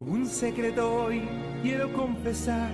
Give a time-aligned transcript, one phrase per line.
[0.00, 1.28] Un secreto hoy
[1.60, 2.70] quiero confesar.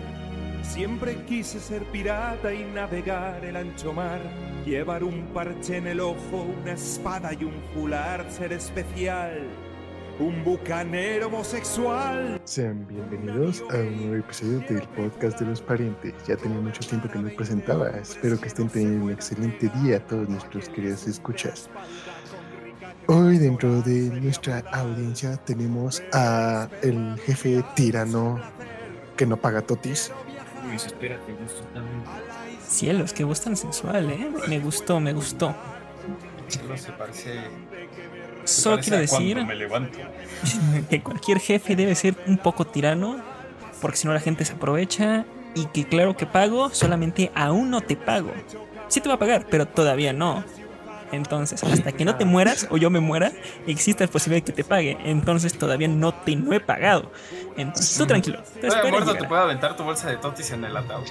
[0.61, 4.21] Siempre quise ser pirata y navegar el ancho mar.
[4.67, 9.41] Llevar un parche en el ojo, una espada y un fular, ser especial.
[10.19, 12.39] Un bucanero homosexual.
[12.45, 16.13] Sean bienvenidos a un nuevo episodio del podcast de los parientes.
[16.27, 17.89] Ya tenía mucho tiempo que no presentaba.
[17.89, 21.71] Espero que estén teniendo un excelente día todos nuestros queridos escuchas.
[23.07, 28.41] Hoy dentro de nuestra audiencia tenemos a el jefe tirano
[29.17, 30.11] que no paga totis.
[30.67, 32.03] Luis, espérate, gusto también.
[32.67, 34.31] Cielos, qué voz tan sensual, ¿eh?
[34.49, 35.55] Me gustó, me gustó.
[36.49, 37.41] Solo se parece.
[38.45, 39.99] se Solo parece quiero decir me levanto.
[40.89, 43.19] que cualquier jefe debe ser un poco tirano,
[43.83, 47.83] porque si no la gente se aprovecha y que claro que pago, solamente aún no
[47.83, 48.33] te pago.
[48.89, 50.43] Sí te va a pagar, pero todavía no.
[51.13, 53.33] Entonces, hasta que no te mueras o yo me muera,
[53.67, 54.97] existe la posibilidad de que te pague.
[55.05, 57.11] Entonces, todavía no te no he pagado.
[57.57, 58.43] Entonces, tú tranquilo.
[58.61, 61.07] Te muerto puedo aventar tu bolsa de totis en el ataúd.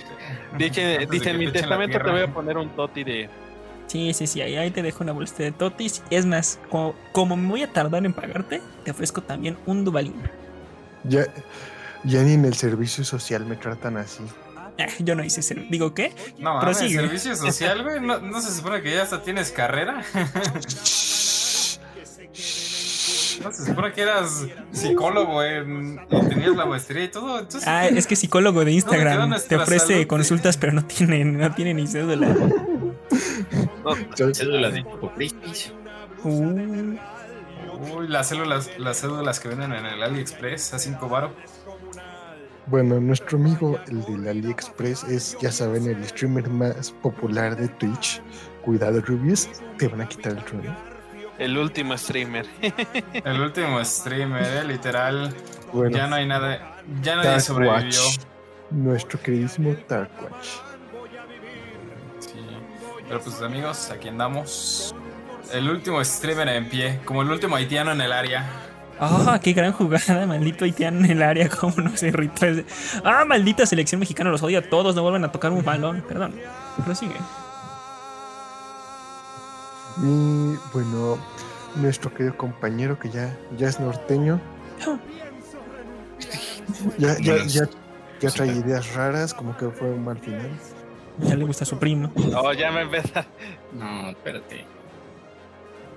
[0.58, 3.30] Dice, dice en mi testamento te voy a poner un toti de.
[3.88, 6.04] Sí, sí, sí, ahí, ahí te dejo una bolsa de totis.
[6.10, 10.16] Es más, como, como me voy a tardar en pagarte, te ofrezco también un dubalín.
[11.04, 11.26] Ya,
[12.04, 14.24] ya ni en el servicio social me tratan así.
[14.80, 15.56] Ah, yo no hice ese.
[15.70, 16.14] ¿Digo qué?
[16.40, 18.00] No, mames, servicio social, güey.
[18.02, 20.04] ¿No, no se supone que ya hasta tienes carrera?
[23.44, 27.40] ¿No se supone que eras psicólogo en, y tenías la maestría y todo?
[27.40, 30.08] Entonces, Ah, es que psicólogo de Instagram te ofrece salud?
[30.08, 32.28] consultas, pero no tiene, no tiene ni cédula.
[33.84, 34.82] No, Cédulas de.
[36.24, 36.96] Uh,
[37.98, 41.36] Uy, las células, las cédulas que venden en el AliExpress a 5 baro.
[42.68, 48.22] Bueno, nuestro amigo, el del AliExpress, es, ya saben, el streamer más popular de Twitch.
[48.64, 50.76] Cuidado, Rubius, te van a quitar el trono.
[51.38, 52.46] el último streamer.
[53.26, 55.34] El último streamer, eh, literal.
[55.74, 56.78] Bueno, Ya no hay nada.
[57.02, 58.02] Ya nadie Dark sobrevivió.
[58.02, 58.20] Watch,
[58.72, 60.48] nuestro queridísimo Darkwatch.
[62.20, 62.40] Sí.
[63.08, 64.96] Pero pues amigos, aquí andamos.
[65.52, 68.46] El último streamer en pie, como el último haitiano en el área.
[69.00, 72.46] Ah, qué gran jugada, maldito haitiano en el área, cómo no se irritó.
[72.46, 72.66] ese-
[73.04, 76.04] Ah, maldita selección mexicana, los odio a todos, no vuelven a tocar un balón.
[76.08, 76.34] Perdón,
[76.86, 77.16] prosigue.
[80.02, 81.18] Y bueno,
[81.76, 84.40] nuestro querido compañero que ya, ya es norteño.
[86.98, 87.64] Ya, ya, ya,
[88.22, 90.50] ya trae ideas raras, como que fue un mal final.
[91.20, 92.12] Ya le gusta a su primo.
[92.36, 93.26] Oh, ya me empieza.
[93.74, 94.66] No, espérate.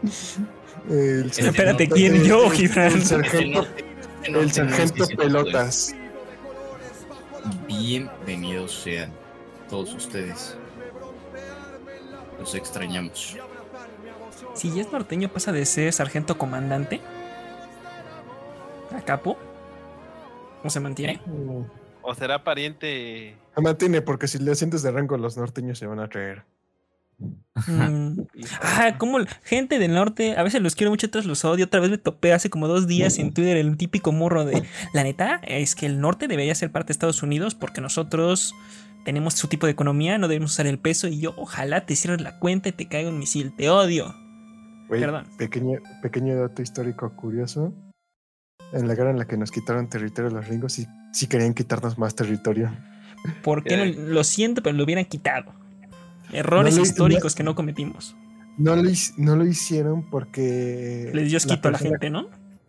[0.88, 2.22] El Espérate, Espérate, ¿quién?
[2.22, 2.92] Yo, Gibran.
[2.92, 3.66] El sargento,
[4.24, 5.94] el sargento Pelotas.
[7.66, 9.10] Bienvenidos sean
[9.68, 10.56] todos ustedes.
[12.38, 13.36] Los extrañamos.
[14.54, 17.00] Si ya es norteño, pasa de ser sargento comandante
[18.96, 19.36] a capo.
[20.62, 21.20] ¿O se mantiene?
[22.02, 23.36] O será pariente.
[23.54, 26.44] Se mantiene porque si le sientes de rango los norteños se van a traer.
[27.18, 28.20] Mm.
[28.60, 31.64] Ah, como gente del norte, a veces los quiero mucho, otros los odio.
[31.64, 34.62] Otra vez me topé hace como dos días en Twitter el típico morro de
[34.92, 38.54] la neta es que el norte debería ser parte de Estados Unidos porque nosotros
[39.04, 42.20] tenemos su tipo de economía, no debemos usar el peso y yo ojalá te cierres
[42.20, 44.14] la cuenta y te caiga un misil, te odio.
[44.88, 45.26] Perdón.
[45.38, 47.72] Pequeño, pequeño dato histórico curioso.
[48.72, 51.98] En la guerra en la que nos quitaron territorio los ringos, sí, sí querían quitarnos
[51.98, 52.70] más territorio.
[53.42, 53.84] ¿Por qué no?
[53.84, 55.52] Lo siento, pero lo hubieran quitado.
[56.32, 58.16] Errores No le- históricos que no cometimos.
[58.58, 61.10] No lo, hic- no lo hicieron porque...
[61.12, 62.28] Les dio quito a la gente, ¿no?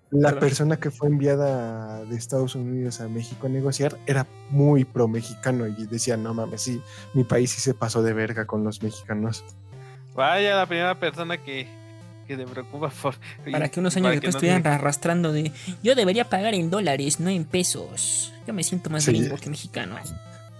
[0.09, 0.39] La Perdón.
[0.39, 5.67] persona que fue enviada de Estados Unidos a México a negociar era muy pro mexicano
[5.67, 6.81] y decía, no mames, sí,
[7.13, 9.43] mi país sí se pasó de verga con los mexicanos.
[10.15, 11.67] Vaya la primera persona que,
[12.25, 13.15] que se preocupa por.
[13.51, 15.51] Para que unos años después no estuvieran arrastrando de
[15.83, 18.33] yo debería pagar en dólares, no en pesos.
[18.47, 19.11] Yo me siento más Sí.
[19.11, 19.95] gringo que mexicano.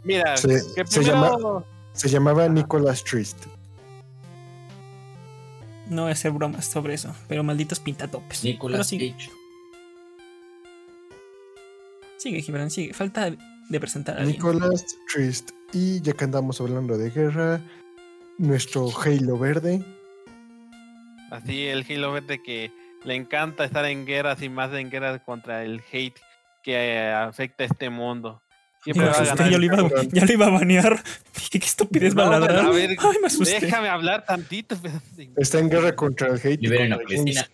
[0.03, 1.65] Mira, Se- que se primero.
[1.97, 3.47] Se llamaba Nicholas Trist.
[5.87, 8.41] No voy a hacer bromas sobre eso, pero malditos pintatopes.
[8.41, 9.15] Pero Nicolas sigue,
[12.17, 12.93] sigue, Gibran, sigue.
[12.93, 14.35] Falta de presentar a alguien.
[14.35, 15.49] Nicholas Trist.
[15.73, 17.61] Y ya que andamos hablando de guerra,
[18.37, 19.83] nuestro Halo verde.
[21.31, 22.71] Así el Halo verde que
[23.05, 26.19] le encanta estar en guerras y más en guerras contra el hate
[26.63, 28.39] que eh, afecta a este mundo.
[28.93, 29.51] Siempre Me va a asusté, ganar.
[29.51, 30.09] ya, lo iba, cabrón.
[30.13, 31.03] ya lo iba a banear.
[31.35, 32.65] Dije, qué estupidez va a No, ladrar.
[32.65, 33.59] a ver, Ay, me asusté.
[33.59, 34.77] Déjame hablar tantito.
[35.37, 36.53] Está en guerra contra el hate.
[36.53, 37.49] y Liberen a contra Palestina.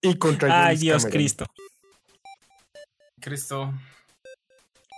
[0.00, 1.12] Y contra Ay, James Dios Cameron.
[1.18, 1.46] Cristo.
[3.20, 3.74] Cristo.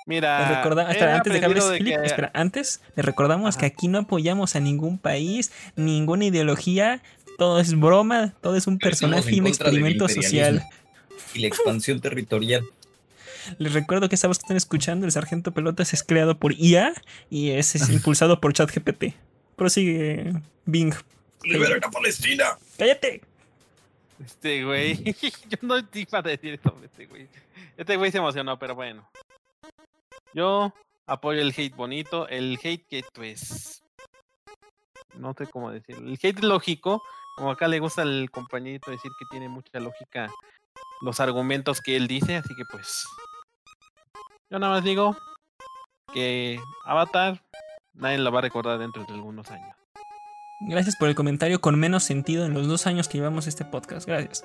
[0.07, 3.67] Mira, recorda- espera, antes de que hables, de Philip, que- espera, antes les recordamos que
[3.67, 7.01] aquí no apoyamos a ningún país, ninguna ideología,
[7.39, 10.65] todo es broma, todo es un personaje y un experimento social.
[11.35, 12.65] Y la expansión territorial.
[13.59, 16.93] Les recuerdo que esta voz que están escuchando, el Sargento Pelotas, es creado por IA
[17.29, 19.15] y es, es impulsado por ChatGPT.
[19.57, 20.33] Prosigue
[20.65, 20.95] Bing.
[21.43, 22.59] ¡Liberen a Palestina!
[22.79, 23.23] ¡Cállate!
[24.25, 25.03] Este güey.
[25.49, 27.29] Yo no iba a decir esto, este güey.
[27.77, 29.09] Este güey se emocionó, pero bueno.
[30.35, 30.73] Yo
[31.07, 32.29] apoyo el hate bonito.
[32.29, 33.83] El hate que, pues.
[35.15, 36.09] No sé cómo decirlo.
[36.09, 37.03] El hate lógico.
[37.37, 40.31] Como acá le gusta al compañerito decir que tiene mucha lógica
[41.01, 42.37] los argumentos que él dice.
[42.37, 43.05] Así que, pues.
[44.51, 45.17] Yo nada más digo
[46.13, 47.41] que Avatar
[47.95, 49.77] nadie lo va a recordar dentro de algunos años.
[50.69, 54.07] Gracias por el comentario con menos sentido en los dos años que llevamos este podcast.
[54.07, 54.45] Gracias.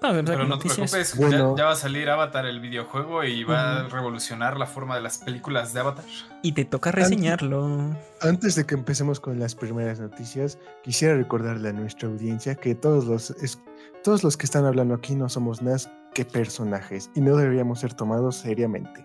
[0.00, 1.56] Vamos a empezar Pero con no te preocupes, Bueno.
[1.56, 5.00] ya, ya va a salir Avatar el videojuego y va a revolucionar la forma de
[5.00, 6.04] las películas de Avatar.
[6.42, 7.96] Y te toca reseñarlo.
[8.20, 13.06] Antes de que empecemos con las primeras noticias, quisiera recordarle a nuestra audiencia que todos
[13.06, 13.60] los, es-
[14.04, 17.92] todos los que están hablando aquí no somos más que personajes y no deberíamos ser
[17.94, 19.04] tomados seriamente.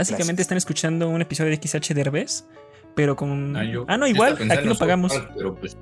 [0.00, 0.44] Básicamente Gracias.
[0.46, 2.46] están escuchando un episodio de XH Derbez,
[2.94, 3.54] pero con.
[3.54, 5.12] Ah, yo- ah, no, igual, aquí lo pagamos.
[5.36, 5.76] Pero pues.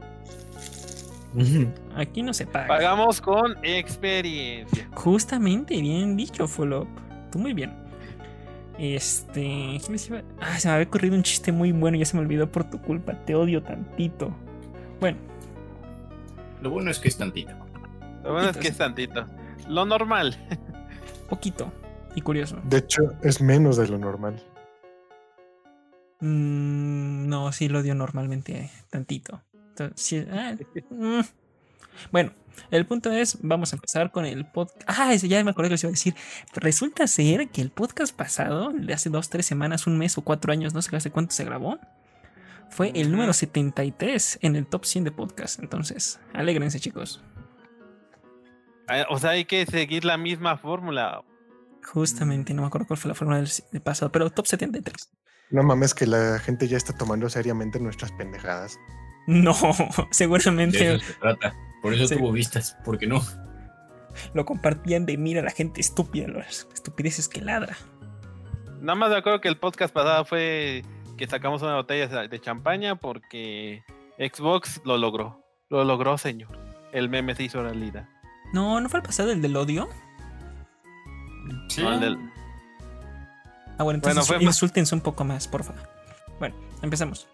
[1.94, 2.66] Aquí no se paga.
[2.66, 4.88] Pagamos con experiencia.
[4.94, 6.88] Justamente, bien dicho, Folop.
[7.30, 7.72] Tú muy bien.
[8.76, 9.78] Este.
[9.86, 10.22] ¿qué les iba?
[10.40, 12.64] Ah, se me había ocurrido un chiste muy bueno y ya se me olvidó por
[12.68, 13.12] tu culpa.
[13.24, 14.34] Te odio tantito.
[14.98, 15.18] Bueno,
[16.60, 17.52] Lo bueno es que es tantito.
[18.24, 19.26] Lo bueno es que es tantito.
[19.68, 20.36] Lo normal.
[21.28, 21.70] poquito
[22.18, 22.60] y curioso.
[22.64, 24.42] De hecho, es menos de lo normal.
[26.20, 29.42] Mm, no, sí lo odio normalmente tantito.
[29.70, 30.56] Entonces, sí, ah,
[30.90, 31.20] mm.
[32.10, 32.32] Bueno,
[32.70, 34.82] el punto es, vamos a empezar con el podcast.
[34.86, 36.14] Ah, ese ya me acordé que les iba a decir.
[36.54, 40.52] Resulta ser que el podcast pasado, de hace dos, tres semanas, un mes o cuatro
[40.52, 41.78] años, no sé hace cuánto se grabó,
[42.70, 45.60] fue el número 73 en el top 100 de podcast.
[45.60, 47.22] Entonces, alégrense, chicos.
[48.86, 51.22] Ah, O sea, hay que seguir la misma fórmula.
[51.92, 55.10] Justamente, no me acuerdo cuál fue la forma del del pasado, pero top 73.
[55.50, 58.78] No mames que la gente ya está tomando seriamente nuestras pendejadas.
[59.26, 59.52] No,
[59.98, 61.54] De seguramente eso se trata.
[61.82, 62.16] Por eso Sí.
[62.16, 63.20] tuvo vistas, porque no.
[64.34, 67.76] lo compartían de mira la gente estúpida, las estupideces que ladra.
[68.80, 70.82] Nada más me acuerdo que el podcast pasado fue
[71.16, 73.82] que sacamos una botella de champaña porque
[74.18, 75.42] Xbox lo logró.
[75.70, 76.58] Lo logró, señor.
[76.92, 78.08] El meme se hizo realidad.
[78.52, 79.88] No, ¿no fue el pasado el del odio?
[81.68, 81.82] Sí.
[81.82, 82.18] No, el del-
[83.78, 85.72] Ah, bueno, entonces Bueno, fue un poco más, porfa.
[86.38, 87.28] Bueno, empezamos.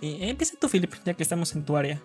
[0.00, 2.00] Eh, empieza tú, Philip, ya que estamos en tu área.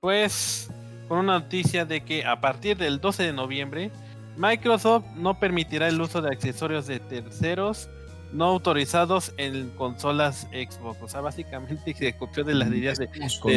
[0.00, 0.70] Pues
[1.08, 3.90] con una noticia de que a partir del 12 de noviembre,
[4.36, 7.88] Microsoft no permitirá el uso de accesorios de terceros
[8.32, 11.02] no autorizados en consolas Xbox.
[11.02, 13.08] O sea, básicamente se copió de las ideas de,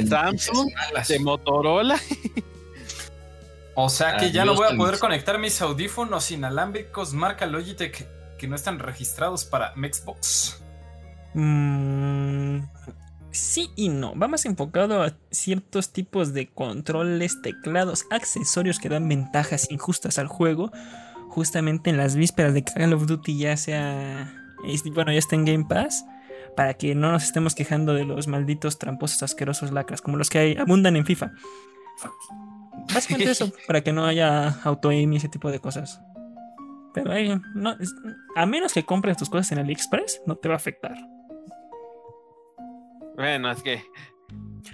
[0.05, 0.69] Samsung,
[1.07, 1.97] de Motorola.
[3.75, 8.07] O sea que ya no voy a poder conectar mis audífonos inalámbricos marca Logitech
[8.37, 10.61] que no están registrados para Xbox.
[11.33, 12.59] Mm,
[13.31, 14.17] sí y no.
[14.17, 20.27] Va más enfocado a ciertos tipos de controles, teclados, accesorios que dan ventajas injustas al
[20.27, 20.71] juego.
[21.29, 24.33] Justamente en las vísperas de que Call of Duty ya sea.
[24.65, 26.05] es- Bueno, ya está en Game Pass.
[26.55, 30.39] Para que no nos estemos quejando de los malditos tramposos asquerosos lacras, como los que
[30.39, 31.31] hay, abundan en FIFA.
[32.93, 36.01] Básicamente eso, para que no haya auto-aim y ese tipo de cosas.
[36.93, 37.93] Pero ahí, no, es-
[38.35, 40.95] a menos que compres tus cosas en AliExpress, no te va a afectar.
[43.15, 43.81] Bueno, es que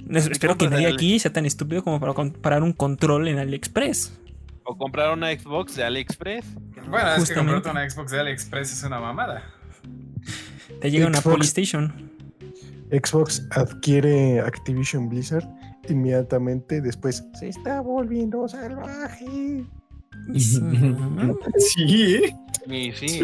[0.10, 4.18] Es- Espero que nadie aquí sea tan estúpido como para comprar un control en AliExpress.
[4.64, 6.46] o comprar una Xbox de AliExpress.
[6.88, 9.44] Bueno, es que comprarte una Xbox de AliExpress es una mamada.
[10.80, 11.36] Te llega una Xbox.
[11.36, 12.12] Polystation.
[12.92, 15.48] Xbox adquiere Activision Blizzard
[15.90, 19.66] inmediatamente después se está volviendo salvaje.
[20.38, 20.62] Sí.
[21.58, 22.36] Sí, ¿eh?
[22.68, 23.22] Y sí.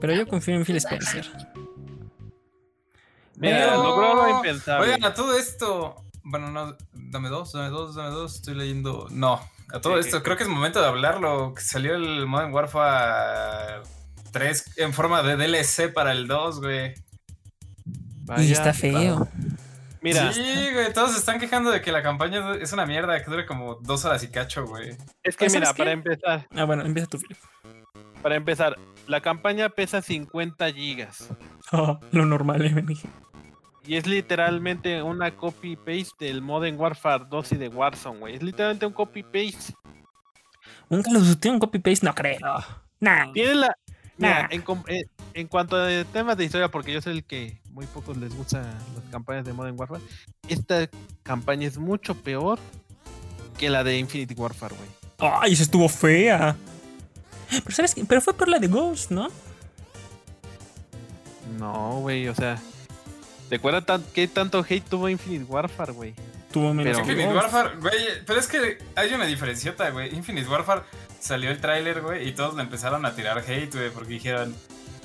[0.00, 1.26] Pero yo confío en Phil Spencer.
[3.36, 4.86] Mira, Pero- logró lo impensable.
[4.92, 5.96] Oigan, a todo esto.
[6.22, 8.36] Bueno, no, dame dos, dame dos, dame dos.
[8.36, 9.08] Estoy leyendo.
[9.10, 9.40] No,
[9.72, 11.54] a todo ¿Qué, esto, creo que es momento de hablarlo.
[11.54, 13.82] que Salió el Modern Warfare
[14.32, 16.94] 3 en forma de DLC para el 2, güey.
[18.26, 19.28] Vaya, y está feo.
[20.04, 23.30] Mira, Sí, güey, todos se están quejando de que la campaña es una mierda, que
[23.30, 24.90] dura como dos horas y cacho, güey.
[25.22, 25.78] es que ¿Sabes mira, qué?
[25.78, 27.38] para empezar, Ah, bueno, empieza tú, Philip.
[28.22, 31.28] para empezar, la campaña pesa 50 gigas.
[31.72, 33.08] Oh, lo normal, eh, dije.
[33.86, 38.34] Y es literalmente una copy-paste del Modern Warfare 2 y de Warzone, güey.
[38.36, 39.74] Es literalmente un copy-paste.
[40.90, 42.38] Un Call of Duty, un copy-paste, no creo.
[43.00, 43.32] Nah.
[43.32, 43.76] Tiene la...
[44.16, 44.48] Mira, Nah.
[44.50, 47.86] en, com- eh, en cuanto a temas de historia, porque yo soy el que muy
[47.86, 50.00] pocos les gusta las campañas de Modern Warfare,
[50.48, 50.88] esta
[51.24, 52.58] campaña es mucho peor
[53.58, 54.88] que la de Infinity Warfare, güey.
[55.42, 56.56] Ay, esa estuvo fea.
[57.50, 58.04] Pero sabes qué?
[58.04, 59.28] pero fue por la de Ghost, ¿no?
[61.58, 62.58] No, güey, o sea.
[63.48, 66.14] ¿Te acuerdas tan- qué tanto hate tuvo Infinite Warfare, güey?
[66.52, 67.34] Tuvo menos Pero- que Infinite.
[67.36, 67.94] Warfare, güey,
[68.26, 70.14] pero es que hay una diferenciota, güey.
[70.14, 70.82] Infinite Warfare
[71.24, 74.54] salió el tráiler, güey, y todos le empezaron a tirar hate, güey, porque dijeron,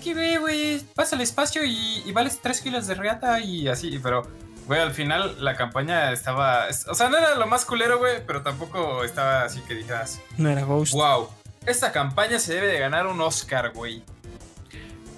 [0.04, 0.80] ¿qué güey, güey?
[0.96, 4.24] Pasa el espacio y, y vales 3 kilos de reata y así, pero,
[4.68, 8.26] güey, al final la campaña estaba, es- o sea, no era lo más culero, güey,
[8.28, 10.94] pero tampoco estaba así que dijeras, No era Ghost.
[10.94, 11.30] wow,
[11.66, 14.04] esta campaña se debe de ganar un Oscar, güey.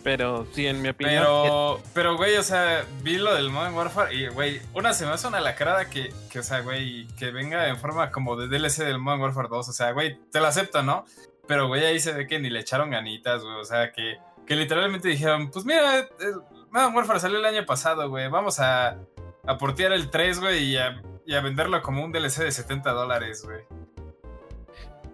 [0.03, 1.24] Pero sí, en mi opinión.
[1.24, 5.12] Pero, pero, güey, o sea, vi lo del Modern Warfare y, güey, una se me
[5.12, 8.79] hace una lacrada que, que, o sea, güey, que venga en forma como de DLC
[8.79, 9.70] del Modern Warfare 2.
[9.70, 11.05] O sea, güey, te lo acepto, ¿no?
[11.48, 13.55] Pero, güey, ahí se ve que ni le echaron ganitas, güey.
[13.55, 14.17] O sea, que,
[14.48, 16.36] que literalmente dijeron, pues mira, el
[16.72, 18.27] Modern Warfare salió el año pasado, güey.
[18.29, 18.98] Vamos a,
[19.46, 22.91] a portear el 3, güey, y a, y a venderlo como un DLC de 70
[22.91, 23.62] dólares, güey.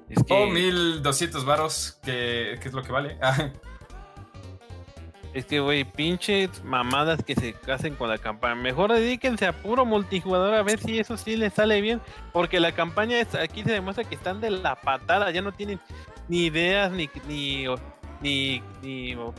[0.10, 3.18] es que, O 1200 varos, que, que es lo que vale.
[5.38, 8.56] Es que, güey, pinches mamadas que se casen con la campaña.
[8.56, 12.02] Mejor dedíquense a puro multijugador a ver si eso sí les sale bien.
[12.34, 15.30] Porque la campaña es, aquí se demuestra que están de la patada.
[15.30, 15.80] Ya no tienen
[16.28, 17.08] ni ideas, ni.
[17.28, 17.66] ni,
[18.20, 19.32] ni, ni o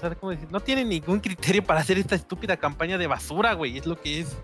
[0.00, 0.48] sea, ¿cómo decir?
[0.50, 3.76] No tienen ningún criterio para hacer esta estúpida campaña de basura, güey.
[3.76, 4.34] Es lo que es.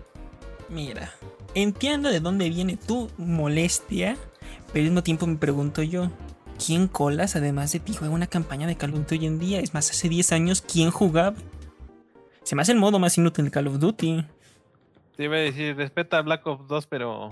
[0.69, 1.11] Mira,
[1.55, 4.15] entiendo de dónde viene tu molestia,
[4.67, 6.11] pero al mismo tiempo me pregunto yo,
[6.63, 9.59] ¿quién colas además de ti juega una campaña de Call of Duty hoy en día?
[9.59, 11.35] Es más, hace 10 años, ¿quién jugaba?
[12.43, 14.25] Se me hace el modo más inútil de Call of Duty.
[15.15, 17.31] Te iba a decir, respeta a Black Ops 2, pero.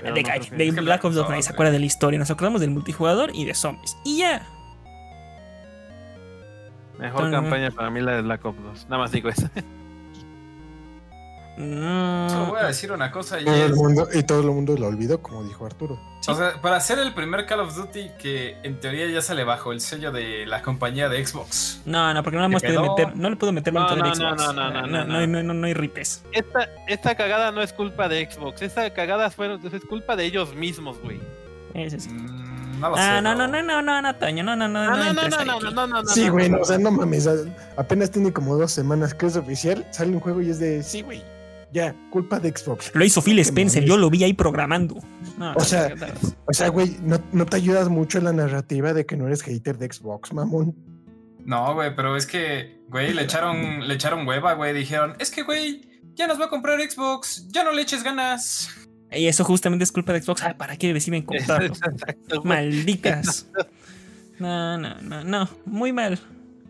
[0.00, 2.60] pero de no Black Ops 2 Black nadie se acuerda de la historia, nos acordamos
[2.60, 3.96] del multijugador y de zombies.
[4.04, 4.46] Y ya.
[6.98, 8.84] Mejor campaña para mí la de Black Ops 2.
[8.84, 9.48] Nada más digo eso.
[11.60, 13.76] Mm, solo voy a decir una cosa y Todo el es...
[13.76, 15.98] mundo, y todo el mundo lo olvidó, como dijo Arturo.
[16.28, 19.72] O sea, para ser el primer Call of Duty que en teoría ya sale bajo
[19.72, 21.80] el sello de la compañía de Xbox.
[21.84, 23.06] No, no, porque no le hemos ¿Qué podido quedó?
[23.08, 24.20] meter, no le puedo meter No, de no, no, Xbox.
[24.20, 26.22] no, no, no, no, no, no, no, no hay ripes.
[26.30, 28.62] Esta, esta cagada no es culpa de Xbox.
[28.62, 31.20] Esta cagada fue, es culpa de ellos mismos, güey.
[31.74, 32.10] Ese sí.
[32.10, 33.02] Mm, no lo sé.
[33.02, 35.28] Ah, no, no, no, no, no, no, Toño, no, no, no, Ah, no, no, no,
[35.28, 36.08] no, no, no, no, no, no.
[36.08, 36.56] Sí, no, güey, no.
[36.58, 37.28] no, o sea, no mames.
[37.76, 39.84] Apenas tiene como dos semanas que es oficial.
[39.90, 41.22] Sale un juego y es de, sí, güey.
[41.72, 42.90] Ya, culpa de Xbox.
[42.94, 44.96] Lo hizo Phil Spencer, yo lo vi ahí programando.
[45.36, 46.34] No, O sea, no, no, no.
[46.46, 49.42] O sea, güey, no, no te ayudas mucho en la narrativa de que no eres
[49.42, 50.74] hater de Xbox, mamón.
[51.44, 54.74] No, güey, pero es que, güey, le echaron, le echaron hueva, güey.
[54.74, 55.82] Dijeron, es que, güey,
[56.14, 58.70] ya nos va a comprar Xbox, ya no le eches ganas.
[59.10, 60.42] Y eso justamente es culpa de Xbox.
[60.42, 61.72] Ah, ¿para qué deciden comprarlo?
[62.44, 63.46] Malditas.
[64.38, 65.48] No, no, no, no.
[65.64, 66.18] Muy mal.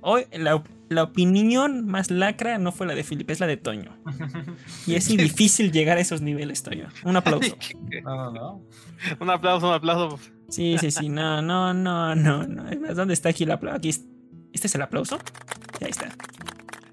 [0.01, 3.97] Hoy la, la opinión más lacra no fue la de Philip, es la de Toño.
[4.87, 6.89] Y es difícil llegar a esos niveles, Toño.
[7.05, 7.57] Un aplauso.
[8.05, 8.63] No, no, no.
[9.21, 10.19] Un aplauso, un aplauso.
[10.49, 11.09] Sí, sí, sí.
[11.09, 12.69] No, no, no, no, no.
[12.69, 13.77] Es más, ¿dónde está aquí el aplauso?
[13.77, 14.05] Aquí es-
[14.53, 15.19] ¿Este es el aplauso?
[15.81, 16.09] Y ahí está.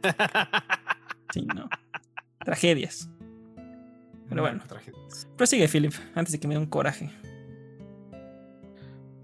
[1.33, 1.67] Sí, no.
[2.45, 3.09] Tragedias.
[4.29, 4.63] Pero bueno.
[4.67, 5.27] Tragedias.
[5.37, 7.09] Prosigue, Philip, antes de que me dé un coraje.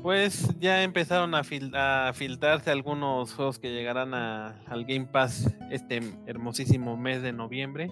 [0.01, 5.53] Pues ya empezaron a, fil- a filtrarse algunos juegos que llegarán a- al Game Pass
[5.69, 7.91] este hermosísimo mes de noviembre.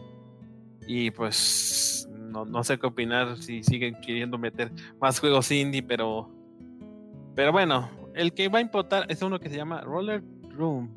[0.87, 6.31] Y pues no, no sé qué opinar si siguen queriendo meter más juegos indie, pero.
[7.35, 10.89] Pero bueno, el que va a importar es uno que se llama Roller Room,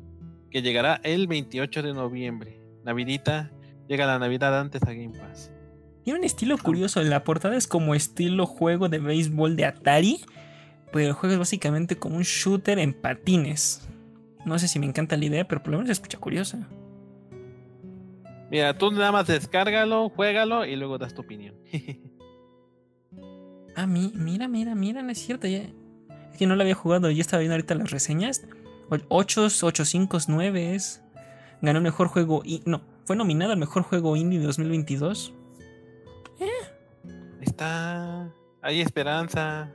[0.49, 2.59] que llegará el 28 de noviembre.
[2.83, 3.51] Navidita,
[3.87, 5.51] llega la Navidad antes a Game Pass.
[6.03, 7.01] Tiene un estilo curioso.
[7.03, 10.19] La portada es como estilo juego de béisbol de Atari.
[10.93, 13.85] Pero el juego es básicamente como un shooter en patines.
[14.45, 16.69] No sé si me encanta la idea, pero por lo menos se escucha curiosa.
[18.51, 21.55] Mira, tú nada más descárgalo, juégalo y luego das tu opinión.
[23.75, 25.47] Ah, mi- mira, mira, mira, no es cierto.
[25.47, 25.63] Ya...
[26.31, 27.09] Es que no lo había jugado.
[27.09, 28.45] Yo estaba viendo ahorita las reseñas.
[29.09, 30.77] 8, 8, 5, 9.
[31.63, 32.43] Ganó el mejor juego.
[32.45, 35.33] Y no, fue nominado al mejor juego indie de 2022.
[37.41, 38.31] Está.
[38.61, 39.73] Hay esperanza.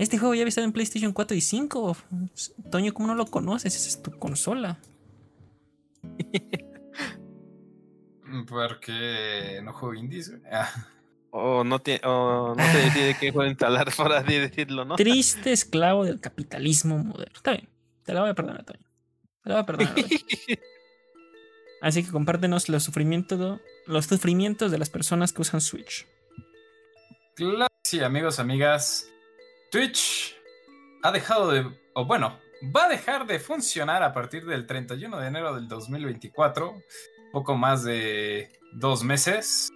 [0.00, 1.96] Este juego ya había estado en PlayStation 4 y 5.
[2.70, 3.76] Toño, ¿cómo no lo conoces?
[3.76, 4.78] Esa es tu consola.
[8.48, 10.32] Porque no juego indies.
[10.50, 10.70] Ah.
[11.28, 14.96] O no te, o no te decide qué juego instalar por así decirlo, ¿no?
[14.96, 17.36] Triste esclavo del capitalismo moderno.
[17.36, 17.68] Está bien,
[18.02, 18.80] te la voy a perdonar, Toño.
[19.44, 19.94] Te la voy a perdonar.
[21.82, 26.06] Así que compártenos los sufrimientos, los sufrimientos de las personas que usan Switch.
[27.36, 29.10] Claro, que sí, amigos, amigas.
[29.70, 30.36] Twitch
[31.02, 31.70] ha dejado de.
[31.94, 32.38] O bueno,
[32.74, 36.82] va a dejar de funcionar a partir del 31 de enero del 2024.
[37.32, 39.70] Poco más de dos meses.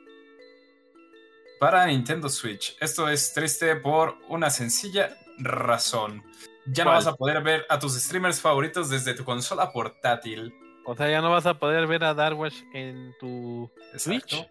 [1.61, 2.77] Para Nintendo Switch.
[2.81, 6.23] Esto es triste por una sencilla razón.
[6.67, 10.53] ya no vas a poder ver a tus streamers favoritos desde tu consola portátil.
[10.87, 14.47] O sea, ya no vas a poder ver a Darwash en tu Switch.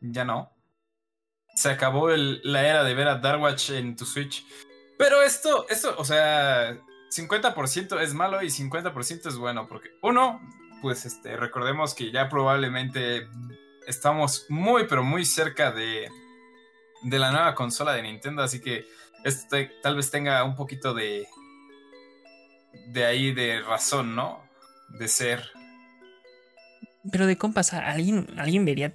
[0.00, 0.50] Ya no.
[1.54, 4.44] Se acabó el- la era de ver a Darkwatch en tu Switch.
[4.98, 6.76] Pero esto, esto, o sea,
[7.10, 9.68] 50% es malo y 50% es bueno.
[9.68, 10.40] Porque, uno,
[10.82, 13.28] pues este, recordemos que ya probablemente
[13.86, 16.08] estamos muy, pero muy cerca de,
[17.02, 18.42] de la nueva consola de Nintendo.
[18.42, 18.86] Así que
[19.24, 21.26] esto tal vez tenga un poquito de.
[22.88, 24.44] de ahí de razón, ¿no?
[24.88, 25.48] De ser.
[27.10, 28.92] Pero de compas, ¿alguien, ¿alguien vería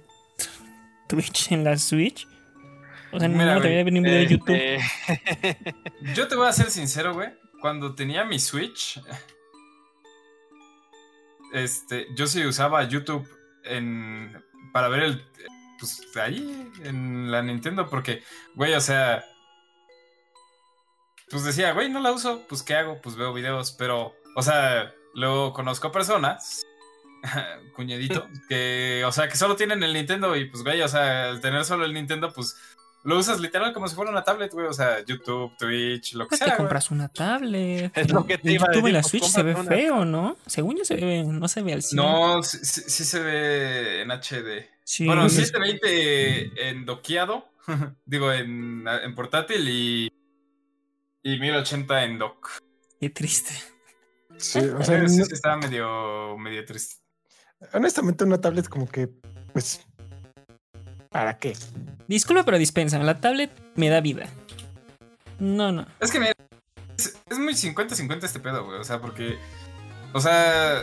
[1.08, 2.28] Twitch en la Switch?
[3.14, 4.56] O sea, Mira, no te un video de eh, YouTube.
[4.56, 4.80] Eh,
[6.14, 7.28] Yo te voy a ser sincero, güey.
[7.60, 9.00] Cuando tenía mi Switch,
[11.54, 13.26] este, yo sí usaba YouTube
[13.64, 15.24] en para ver el,
[15.78, 18.22] pues ahí en la Nintendo, porque,
[18.54, 19.24] güey, o sea,
[21.30, 24.92] pues decía, güey, no la uso, pues qué hago, pues veo videos, pero, o sea,
[25.14, 26.66] luego conozco personas,
[27.76, 31.40] cuñadito, que, o sea, que solo tienen el Nintendo y, pues, güey, o sea, al
[31.40, 32.56] tener solo el Nintendo, pues
[33.04, 34.66] lo usas literal como si fuera una tablet, güey.
[34.66, 36.50] O sea, YouTube, Twitch, lo que Pues sea.
[36.52, 37.96] te compras una tablet.
[37.96, 40.04] Es lo que te iba a YouTube en decir, la pues, Switch se ve feo,
[40.04, 40.36] ¿no?
[40.46, 41.96] Según yo se ve, no se ve al 100.
[41.96, 44.68] No, sí, sí- sí se ve en HD.
[44.84, 47.48] Sí, Bueno, pues, 720 en doqueado,
[48.04, 50.08] digo, en, en portátil y,
[51.22, 52.50] y 1080 en dock.
[53.00, 53.52] Qué triste.
[54.38, 56.96] Sí, o sea, sí estaba medio, medio triste.
[57.72, 59.08] honestamente una tablet como que,
[59.52, 59.86] pues,
[61.14, 61.56] ¿para qué?
[62.08, 62.98] Disculpa, pero dispensa.
[62.98, 64.26] La tablet me da vida.
[65.38, 65.86] No, no.
[66.00, 66.32] Es que mira,
[66.98, 68.80] es, es muy 50-50 este pedo, güey.
[68.80, 69.38] O sea, porque,
[70.12, 70.82] o sea,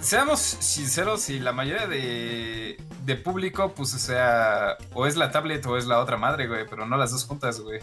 [0.00, 5.66] seamos sinceros y la mayoría de, de público, pues, o sea, o es la tablet
[5.66, 7.80] o es la otra madre, güey, pero no las dos juntas, güey.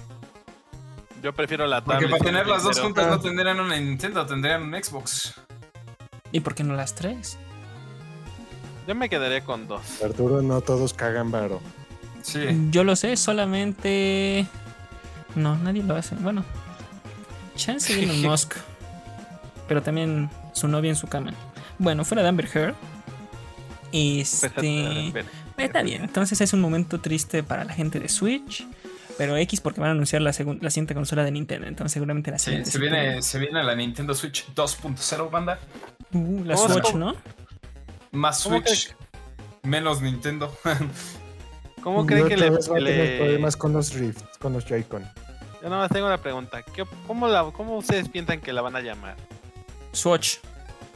[1.21, 2.11] Yo prefiero la Porque tablet.
[2.11, 5.33] para tener las dos juntas no tendrían una Nintendo, tendrían un Xbox.
[6.31, 7.37] ¿Y por qué no las tres?
[8.87, 10.01] Yo me quedaría con dos.
[10.03, 11.61] Arturo, no todos cagan varo.
[12.21, 12.39] Sí.
[12.71, 14.45] Yo lo sé, solamente.
[15.35, 16.15] No, nadie lo hace.
[16.15, 16.43] Bueno,
[17.55, 18.55] chance de Elon Musk.
[19.67, 21.33] Pero también su novia en su cama.
[21.77, 22.75] Bueno, fuera de Amber Heard.
[23.91, 25.13] Este.
[25.57, 28.65] Está bien, entonces es un momento triste para la gente de Switch.
[29.17, 30.29] Pero X porque van a anunciar la,
[30.61, 31.67] la siguiente consola de Nintendo.
[31.67, 32.71] Entonces seguramente la Sí, siguiente.
[32.71, 35.59] se viene, se viene la Nintendo Switch 2.0, banda.
[36.13, 37.15] Uh, la ¿Cómo se- Switch, ¿no?
[38.11, 38.95] Más ¿Cómo que- Switch,
[39.63, 40.55] menos Nintendo.
[41.83, 45.03] ¿Cómo creen que le, que a tener le- problemas con los Rift, con los Joy-Con.
[45.61, 46.61] Yo nada más tengo una pregunta.
[46.63, 49.15] ¿Qué- cómo, la, ¿Cómo ustedes piensan que la van a llamar?
[49.91, 50.37] Swatch.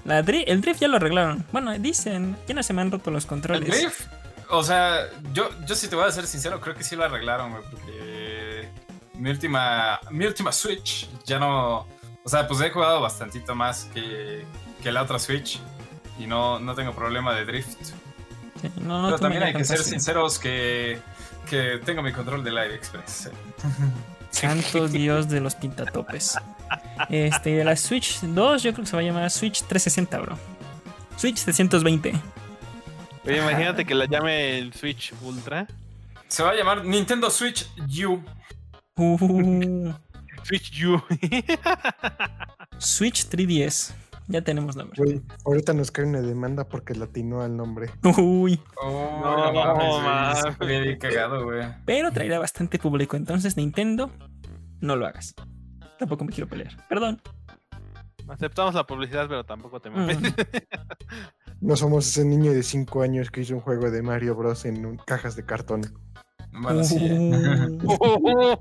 [0.06, 1.46] La dri- el drift ya lo arreglaron.
[1.52, 3.70] Bueno, dicen, ya no se me han roto los El controles.
[3.70, 4.02] Drift,
[4.50, 7.52] o sea, yo, yo sí te voy a ser sincero, creo que sí lo arreglaron,
[7.52, 8.68] güey, porque
[9.16, 11.88] mi última, mi última Switch ya no,
[12.24, 14.44] o sea, pues he jugado bastantito más que,
[14.84, 15.60] que la otra Switch
[16.20, 17.94] y no, no tengo problema de Drift.
[18.62, 21.00] Sí, no, no Pero también hay que ser sinceros que,
[21.50, 23.30] que tengo mi control del Air Express.
[24.32, 26.38] Santo Dios de los pintatopes.
[27.10, 30.38] Este, de la Switch 2, yo creo que se va a llamar Switch 360, bro.
[31.18, 32.14] Switch 720.
[33.26, 35.68] Oye, imagínate que la llame el Switch Ultra.
[36.28, 37.68] Se va a llamar Nintendo Switch
[38.04, 38.24] U.
[38.98, 39.94] Uh,
[40.44, 41.02] Switch U.
[42.80, 43.94] Switch 3DS.
[44.28, 45.02] Ya tenemos nombre.
[45.04, 47.90] Güey, ahorita nos cae una demanda porque latinó al nombre.
[48.18, 51.66] Uy, Oh, No, no, mames, bien cagado, güey.
[51.86, 53.18] pero traerá bastante público.
[53.18, 54.12] Entonces, Nintendo,
[54.80, 55.36] no lo hagas.
[56.00, 56.76] Tampoco me quiero pelear.
[56.88, 57.22] Perdón.
[58.28, 60.06] Aceptamos la publicidad, pero tampoco te Mm.
[60.06, 60.34] metes.
[61.60, 64.66] No somos ese niño de 5 años que hizo un juego de Mario Bros.
[64.66, 65.82] en un- cajas de cartón.
[66.56, 66.98] Bueno, sí.
[67.12, 68.58] Uh,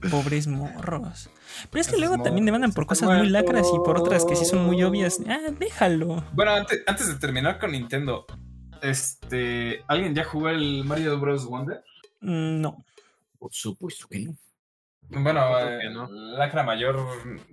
[0.10, 1.28] pobres morros.
[1.70, 4.36] Pero es que Esos luego también demandan por cosas muy lacras y por otras que
[4.36, 5.20] sí son muy obvias.
[5.28, 6.24] Ah, déjalo.
[6.32, 8.26] Bueno, antes, antes de terminar con Nintendo,
[8.82, 11.46] este, ¿alguien ya jugó el Mario Bros.
[11.46, 11.82] Wonder?
[12.20, 12.84] Mm, No.
[13.38, 14.34] Por supuesto que no.
[15.10, 16.08] Bueno, eh, no.
[16.10, 16.98] Lacra Mayor,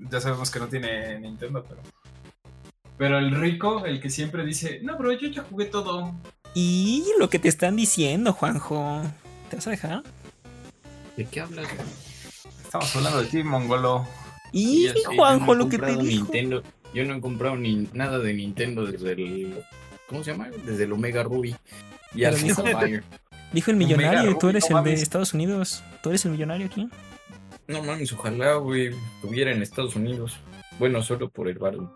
[0.10, 1.82] ya sabemos que no tiene Nintendo, pero.
[2.98, 6.14] Pero el rico, el que siempre dice, no, bro, yo ya jugué todo.
[6.54, 9.02] Y lo que te están diciendo, Juanjo.
[9.52, 10.04] ¿Te vas a dejar?
[11.18, 11.68] ¿De qué hablas?
[12.64, 14.08] Estamos hablando de ti, mongolo.
[14.54, 14.88] Y
[15.18, 16.24] Juanjo, no he lo que te comprado dijo.
[16.24, 16.64] Nintendo.
[16.94, 19.62] Yo no he comprado ni nada de Nintendo desde el.
[20.08, 20.50] ¿Cómo se llama?
[20.66, 21.54] Desde el Omega Ruby.
[22.16, 22.64] Y hasta dijo-.
[23.52, 25.02] Dijo el millonario tú Ruby, eres no el de mames.
[25.02, 25.84] Estados Unidos.
[26.02, 26.90] Tú eres el millonario aquí.
[27.68, 30.38] No mames, ojalá, güey, estuviera en Estados Unidos.
[30.80, 31.94] Bueno, solo por el barrio.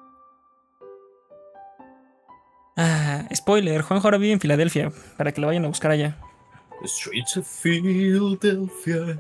[2.76, 6.18] Ah, spoiler, Juanjo ahora vive en Filadelfia, para que lo vayan a buscar allá.
[6.82, 9.20] The streets of Philadelphia.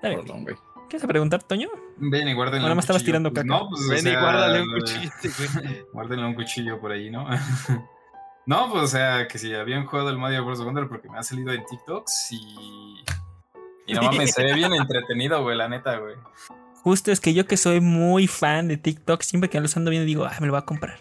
[0.00, 0.56] Perdón, güey.
[0.88, 1.68] ¿Qué vas a preguntar, Toño?
[1.98, 3.18] Ven y guárdenle Ahora un me estabas cuchillo.
[3.18, 3.46] tirando caca.
[3.46, 5.84] No, pues, o Ven y guárdale un cuchillo, güey.
[5.92, 7.26] Guárdenle un cuchillo por ahí, ¿no?
[8.46, 10.64] no, pues o sea, que si habían jugado el Mario Bros.
[10.64, 13.04] Wonder porque me ha salido en TikToks y.
[13.86, 16.14] Y no mames, se ve bien entretenido, güey, la neta, güey.
[16.82, 20.06] Justo es que yo que soy muy fan de TikTok, siempre que lo ando viendo
[20.06, 20.98] digo, ah, me lo voy a comprar.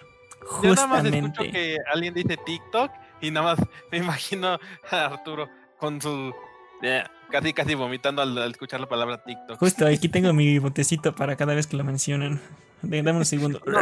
[0.64, 1.52] Yo nada más escucho Justamente.
[1.52, 4.60] que alguien dice TikTok y nada más me imagino
[4.92, 5.50] a Arturo
[5.80, 6.34] con su.
[6.82, 9.60] eh, casi, casi vomitando al, al escuchar la palabra TikTok.
[9.60, 12.42] Justo aquí tengo mi botecito para cada vez que lo mencionan.
[12.82, 13.62] Dame un segundo.
[13.66, 13.80] No,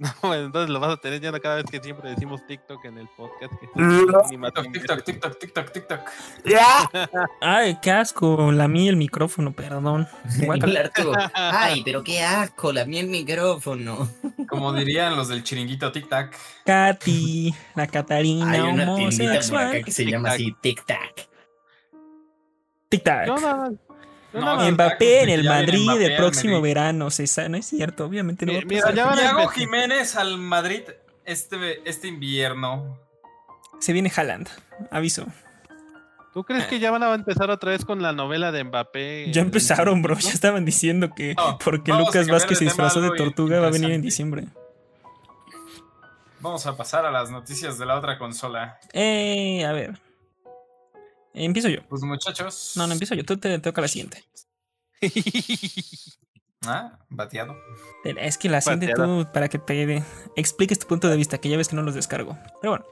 [0.22, 3.08] no, entonces lo vas a tener ya cada vez que siempre decimos TikTok en el
[3.08, 3.52] podcast.
[3.60, 6.00] que- TikTok, TikTok, TikTok, TikTok, TikTok.
[7.42, 8.50] Ay, qué asco.
[8.50, 10.08] La mía el micrófono, perdón.
[10.40, 14.08] El Arturo, Ay, pero qué asco, la mía el micrófono.
[14.48, 16.34] Como dirían los del chiringuito Tic-Tac.
[16.64, 19.68] Katy, la Catarina Hay una homosexual.
[19.68, 21.28] acá que se llama así Tic Tac.
[24.32, 26.70] No, Mbappé en el Madrid Mbappé el próximo Madrid.
[26.74, 27.10] verano.
[27.10, 28.52] Sa- no es cierto, obviamente no.
[28.52, 29.54] va a Mira, ya van a Thiago empezar.
[29.58, 30.82] Jiménez al Madrid
[31.24, 32.98] este, este invierno.
[33.80, 34.48] Se viene Haaland,
[34.90, 35.26] aviso.
[36.32, 39.32] ¿Tú crees que ya van a empezar otra vez con la novela de Mbappé?
[39.32, 40.16] Ya empezaron, bro.
[40.16, 43.90] Ya estaban diciendo que No, porque Lucas Vázquez se disfrazó de tortuga va a venir
[43.90, 44.44] en diciembre.
[46.40, 48.78] Vamos a pasar a las noticias de la otra consola.
[48.92, 49.98] Eh, a ver.
[51.34, 51.80] Empiezo yo.
[51.88, 52.72] Pues muchachos.
[52.76, 53.24] No, no empiezo yo.
[53.24, 54.24] Tú te toca la siguiente.
[56.66, 57.56] Ah, bateado.
[58.04, 60.04] Es que la siguiente tú, para que te
[60.36, 62.36] expliques tu punto de vista, que ya ves que no los descargo.
[62.60, 62.84] Pero bueno.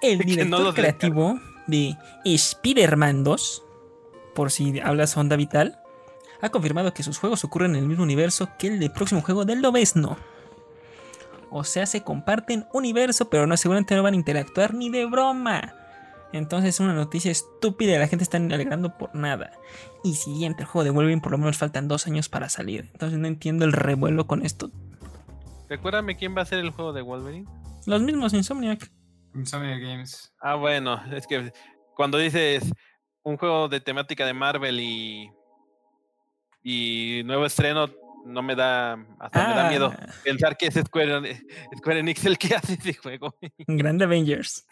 [0.00, 3.62] El no director creativo de Spider-Man 2,
[4.34, 5.80] por si hablas onda vital,
[6.40, 9.44] ha confirmado que sus juegos ocurren en el mismo universo que el del próximo juego
[9.44, 10.16] del Lobezno.
[11.50, 15.74] O sea, se comparten universo, pero no seguramente no van a interactuar ni de broma.
[16.36, 19.52] Entonces es una noticia estúpida y la gente está alegrando por nada.
[20.02, 22.90] Y siguiente, el juego de Wolverine por lo menos faltan dos años para salir.
[22.92, 24.70] Entonces no entiendo el revuelo con esto.
[25.68, 27.48] Recuérdame quién va a ser el juego de Wolverine.
[27.86, 28.90] Los mismos Insomniac.
[29.34, 30.32] Insomnia Games.
[30.40, 31.52] Ah, bueno, es que
[31.94, 32.72] cuando dices
[33.22, 35.30] un juego de temática de Marvel y
[36.64, 37.90] y nuevo estreno,
[38.24, 41.42] no me da, hasta me da miedo Ah, pensar que es Square,
[41.76, 43.36] Square Enix el que hace ese juego.
[43.68, 44.66] Grand Avengers.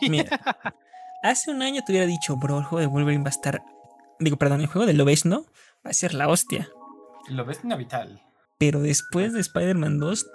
[0.08, 0.56] Mira,
[1.22, 3.62] hace un año te hubiera dicho, bro, el juego de Wolverine va a estar.
[4.18, 5.44] Digo, perdón, el juego de Lobezno
[5.84, 6.68] va a ser la hostia.
[7.28, 8.22] Lo ves vital.
[8.58, 10.30] Pero después de Spider-Man 2,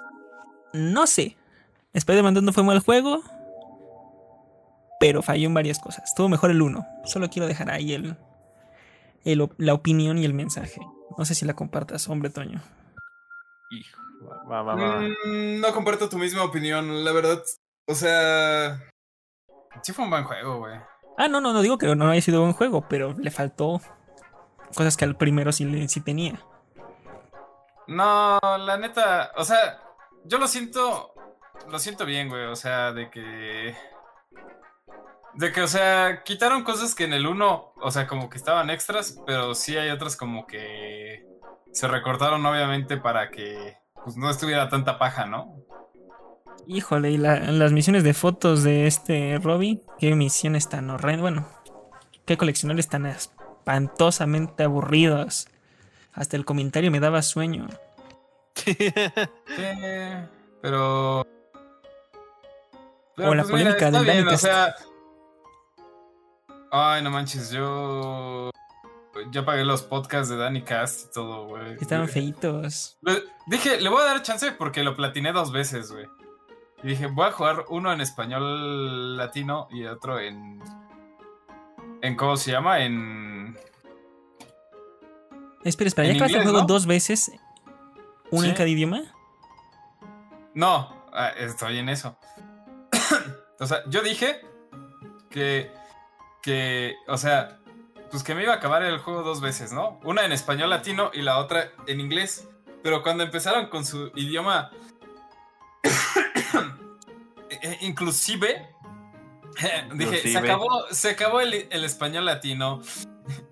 [0.73, 1.37] no sé.
[1.93, 3.23] Spider-Man 2 no fue mal juego,
[4.99, 6.03] pero falló en varias cosas.
[6.05, 6.85] Estuvo mejor el 1.
[7.05, 8.17] Solo quiero dejar ahí el,
[9.23, 10.81] el la opinión y el mensaje.
[11.17, 12.61] No sé si la compartas, hombre Toño.
[13.71, 14.01] Hijo,
[14.47, 15.01] va, va, va, va.
[15.01, 17.41] Mm, no comparto tu misma opinión, la verdad.
[17.87, 18.88] O sea.
[19.81, 20.79] Sí fue un buen juego, güey.
[21.17, 23.81] Ah, no, no, no digo que no haya sido buen juego, pero le faltó
[24.75, 26.39] cosas que al primero sí, sí tenía.
[27.87, 29.81] No, la neta, o sea,
[30.23, 31.13] yo lo siento,
[31.69, 33.75] lo siento bien, güey, o sea, de que...
[35.33, 38.69] De que, o sea, quitaron cosas que en el 1, o sea, como que estaban
[38.69, 41.25] extras, pero sí hay otras como que
[41.71, 45.55] se recortaron obviamente para que pues no estuviera tanta paja, ¿no?
[46.67, 51.21] Híjole, y la- las misiones de fotos de este Robbie, qué misiones tan horrendas.
[51.21, 51.47] Bueno,
[52.25, 55.47] qué coleccionables tan espantosamente aburridos.
[56.13, 57.67] Hasta el comentario me daba sueño.
[58.55, 58.75] Sí,
[60.61, 61.21] pero...
[63.17, 64.75] O la polémica está del bien, o sea...
[66.71, 68.51] Ay, no manches, yo...
[69.31, 71.77] Ya pagué los podcasts de Danny Cast y todo, güey.
[71.81, 72.97] Estaban feitos.
[73.47, 76.05] Dije, le voy a dar chance porque lo platiné dos veces, güey.
[76.83, 80.61] Y dije, voy a jugar uno en español latino y otro en.
[82.01, 82.79] ¿En cómo se llama?
[82.79, 83.57] En.
[85.63, 86.65] Espera, espera, ¿ya En acabaste el juego ¿no?
[86.65, 87.31] dos veces?
[88.31, 88.57] ¿Una en Sí.
[88.57, 89.01] cada idioma?
[90.53, 92.15] No, ah, estoy en eso.
[93.59, 94.41] o sea, yo dije
[95.29, 95.71] que.
[96.41, 96.95] Que.
[97.07, 97.59] O sea,
[98.09, 99.99] pues que me iba a acabar el juego dos veces, ¿no?
[100.03, 102.47] Una en español latino y la otra en inglés.
[102.81, 104.71] Pero cuando empezaron con su idioma.
[107.61, 108.67] Eh, inclusive.
[109.95, 112.81] Dije, se acabó, se acabó el, el español latino.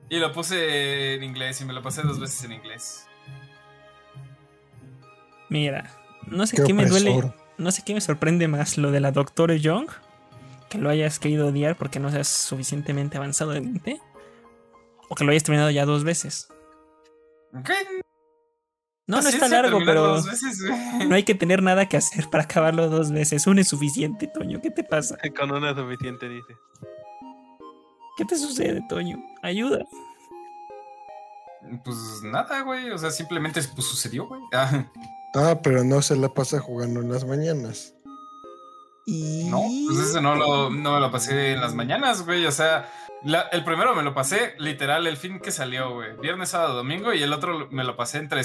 [0.09, 3.07] Y lo puse en inglés y me lo pasé dos veces en inglés.
[5.49, 5.91] Mira,
[6.25, 7.33] no sé Qué qué, me duele.
[7.57, 9.89] No sé qué me sorprende más, lo de la Doctora Young.
[10.69, 14.01] Que lo hayas querido odiar porque no seas suficientemente avanzado de mente.
[15.09, 16.49] O que lo hayas terminado ya dos veces.
[17.53, 17.71] ¿Ok?
[19.07, 21.07] No, no está largo, pero dos veces, güey.
[21.07, 23.47] no hay que tener nada que hacer para acabarlo dos veces.
[23.47, 24.59] Uno es suficiente, Toño.
[24.61, 25.17] ¿Qué te pasa?
[25.37, 26.55] Con una suficiente, dice.
[28.17, 29.17] ¿Qué te sucede, Toño?
[29.41, 29.85] Ayuda.
[31.83, 32.89] Pues nada, güey.
[32.91, 34.41] O sea, simplemente pues, sucedió, güey.
[34.53, 34.85] Ah,
[35.35, 37.93] Ah, pero no se la pasa jugando en las mañanas.
[39.05, 39.45] Y...
[39.49, 42.45] no, pues ese no, lo, no me lo pasé en las mañanas, güey.
[42.45, 42.89] O sea,
[43.23, 46.15] la- el primero me lo pasé literal el fin que salió, güey.
[46.21, 47.13] Viernes, sábado, domingo.
[47.13, 48.41] Y el otro me lo pasé entre,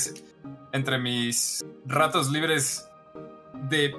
[0.72, 2.88] entre mis ratos libres
[3.54, 3.94] de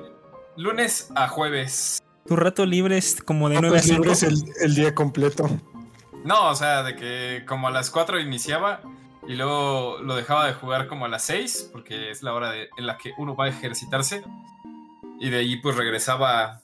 [0.58, 2.00] lunes a jueves.
[2.26, 4.02] Tu rato libre es como de Ah, 9 a pues 5.
[4.02, 5.50] libres el, el día completo.
[6.24, 8.80] No, o sea, de que como a las 4 iniciaba
[9.28, 12.70] y luego lo dejaba de jugar como a las 6, porque es la hora de-
[12.78, 14.24] en la que uno va a ejercitarse.
[15.20, 16.62] Y de ahí pues regresaba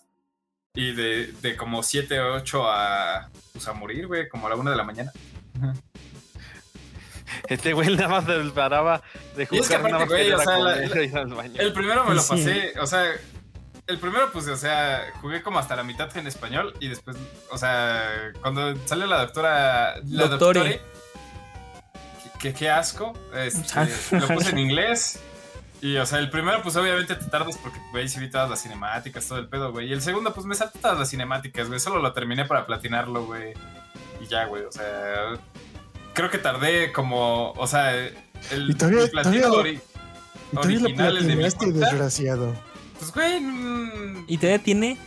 [0.73, 4.55] y de, de como 7 o 8 a, pues, a morir, güey, como a la
[4.55, 5.11] 1 de la mañana.
[7.47, 9.01] Este güey nada más se paraba
[9.35, 11.03] de Y es que jugar, nada aparte, más güey, quería o sea, la- comer la-
[11.03, 11.61] y baño.
[11.61, 12.29] El primero me lo Sí.
[12.29, 13.03] pasé, o sea,
[13.87, 17.17] el primero pues, o sea, jugué como hasta la mitad en español y después,
[17.49, 20.81] o sea, cuando sale la doctora, la doctore,
[22.39, 23.87] que qué asco, este, Ah.
[24.11, 25.19] lo puse en inglés.
[25.81, 28.61] Y, o sea, el primero, pues obviamente te tardas porque, güey, sí vi todas las
[28.61, 29.87] cinemáticas, todo el pedo, güey.
[29.87, 31.79] Y el segundo, pues me salté todas las cinemáticas, güey.
[31.79, 33.53] Solo lo terminé para platinarlo, güey.
[34.21, 35.37] Y ya, güey, o sea.
[36.13, 38.13] Creo que tardé como, o sea, el,
[38.69, 39.81] Y todavía- el platino todavía- ori-
[40.51, 41.79] Y todavía lo Original, el de mi cuenta.
[41.79, 42.53] desgraciado.
[42.97, 43.39] Pues, güey.
[43.39, 44.97] mm, Y todavía tiene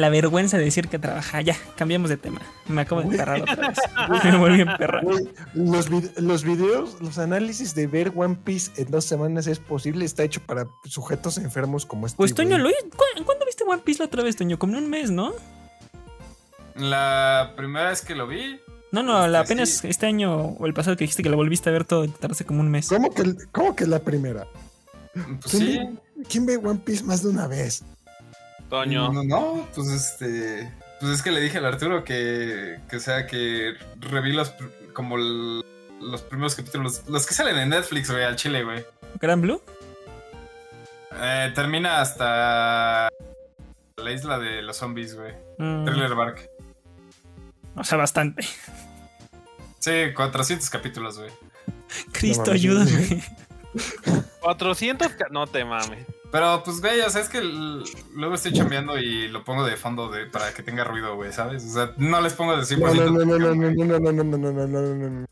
[0.00, 1.40] la vergüenza de decir que trabaja.
[1.42, 2.40] Ya, cambiamos de tema.
[2.68, 3.78] Me acabo de emperrar otra vez.
[4.24, 5.00] Me volví a
[5.54, 10.04] los, vid- los videos, los análisis de ver One Piece en dos semanas es posible,
[10.04, 12.16] está hecho para sujetos enfermos como este.
[12.16, 12.58] Pues Toño.
[12.58, 14.58] ¿lo, ¿cu- ¿cuándo viste One Piece la otra vez, Toño?
[14.58, 15.32] Como en un mes, ¿no?
[16.76, 18.60] La primera vez que lo vi.
[18.92, 19.88] No, no, la Este, apenas sí.
[19.88, 22.60] este año o el pasado que dijiste que lo volviste a ver todo, tardaste como
[22.60, 22.88] un mes.
[22.88, 24.46] ¿Cómo que, ¿Cómo que la primera?
[25.12, 25.78] Pues ¿Quién, sí.
[25.78, 27.84] ve, quién ve One Piece más de una vez?
[28.70, 29.12] Toño.
[29.12, 30.72] No, no, pues este.
[31.00, 32.78] Pues es que le dije al Arturo que.
[32.88, 34.54] Que o sea, que reví los.
[34.94, 35.64] Como el-
[36.00, 37.02] los primeros capítulos.
[37.08, 38.84] Los que salen en Netflix, güey, al chile, güey.
[39.20, 39.60] ¿Gran Blue?
[41.20, 43.08] Eh, termina hasta.
[43.96, 45.34] La isla de los zombies, güey.
[45.58, 46.48] Mm, Thriller Bark.
[47.76, 48.42] o sea, bastante.
[49.78, 51.30] Sí, 400 capítulos, güey.
[52.12, 53.22] Cristo, ayúdame.
[54.40, 55.08] 400.
[55.18, 56.06] ca- No te mames.
[56.30, 60.08] Pero pues, güey, o sea, es que luego estoy chambeando y lo pongo de fondo
[60.08, 61.64] de, para que tenga ruido, güey, ¿sabes?
[61.64, 62.78] O sea, no les pongo de 100%.
[62.78, 63.74] No, no, no, no, no, no, güey.
[63.76, 65.26] no, no, no, no, no, no, no, no, no.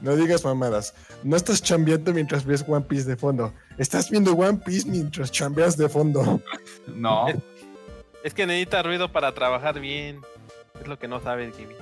[0.00, 0.94] No digas mamadas.
[1.24, 3.52] No estás chambeando mientras ves One Piece de fondo.
[3.78, 6.40] Estás viendo One Piece mientras chambeas de fondo.
[6.86, 7.26] No.
[8.22, 10.20] Es que necesita ruido para trabajar bien.
[10.80, 11.74] Es lo que no sabes, Jimmy.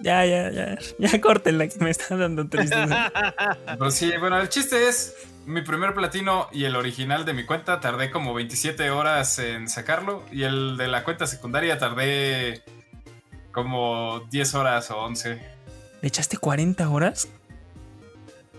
[0.00, 0.78] Ya, ya, ya.
[0.98, 3.12] Ya córtenla que me está dando tristeza.
[3.66, 5.14] Pero sí, bueno, el chiste es
[5.48, 10.22] mi primer platino y el original de mi cuenta tardé como 27 horas en sacarlo
[10.30, 12.62] y el de la cuenta secundaria tardé
[13.50, 15.40] como 10 horas o 11.
[16.02, 17.28] ¿Le echaste 40 horas?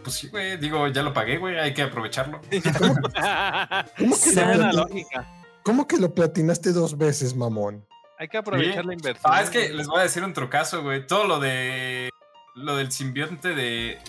[0.04, 2.42] Pues sí, güey, digo, ya lo pagué, güey, hay que aprovecharlo.
[3.98, 5.28] ¿Cómo que, lo lógica.
[5.62, 7.86] ¿Cómo que lo platinaste dos veces, mamón?
[8.18, 8.88] Hay que aprovechar Sí.
[8.88, 9.32] la inversión.
[9.32, 11.06] Ah, es que les voy a decir un trucazo, güey.
[11.06, 12.10] Todo lo de.
[12.56, 14.00] Lo del simbionte de.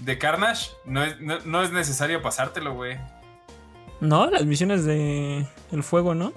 [0.00, 2.98] De Carnage no es, no, no es necesario pasártelo, güey.
[4.00, 6.32] No, las misiones de el fuego, ¿no?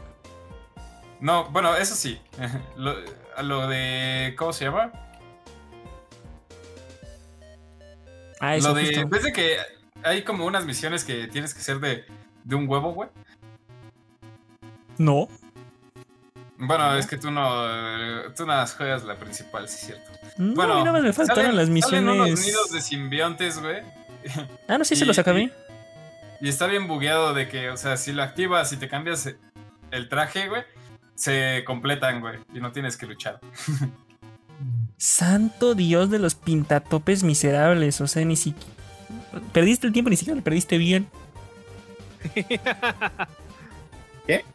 [1.21, 2.21] No, bueno, eso sí.
[2.75, 2.95] lo,
[3.41, 4.35] lo de.
[4.37, 4.91] ¿Cómo se llama?
[8.41, 8.87] Ah, eso lo de.
[8.87, 9.07] justo.
[9.07, 9.57] ¿Ves de que
[10.03, 12.05] hay como unas misiones que tienes que hacer de,
[12.43, 13.09] de un huevo, güey?
[14.97, 15.29] No.
[16.57, 17.63] Bueno, es que tú no.
[18.35, 20.12] Tú no juegas la principal, sí es cierto.
[20.37, 22.45] No, Bueno, a mí nada más me faltaron salen- las Salen unos misiones.
[22.47, 23.77] nidos de simbiontes, güey.
[24.67, 25.51] Ah, no, sí se y- los acabé.
[26.41, 29.29] Y está bien bugueado de que, o sea, si lo activas y te cambias
[29.91, 30.63] el traje, güey,
[31.15, 33.39] se completan, güey, y no tienes que luchar.
[34.97, 38.01] Santo Dios de los pintatopes miserables.
[38.01, 38.67] O sea, ni siquiera.
[39.51, 41.07] Perdiste el tiempo, ni siquiera lo perdiste bien.
[44.27, 44.45] ¿Qué?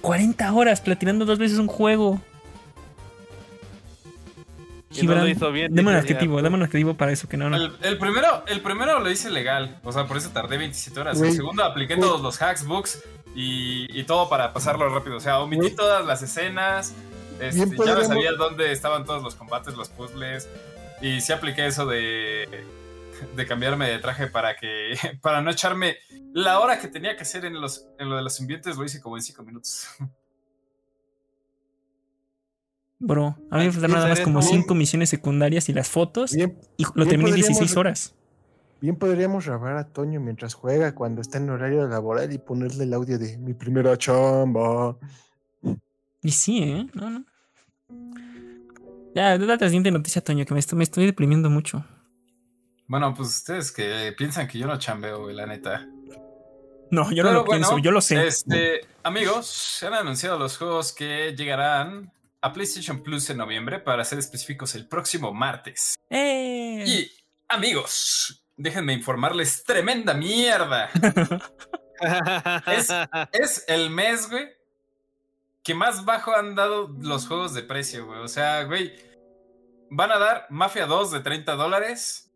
[0.00, 2.20] 40 horas platinando dos veces un juego.
[4.92, 7.28] Y no lo Gibran, hizo bien, dame un adjetivo, ya, dame un adjetivo para eso,
[7.28, 7.56] que no, no.
[7.56, 11.20] El, el primero, el primero lo hice legal, o sea, por eso tardé 27 horas.
[11.20, 13.02] El segundo apliqué todos los hacks, books
[13.36, 15.16] y, y todo para pasarlo rápido.
[15.16, 16.92] O sea, omití todas las escenas,
[17.40, 20.48] este, ya me podríamos- sabía dónde estaban todos los combates, los puzzles,
[21.00, 22.48] y sí apliqué eso de,
[23.36, 25.98] de cambiarme de traje para que para no echarme
[26.34, 29.00] la hora que tenía que hacer en, los, en lo de los ambientes, lo hice
[29.00, 29.86] como en 5 minutos.
[33.02, 36.32] Bro, a mí me faltaron nada más como como- 5 misiones secundarias y las fotos.
[36.32, 38.14] Bien, Y lo terminé en podríamos- 16 horas.
[38.80, 42.92] bien podríamos grabar a Toño mientras juega cuando está en horario laboral y ponerle el
[42.94, 44.96] audio de mi primera chamba.
[46.22, 46.86] Y sí, ¿eh?
[46.92, 47.24] No, no.
[49.14, 51.84] Ya, date la siguiente noticia, Toño, que me estoy, me estoy deprimiendo mucho.
[52.86, 55.88] Bueno, pues ustedes que piensan que yo no chambeo, la neta.
[56.90, 58.26] No, yo no lo bueno, pienso, yo lo sé.
[58.26, 64.04] Este, amigos, se han anunciado los juegos que llegarán a PlayStation Plus en noviembre, para
[64.04, 65.94] ser específicos, el próximo martes.
[66.08, 66.84] ¡Eh!
[66.86, 67.10] Y,
[67.48, 70.90] amigos, déjenme informarles tremenda mierda.
[72.66, 72.88] Es-
[73.32, 74.48] Es el mes, güey,
[75.62, 78.20] que más bajo han dado los juegos de precio, güey.
[78.20, 78.94] O sea, güey,
[79.90, 82.26] van a dar Mafia 2 de 30 dólares.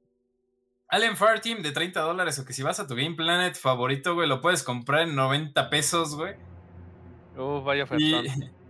[0.88, 4.14] Alien Fire Team de 30 dólares, o que si vas a tu Game Planet favorito,
[4.14, 6.34] güey, lo puedes comprar en 90 pesos, güey.
[7.36, 8.26] Uh, vaya ofertón.
[8.26, 8.63] y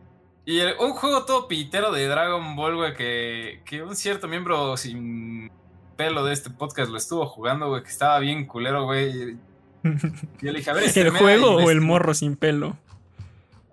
[0.46, 5.50] el- un juego todo pitero de Dragon Ball, güey, que, que un cierto miembro sin
[5.96, 9.10] pelo de este podcast lo estuvo jugando, güey, que estaba bien culero, güey.
[9.32, 9.38] Y
[10.42, 12.76] yo le dije, a ver, ¿El streamea", juego y me o el morro sin pelo?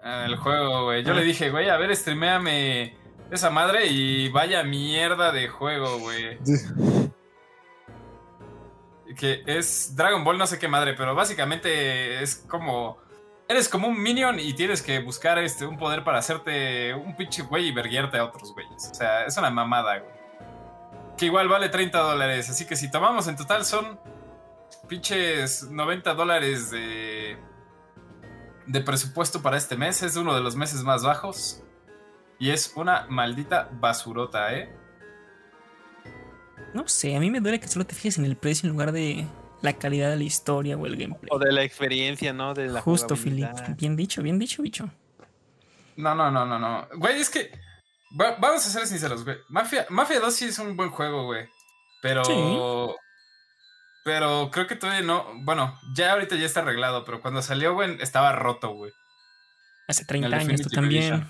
[0.04, 1.04] Ah, el juego, güey.
[1.04, 1.16] Yo Ah.
[1.16, 2.96] le dije, güey, a ver, streameame
[3.32, 6.38] esa madre y vaya mierda de juego, güey.
[9.18, 12.98] Que es Dragon Ball, no sé qué madre, pero básicamente es como.
[13.52, 17.42] Eres como un minion y tienes que buscar este, un poder para hacerte un pinche
[17.42, 18.88] güey y verguiarte a otros güeyes.
[18.90, 20.14] O sea, es una mamada, güey.
[21.18, 22.50] Que igual vale 30 dólares.
[22.50, 24.00] Así que si tomamos en total son
[24.88, 27.38] pinches 90 dólares de,
[28.68, 30.02] de presupuesto para este mes.
[30.02, 31.62] Es uno de los meses más bajos.
[32.40, 34.74] Y es una maldita basurota, ¿eh?
[36.74, 38.94] No sé, a mí me duele que solo te fijes en el precio en lugar
[38.94, 39.28] de
[39.62, 41.30] la calidad de la historia o el gameplay.
[41.32, 42.54] O de la experiencia, ¿no?
[42.54, 43.50] De la Justo, Philip.
[43.78, 44.90] Bien dicho, bien dicho, bicho.
[45.98, 46.88] No, no, no, no, no.
[46.96, 47.52] Güey, es que.
[48.20, 49.38] va- vamos a ser sinceros, güey.
[49.50, 51.48] Mafia, Mafia 2 sí es un buen juego, güey.
[52.02, 52.24] Pero.
[52.26, 52.34] Sí.
[54.04, 55.28] Pero creo que todavía no.
[55.44, 58.92] Bueno, ya ahorita ya está arreglado, pero cuando salió, güey, estaba roto, güey.
[59.88, 61.04] Hace 30 El años, tú también.
[61.14, 61.30] Edition.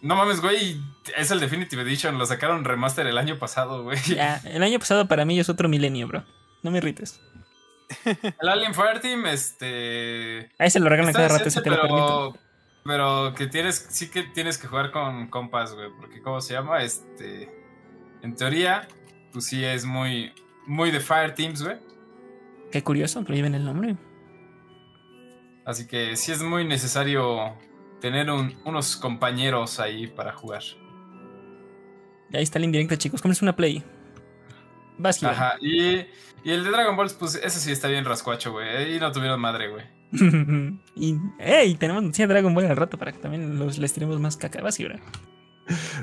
[0.00, 0.80] No mames, güey.
[1.16, 2.16] Es el Definitive Edition.
[2.18, 3.98] Lo sacaron remaster el año pasado, güey.
[4.06, 6.24] Ya, el año pasado para mí es otro milenio, bro.
[6.62, 7.20] No me irrites.
[8.40, 10.50] El Alien Fireteam, este.
[10.58, 12.32] A ese lo regalan cada rato, ese te lo permito.
[12.84, 16.54] pero, pero que tienes, sí que tienes que jugar con compas, güey, porque ¿cómo se
[16.54, 16.82] llama?
[16.82, 17.50] Este,
[18.22, 18.86] en teoría,
[19.32, 20.32] pues sí es muy,
[20.66, 21.76] muy de Fire Teams, güey.
[22.70, 23.96] Qué curioso lo lleven el nombre.
[25.64, 27.54] Así que sí es muy necesario
[28.00, 30.62] tener un- unos compañeros ahí para jugar.
[32.30, 33.20] Y ahí está la indirecta, chicos.
[33.22, 33.82] ¿Cómo es una play?
[34.98, 35.22] Vas.
[35.22, 35.96] Ajá, y,
[36.44, 38.68] y el de Dragon Balls, pues ese sí está bien rascuacho, güey.
[38.68, 39.84] Ahí no tuvieron madre, güey.
[40.94, 41.74] y, ¡Ey!
[41.74, 44.60] Tenemos noticia de Dragon Ball al rato para que también los, les tiremos más caca.
[44.62, 45.00] Vas, Gibran.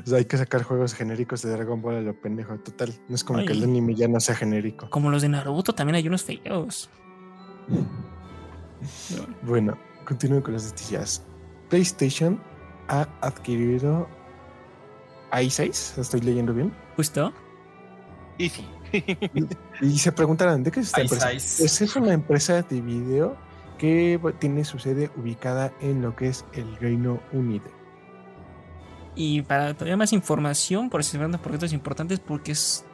[0.06, 2.58] O sea, hay que sacar juegos genéricos de Dragon Ball a lo pendejo.
[2.60, 2.94] Total.
[3.10, 4.90] No es como que el anime ya no sea genérico.
[4.90, 6.90] Como los de Naruto, también hay unos feos.
[9.42, 11.26] Bueno, continúo con las noticias.
[11.70, 12.40] PlayStation
[12.88, 14.08] ha adquirido
[15.32, 16.72] i6, ¿estoy leyendo bien?
[16.96, 17.34] Justo.
[18.38, 18.64] Easy.
[19.82, 21.34] Y se preguntarán, ¿de qué es esta Ice empresa?
[21.34, 21.64] Ice.
[21.64, 23.38] Pues es una empresa de video
[23.78, 27.66] que tiene su sede ubicada en lo que es el Reino Unido.
[29.16, 32.86] Y para todavía más información, por si se proyectos importantes, porque es,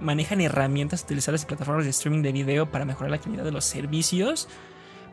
[0.00, 3.64] manejan herramientas utilizadas en plataformas de streaming de video para mejorar la calidad de los
[3.64, 4.48] servicios,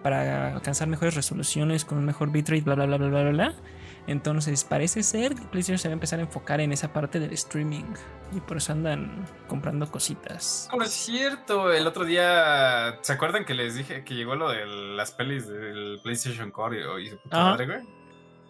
[0.04, 3.56] para alcanzar mejores resoluciones con un mejor bitrate, bla, bla, bla, bla, bla, bla, bla.
[4.08, 7.34] Entonces, parece ser que PlayStation se va a empezar a enfocar en esa parte del
[7.34, 7.94] streaming.
[8.34, 10.68] Y por eso andan comprando cositas.
[10.72, 15.12] Por cierto, el otro día, ¿se acuerdan que les dije que llegó lo de las
[15.12, 17.80] pelis del PlayStation Core y, y su puta madre, güey?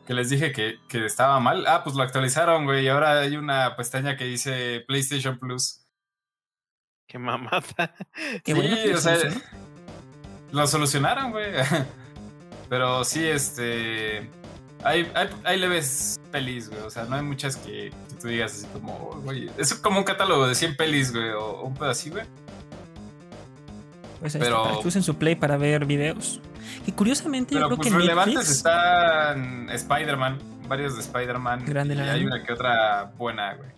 [0.05, 1.65] Que les dije que, que estaba mal.
[1.67, 2.85] Ah, pues lo actualizaron, güey.
[2.85, 5.85] Y ahora hay una pestaña que dice PlayStation Plus.
[7.07, 7.93] Qué mamada.
[8.43, 9.45] Qué sí, o sea, solucionó.
[10.51, 11.51] lo solucionaron, güey.
[12.69, 14.29] Pero sí, este.
[14.83, 16.81] Hay, hay, hay leves pelis, güey.
[16.81, 19.49] O sea, no hay muchas que, que tú digas así como, "Oh, güey.
[19.57, 21.29] Es como un catálogo de 100 pelis, güey.
[21.31, 22.25] O, un pedo así, güey.
[24.19, 26.41] Pues ahí pero- está, usen su play para ver videos.
[26.85, 28.57] Y curiosamente, Pero yo creo pues que relevantes Netflix.
[28.57, 31.65] están Spider-Man, varios de Spider-Man.
[31.65, 33.69] Grande y la hay una que otra buena, güey,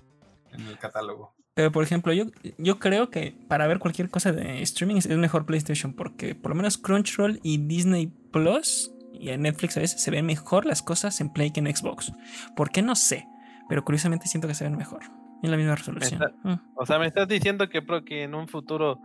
[0.52, 1.34] en el catálogo.
[1.56, 2.26] Pero por ejemplo, yo,
[2.58, 6.56] yo creo que para ver cualquier cosa de streaming es mejor PlayStation porque por lo
[6.56, 8.92] menos Crunchyroll y Disney Plus
[9.24, 12.12] y en Netflix a veces se ven mejor las cosas en Play que en Xbox.
[12.56, 12.82] ¿Por qué?
[12.82, 13.28] No sé.
[13.70, 15.02] Pero curiosamente siento que se ven mejor.
[15.42, 16.22] En la misma resolución.
[16.22, 16.60] Está- Mm.
[16.76, 19.00] O sea, me estás diciendo que, pro, que en un futuro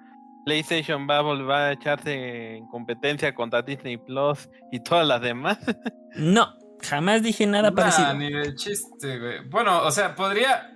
[0.45, 5.59] PlayStation va a volver a echarse en competencia contra Disney Plus y todas las demás.
[6.17, 8.15] No, jamás dije nada Nah, parecido.
[8.15, 9.47] ni de chiste, güey.
[9.49, 10.73] Bueno, o sea, podría,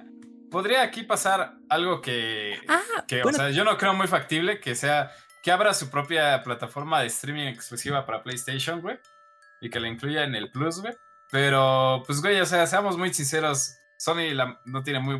[0.51, 4.61] podría aquí pasar algo que, Ah, que bueno, o sea, yo no creo muy factible
[4.61, 5.11] que sea
[5.43, 8.99] que abra su propia plataforma de streaming exclusiva para PlayStation, güey,
[9.63, 10.95] y que la incluya en el Plus, güey.
[11.31, 15.19] Pero, pues, güey, o sea, seamos muy sinceros, Sony la- no tiene muy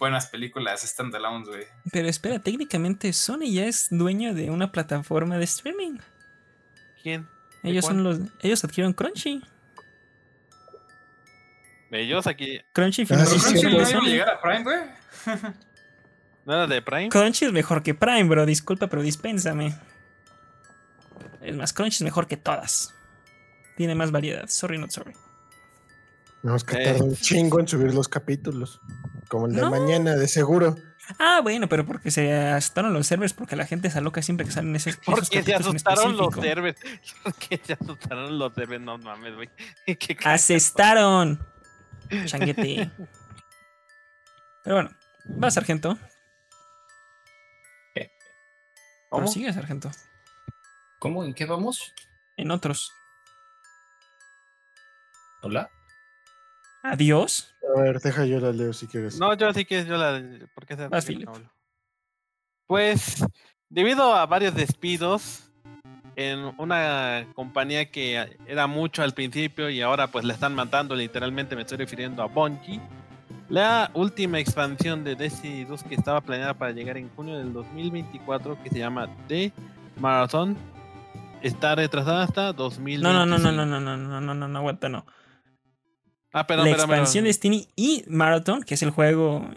[0.00, 1.64] buenas películas standalone, güey.
[1.92, 5.98] Pero espera, técnicamente Sony ya es dueño de una plataforma de streaming.
[7.02, 7.28] ¿Quién?
[7.62, 8.18] ¿De Ellos son los.
[8.40, 9.42] Ellos adquirieron Crunchy.
[11.90, 12.60] Ellos aquí.
[12.72, 14.78] Crunchy Ah, financia sí, de no iba a llegar a Prime, güey.
[16.44, 17.08] ¿No era de Prime?
[17.08, 18.44] Crunchy es mejor que Prime, bro.
[18.46, 19.74] Disculpa, pero dispénsame.
[21.40, 22.93] Es más, Crunchy es mejor que todas.
[23.76, 24.48] Tiene más variedad.
[24.48, 25.14] Sorry, not sorry.
[26.42, 26.84] No, es que Eh.
[26.84, 28.80] tarda un chingo en subir los capítulos.
[29.28, 29.70] Como el de No.
[29.70, 30.76] mañana, de seguro.
[31.18, 34.52] Ah, bueno, pero porque se asustaron los servers, porque la gente se aloca siempre que
[34.52, 34.94] salen esos.
[34.94, 36.80] esos Porque se capítulos asustaron los servers.
[37.24, 38.82] Porque se asustaron los servers.
[38.82, 39.50] No mames, güey.
[40.24, 41.44] Asestaron.
[42.26, 42.90] Changuete.
[44.62, 44.90] Pero bueno,
[45.42, 45.98] va, sargento.
[49.10, 49.24] ¿Cómo?
[49.26, 49.90] Prosigue, sargento.
[50.98, 51.24] ¿Cómo?
[51.24, 51.94] ¿En qué vamos?
[52.36, 52.92] En otros.
[55.44, 55.70] Hola.
[56.82, 57.54] Adiós.
[57.76, 59.18] A ver, deja yo la leo si quieres.
[59.20, 60.22] No, yo sí que yo la.
[60.54, 61.28] ¿Por qué se Vas, Philip.
[62.66, 63.22] Pues,
[63.68, 65.50] debido a varios despidos
[66.16, 71.56] en una compañía que era mucho al principio y ahora pues la están matando, literalmente
[71.56, 72.80] me estoy refiriendo a Bungie.
[73.50, 78.62] La última expansión de Destiny 2 que estaba planeada para llegar en junio del 2024,
[78.62, 79.52] que se llama The
[79.98, 80.56] Marathon,
[81.42, 83.02] está retrasada hasta 2025.
[83.02, 85.04] No, no, no, no, no, no, no, no, no, no, no, aguanta, no.
[86.36, 87.00] Ah, perdón, la perdón, perdón.
[87.02, 89.48] expansión de Destiny y Marathon, que es el juego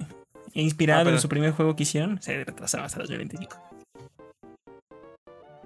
[0.53, 3.55] inspirado Ah, en su primer juego que hicieron, se retrasaron hasta 2025.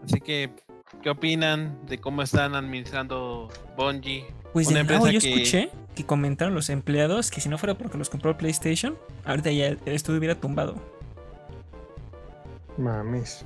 [0.05, 0.49] Así que,
[1.03, 4.25] ¿qué opinan de cómo están administrando Bungie?
[4.53, 7.57] Pues Una de nuevo, yo empresa que- escuché que comentaron los empleados que si no
[7.57, 10.75] fuera porque los compró PlayStation, ahorita ya el estudio hubiera tumbado.
[12.77, 13.45] Mames.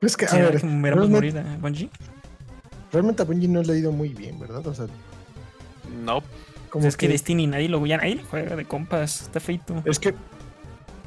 [0.00, 1.90] Es que, a ¿Será ver, que me realmente- morir a Bungie?
[2.92, 4.66] Realmente a Bungie no le ha ido muy bien, ¿verdad?
[4.66, 4.86] O sea,
[6.02, 6.22] No.
[6.70, 9.82] como Pues es que Destiny nadie lo, ya nadie juega de compas, está feito.
[9.84, 10.14] Es que,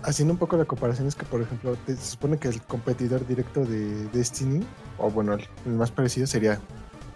[0.04, 3.66] haciendo un poco la comparación, es que, por ejemplo, se supone que el competidor directo
[3.66, 4.66] de Destiny,
[4.98, 6.60] o bueno, el, el más parecido sería,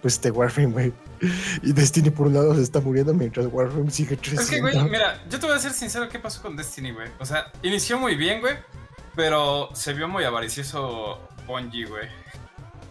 [0.02, 0.92] pues, este Warframe, güey.
[1.62, 4.42] Y Destiny, por un lado, se está muriendo mientras Warframe sigue creciendo.
[4.42, 7.08] Es que, güey, mira, yo te voy a ser sincero, ¿qué pasó con Destiny, güey?
[7.18, 8.54] O sea, inició muy bien, güey,
[9.16, 12.06] pero se vio muy avaricioso Bungie, güey.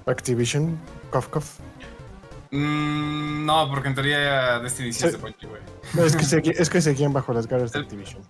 [0.07, 0.79] Activision,
[1.11, 1.25] cough.
[2.51, 5.61] Mm, no, porque en teoría Destiny sí es de Bungie, güey.
[5.93, 8.21] No, es que, segui- es que seguían bajo las garras de Activision.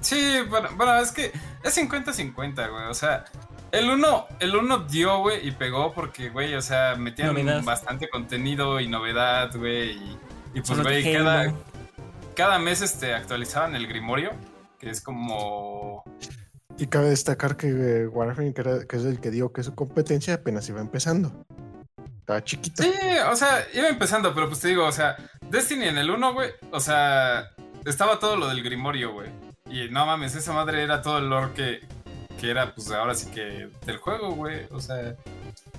[0.00, 1.32] Sí, bueno, bueno, es que
[1.64, 2.84] es 50-50, güey.
[2.88, 3.24] O sea,
[3.72, 8.78] el uno, el uno dio, güey, y pegó porque, güey, o sea, metían bastante contenido
[8.78, 9.92] y novedad, güey.
[9.96, 10.18] Y,
[10.54, 11.52] y pues, güey, cada,
[12.36, 14.30] cada mes este, actualizaban el Grimorio,
[14.78, 16.04] que es como...
[16.78, 20.68] Y cabe destacar que eh, Warframe, que, es el que dio que su competencia apenas
[20.68, 21.32] iba empezando.
[22.20, 22.82] Estaba chiquito.
[22.82, 22.92] Sí,
[23.30, 25.16] o sea, iba empezando, pero pues te digo, o sea,
[25.48, 27.50] Destiny en el 1, güey, o sea,
[27.84, 29.30] estaba todo lo del Grimorio, güey.
[29.70, 31.80] Y no mames, esa madre era todo el lore que,
[32.38, 34.66] que era, pues ahora sí que del juego, güey.
[34.70, 35.16] O sea,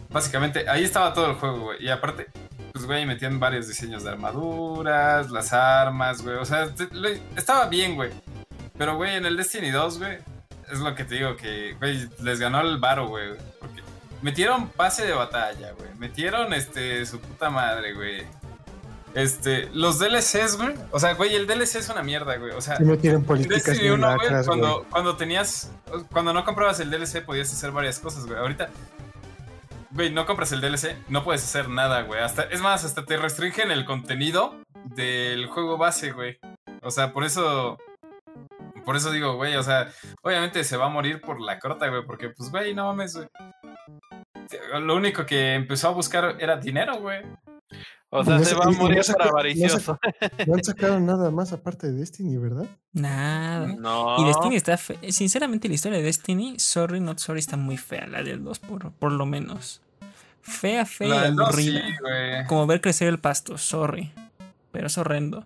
[0.09, 1.83] básicamente ahí estaba todo el juego, güey.
[1.83, 2.27] Y aparte,
[2.73, 6.37] pues, güey, metían varios diseños de armaduras, las armas, güey.
[6.37, 6.69] O sea,
[7.35, 8.11] estaba bien, güey.
[8.77, 10.17] Pero, güey, en el Destiny 2, güey,
[10.71, 13.29] es lo que te digo, que, güey, les ganó el varo, güey.
[13.59, 13.81] Porque
[14.21, 15.89] metieron pase de batalla, güey.
[15.97, 18.25] Metieron, este, su puta madre, güey.
[19.13, 20.75] Este, los DLCs, güey.
[20.91, 22.51] O sea, güey, el DLC es una mierda, güey.
[22.51, 24.59] O sea, metieron en políticas Destiny bien 1, güey, lacras, güey.
[24.59, 25.71] cuando, cuando tenías.
[26.11, 28.37] Cuando no comprabas el DLC, podías hacer varias cosas, güey.
[28.37, 28.69] Ahorita.
[29.91, 32.21] Güey, no compras el DLC, no puedes hacer nada, güey.
[32.21, 36.37] Hasta, es más, hasta te restringen el contenido del juego base, güey.
[36.83, 37.79] O sea, por eso.
[38.87, 39.89] Por eso digo, güey, o sea,
[40.21, 43.27] obviamente se va a morir por la corta, güey, porque, pues, güey, no mames, güey.
[44.81, 47.21] Lo único que empezó a buscar era dinero, güey.
[48.09, 49.99] O sea, No se sé- va a no morir no avaricioso.
[50.47, 52.65] No han sacado nada más aparte de Destiny, ¿verdad?
[52.93, 53.67] Nada.
[53.77, 54.15] No.
[54.19, 58.07] Y Destiny está fe Sinceramente, la historia de Destiny, sorry, not sorry, está muy fea,
[58.07, 59.81] la del 2, por, por lo menos.
[60.41, 61.81] Fea, fea La y aburrida.
[61.85, 62.45] sí, güey.
[62.47, 64.13] Como ver crecer el pasto, sorry.
[64.71, 65.45] Pero es horrendo.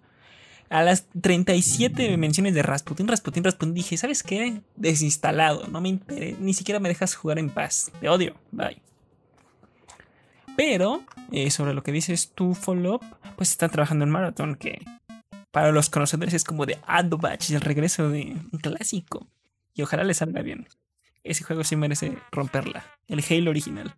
[0.72, 4.62] A las 37 menciones de Rasputin, Rasputin, Rasputin, dije, ¿sabes qué?
[4.78, 7.92] Desinstalado, no me interesa, ni siquiera me dejas jugar en paz.
[8.00, 8.82] Te odio, bye.
[10.56, 11.04] Pero,
[11.34, 13.02] eh, sobre lo que dices tú, Follow,
[13.36, 14.86] pues están trabajando en Marathon, que
[15.52, 19.28] para los conocedores es como de Adobach, el regreso de un clásico.
[19.74, 20.70] Y ojalá le salga bien.
[21.26, 22.86] Ese juego sí merece romperla.
[23.10, 23.94] El Halo original.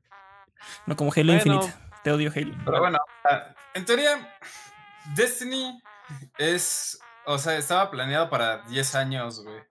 [0.88, 1.54] No como Halo Bueno.
[1.56, 1.74] Infinite.
[2.04, 2.56] Te odio, Halo.
[2.66, 2.98] Pero bueno,
[3.30, 4.36] ah, en teoría,
[5.16, 5.80] Destiny
[6.38, 7.00] es.
[7.26, 9.62] O sea, estaba planeado para 10 años, güey.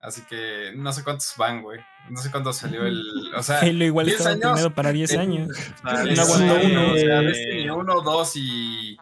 [0.00, 1.80] Así que no sé cuántos van, güey.
[2.08, 3.02] No sé cuándo salió el.
[3.36, 5.48] O sea, Halo igual 10 estaba años, planeado para 10 eh, años.
[5.82, 6.92] No aguantó sí, uno.
[6.92, 8.96] O sea, Destiny 1, 2 y.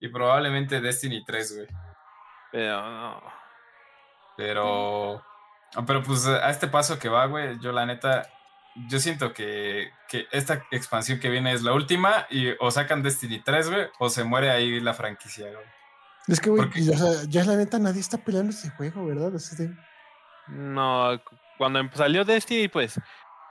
[0.00, 1.68] Y probablemente Destiny 3, güey.
[2.50, 3.22] Pero no.
[4.36, 5.24] Pero.
[5.86, 8.28] Pero pues a este paso que va, güey, yo la neta.
[8.88, 13.40] Yo siento que, que esta expansión que viene es la última y o sacan Destiny
[13.40, 15.66] 3, güey, o se muere ahí la franquicia, güey.
[16.28, 19.34] Es que, güey, o sea, ya la neta nadie está peleando ese juego, ¿verdad?
[19.34, 19.70] O sea, sí.
[20.48, 23.00] No, cu- cuando em- salió Destiny, pues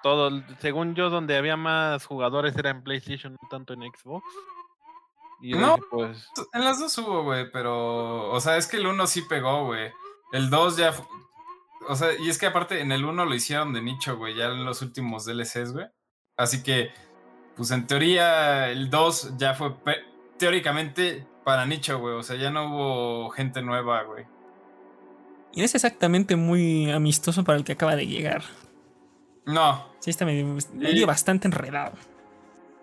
[0.04, 4.26] todo, según yo, donde había más jugadores era en PlayStation, no tanto en Xbox.
[5.42, 5.76] Y No.
[5.76, 8.30] dije, pues, En las dos hubo, güey, pero.
[8.32, 9.92] O sea, es que el 1 sí pegó, güey.
[10.34, 10.94] El 2 ya.
[11.90, 14.46] O sea, y es que aparte en el 1 lo hicieron de nicho, güey, ya
[14.46, 15.88] en los últimos DLCs, güey.
[16.38, 16.92] Así que,
[17.56, 20.04] pues en teoría, el 2 ya fue pe-
[20.42, 22.16] teóricamente para nicho, güey.
[22.16, 24.26] O sea, ya no hubo gente nueva, güey.
[25.54, 28.42] Y no es exactamente muy amistoso para el que acaba de llegar.
[29.46, 31.94] No, Sí, está medio, medio bastante enredado.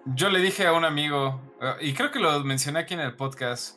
[0.04, 3.16] Yo le dije a un amigo, eh, y creo que lo mencioné aquí en el
[3.16, 3.76] podcast,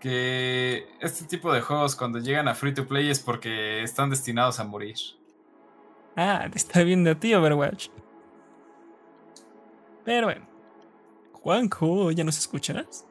[0.00, 4.58] que este tipo de juegos cuando llegan a free to play es porque están destinados
[4.58, 4.96] a morir.
[6.16, 7.86] Ah, te está viendo a ti, Overwatch.
[10.04, 10.48] Pero bueno.
[11.34, 13.06] Juanjo, ¿ya nos escuchas?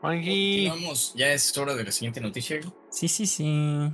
[0.00, 2.60] Juanji, Continuamos, ya es hora de la siguiente noticia.
[2.90, 3.90] Sí, sí, sí.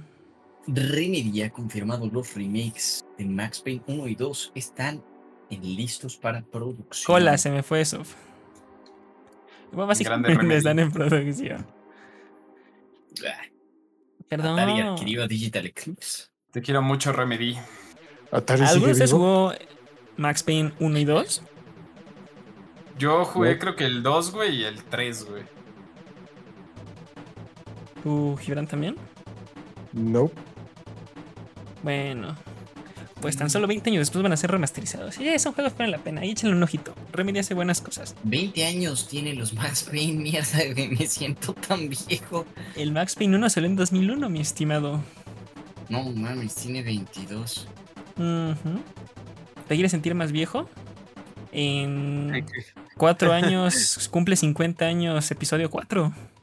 [0.69, 5.03] Remedy ha confirmado los remakes de Max Payne 1 y 2 están
[5.51, 7.07] en listos para producción.
[7.07, 8.03] Cola, se me fue eso.
[9.73, 11.67] Bueno, básicamente están en producción.
[13.27, 13.43] Ah,
[14.29, 14.59] Perdón.
[14.59, 16.25] Atari adquirió a Digital Eclipse.
[16.51, 17.57] Te quiero mucho, Remedy.
[18.31, 19.53] Atari ¿Alguno de ustedes jugó
[20.17, 21.43] Max Payne 1 y 2?
[22.99, 23.59] Yo jugué No.
[23.59, 25.43] creo que el 2, güey, y el 3, güey.
[28.07, 28.95] ¿Tú, Gibran, también?
[29.93, 30.31] No.
[31.83, 32.37] Bueno.
[33.21, 35.19] Pues tan solo 20 años después van a ser remasterizados.
[35.19, 36.25] Y son juegos que valen la pena.
[36.25, 36.95] Y échenle un ojito.
[37.11, 38.15] Remedy hace buenas cosas.
[38.23, 42.47] 20 años tienen los Max Payne, mierda, me siento tan viejo.
[42.77, 45.03] El Max Payne 1 salió en 2001, mi estimado.
[45.89, 47.67] No mames, tiene 22.
[48.19, 48.83] Ujú.
[49.67, 50.69] ¿Te quieres sentir más viejo?
[51.51, 52.47] En
[52.97, 56.36] cuatro años cumple 50 años, episodio 4.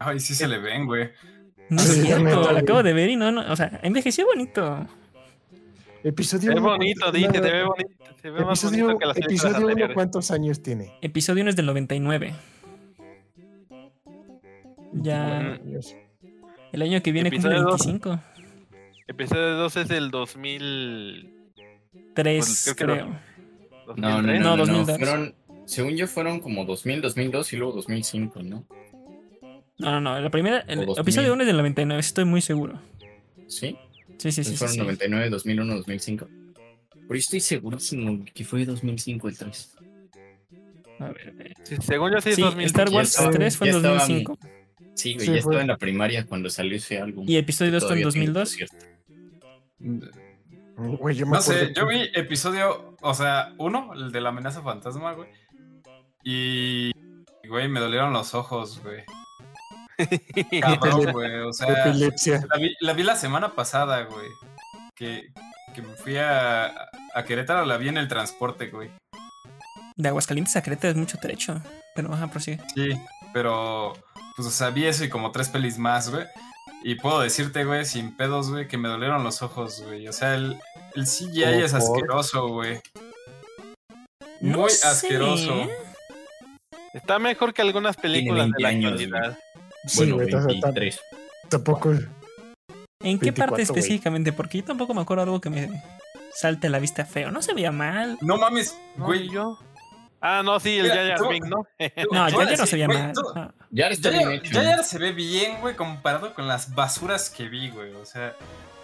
[0.00, 1.10] Ay, sí se le ven, güey.
[1.68, 4.86] No es cierto, lo acabo de ver y no, no, o sea, envejeció bonito.
[6.02, 7.90] Episodio se ve uno, bonito, ¿cuánto- dice, no, se ve bonito,
[8.22, 9.94] se ve más Episodio, bonito que las episodio uno, anteriores.
[9.94, 10.92] ¿cuántos años tiene?
[11.02, 12.34] Episodio 1 es del 99.
[14.92, 15.60] Ya,
[16.72, 17.86] el año que viene cumple Episodio dos.
[17.86, 18.20] 25.
[19.06, 21.34] Episodio 2 es del 2000.
[22.14, 23.06] 3, Pues, creo.
[23.96, 24.40] No, no, 2003.
[24.40, 24.98] no, No, no, 2002.
[24.98, 25.34] Fueron,
[25.66, 28.64] según yo, fueron como 2000, 2002 y luego 2005, ¿no?
[29.80, 30.20] No, no, no.
[30.20, 31.00] La primera, el O 2000.
[31.02, 32.80] episodio 1 es del 99, estoy muy seguro.
[33.48, 33.76] ¿Sí?
[34.18, 34.50] Sí, sí, sí.
[34.50, 34.80] Sí, fueron sí.
[34.80, 36.28] 99, 2001, 2005.
[36.92, 39.76] Pero yo estoy segurísimo que fue 2005 el 3.
[41.00, 41.54] A ver, a ver.
[41.64, 42.66] Sí, según yo sí es Sí, 2000.
[42.66, 44.38] Star Wars estaba- 3 fue en ya estaban- 2005.
[44.94, 47.24] Sí, güey, Sí, ya fue- estaba en la primaria cuando salió ese álbum.
[47.28, 48.56] Y episodio 2 fue en Todavía tiene 2002.
[49.78, 50.20] concierto.
[50.76, 54.62] Güey, yo me No sé, yo vi episodio, o sea, uno, el de la amenaza
[54.62, 55.28] fantasma, güey.
[56.24, 56.90] Y,
[57.48, 59.02] güey, me dolieron los ojos, güey.
[60.60, 62.44] Cabrón, güey, o sea, Epilepsia.
[62.50, 64.28] la vi, la vi la semana pasada, güey.
[64.94, 65.32] Que,
[65.74, 66.66] que me fui a,
[67.14, 68.90] a Querétaro, la vi en el transporte, güey.
[69.96, 71.60] De Aguascalientes a Querétaro es mucho trecho.
[71.94, 72.60] Pero ajá, prosigue.
[72.74, 72.90] Sí,
[73.32, 73.92] pero,
[74.36, 76.26] pues, o sea, vi eso y como tres pelis más, güey.
[76.82, 80.08] Y puedo decirte, güey, sin pedos, güey, que me dolieron los ojos, güey.
[80.08, 80.58] O sea, el,
[80.94, 81.80] el CGI ¿Cómo es por?
[81.82, 82.80] asqueroso, güey.
[84.40, 84.86] No Muy sé.
[84.86, 85.68] asqueroso.
[86.94, 89.38] Está mejor que algunas películas de 20 la años, actualidad.
[89.96, 91.00] Bueno, güey, ta- ta- 23.
[91.48, 91.90] tampoco.
[93.02, 94.32] ¿En qué 24, parte específicamente?
[94.32, 95.82] Porque yo tampoco me acuerdo algo que me
[96.34, 97.30] salte a la vista feo.
[97.30, 98.18] No se veía mal.
[98.20, 99.30] No mames, No, güey.
[100.22, 101.56] Ah, no, sí, el tú- Binks, ¿no?
[101.66, 101.92] No, Te
[102.30, 103.12] ya, voy a ya no se veía mal.
[103.14, 103.54] tú- Ah.
[103.70, 104.52] Ya está Ya, bien ya, hecho.
[104.52, 107.94] ya, ya se ve bien, güey, comparado con las basuras que vi, güey.
[107.94, 108.34] O sea,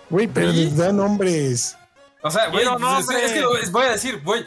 [0.09, 1.77] Güey, pero les dan nombres.
[2.23, 4.45] o sea, güey, Quiero pues, es, es que voy a decir, güey.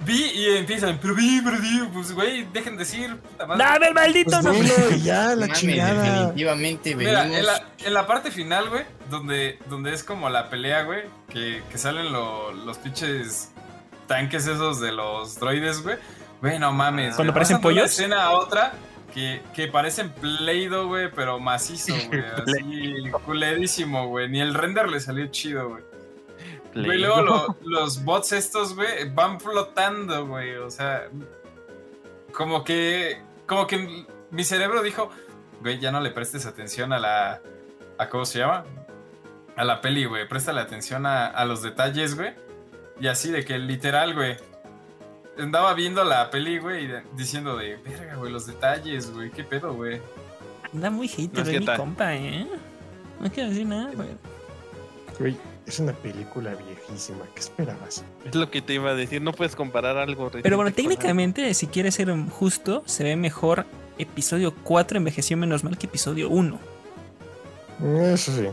[0.00, 3.64] Vi y empiezan, pero vi, pero vi, pues, güey, dejen decir, puta madre.
[3.64, 4.72] ¡Dame el maldito Pues nombre!
[4.78, 6.04] bueno, ya, la chingada.
[6.22, 7.38] definitivamente Mira, venimos.
[7.40, 11.62] en la, en la parte final, güey, donde, donde es como la pelea, güey, que,
[11.70, 13.50] que salen lo- los pinches
[14.06, 15.96] tanques esos de los droides, güey.
[16.40, 17.14] Güey, no mames.
[17.16, 17.84] ¿Cuando parecen de pollos?
[17.90, 18.72] escena a otra
[19.12, 22.20] que, que parecen Play-Doh, güey, pero macizo, güey.
[22.46, 24.28] Así, culerísimo, güey.
[24.28, 25.82] Ni el render le salió chido, güey.
[26.74, 30.54] Güey, luego lo- los bots estos, güey, van flotando, güey.
[30.56, 31.08] O sea,
[32.32, 35.10] como que, como que mi cerebro dijo,
[35.60, 37.40] güey, ya no le prestes atención a la,
[37.98, 38.64] a cómo se llama,
[39.56, 40.26] a la peli, güey.
[40.28, 42.32] Préstale atención a, a los detalles, güey.
[43.00, 44.36] Y así de que literal, güey.
[45.38, 49.74] Andaba viendo la peli, güey, y diciendo de, verga, güey, los detalles, güey, qué pedo,
[49.74, 50.00] güey.
[50.72, 52.46] Da muy hater No, de ¿qué mi compa, ¿eh?
[53.20, 54.10] No quiero decir nada, güey.
[55.66, 57.24] Es una película viejísima.
[57.34, 58.04] ¿Qué esperabas?
[58.24, 60.76] Es lo que te iba a decir, no puedes comparar algo Pero bueno, algo.
[60.76, 63.64] técnicamente, si quieres ser justo, se ve mejor
[63.98, 66.58] episodio 4 envejeció menos mal que episodio 1.
[68.12, 68.46] Eso sí.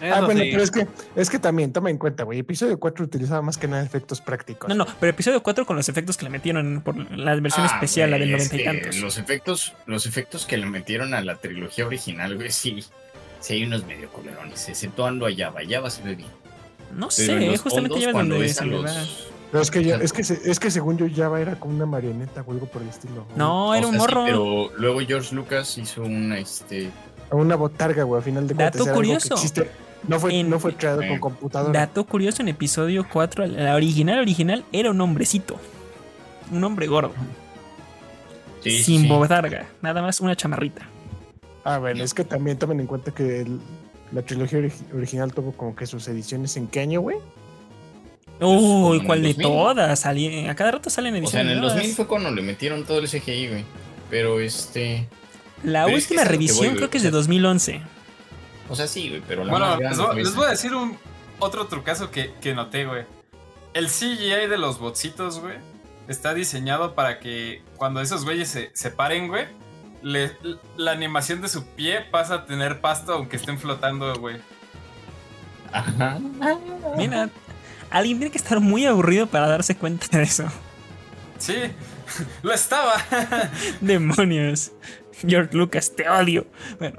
[0.00, 0.50] Eso ah, bueno, sí.
[0.50, 2.40] pero es que, es que también, toma en cuenta, güey.
[2.40, 4.68] Episodio 4 utilizaba más que nada efectos prácticos.
[4.68, 7.72] No, no, pero episodio 4 con los efectos que le metieron por la versión Ah,
[7.72, 8.96] especial, la del güey, 90 y tantos.
[9.00, 12.84] Los efectos, los efectos que le metieron a la trilogía original, güey, sí.
[13.40, 15.60] Sí hay unos medio culerones, exceptuando a Java.
[15.68, 16.28] Java se ve bien.
[16.94, 18.84] No Pero en sé, justamente fondos, ya ves cuando donde ves a se le los-
[18.86, 19.04] va.
[19.52, 21.86] Pero es que, ya, es, que se- es que según yo, Java era como una
[21.86, 23.26] marioneta o algo por el estilo.
[23.36, 24.24] No, o era un sí, morro.
[24.24, 26.90] pero luego George Lucas hizo una, este...
[27.30, 28.86] Una botarga, güey, a final de Dato cuentas.
[28.86, 29.34] que curioso.
[30.08, 31.72] No fue, En- no fue creado con computadora.
[31.78, 35.56] Dato curioso, en episodio 4, la original original era un hombrecito.
[36.52, 37.12] Un hombre gordo.
[38.62, 39.08] Sí, sin sí.
[39.08, 39.66] botarga.
[39.82, 40.82] Nada más una chamarrita.
[41.64, 43.60] Ah, bueno, es que también tomen en cuenta que el-
[44.12, 47.16] la trilogía ori- original tuvo como que sus ediciones en qué año, güey.
[48.40, 49.42] Uy, ¿cuál de 2000.
[49.46, 50.04] todas?
[50.06, 51.46] A cada rato salen O sea, ediciones.
[51.46, 51.74] en el nuevas.
[51.76, 53.64] 2000 fue cuando le metieron todo el CGI, güey.
[54.10, 55.08] Pero este...
[55.62, 57.80] La Pero es que última es que revisión voy, creo que es de sea- 2011.
[58.68, 60.98] O sea, sí, güey, pero la Bueno, les voy, les voy a decir un
[61.38, 63.04] otro trucazo que, que noté, güey.
[63.74, 65.56] El CGI de los botsitos, güey,
[66.08, 69.46] está diseñado para que cuando esos güeyes se, se paren, güey,
[70.02, 70.36] le-
[70.76, 74.36] la animación de su pie pasa a tener pasto aunque estén flotando, güey.
[75.72, 76.18] Ajá.
[76.96, 77.28] Mira,
[77.90, 80.44] alguien tiene que estar muy aburrido para darse cuenta de eso.
[81.38, 81.54] Sí,
[82.42, 82.94] lo estaba.
[83.80, 84.72] Demonios.
[85.26, 86.46] George Lucas, te odio.
[86.78, 86.98] Bueno,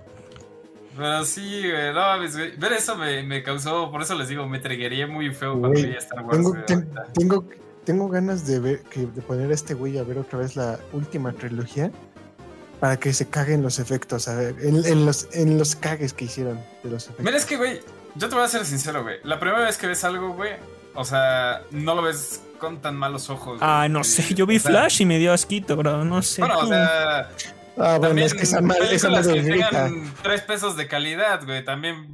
[0.95, 2.55] Pero sí, güey, no mames, güey.
[2.57, 5.85] Ver eso me, me causó, por eso les digo, me treguería muy feo cuando Güey,
[5.85, 6.37] veía Star Wars.
[6.37, 7.13] Tengo, güey, ten- ahorita.
[7.13, 7.45] tengo,
[7.85, 10.79] tengo ganas de ver que de poner a este güey a ver otra vez la
[10.93, 11.91] última trilogía
[12.79, 16.25] para que se caguen los efectos, a ver, en, en los, en los cagues que
[16.25, 17.25] hicieron de los efectos.
[17.25, 17.79] Mira, es que, güey,
[18.15, 19.17] yo te voy a ser sincero, güey.
[19.23, 20.51] La primera vez que ves algo, güey,
[20.93, 23.59] o sea, no lo ves con tan malos ojos.
[23.59, 23.59] güey.
[23.61, 24.33] ah, no sé.
[24.33, 26.03] Yo vi O sea, Flash y me dio asquito, bro.
[26.05, 26.41] No sé.
[26.41, 27.27] Bueno, o sea, ah,
[27.75, 29.69] bueno, también es que esa madre, esa madre que grita.
[29.69, 31.63] tengan tres pesos de calidad, güey.
[31.63, 32.07] También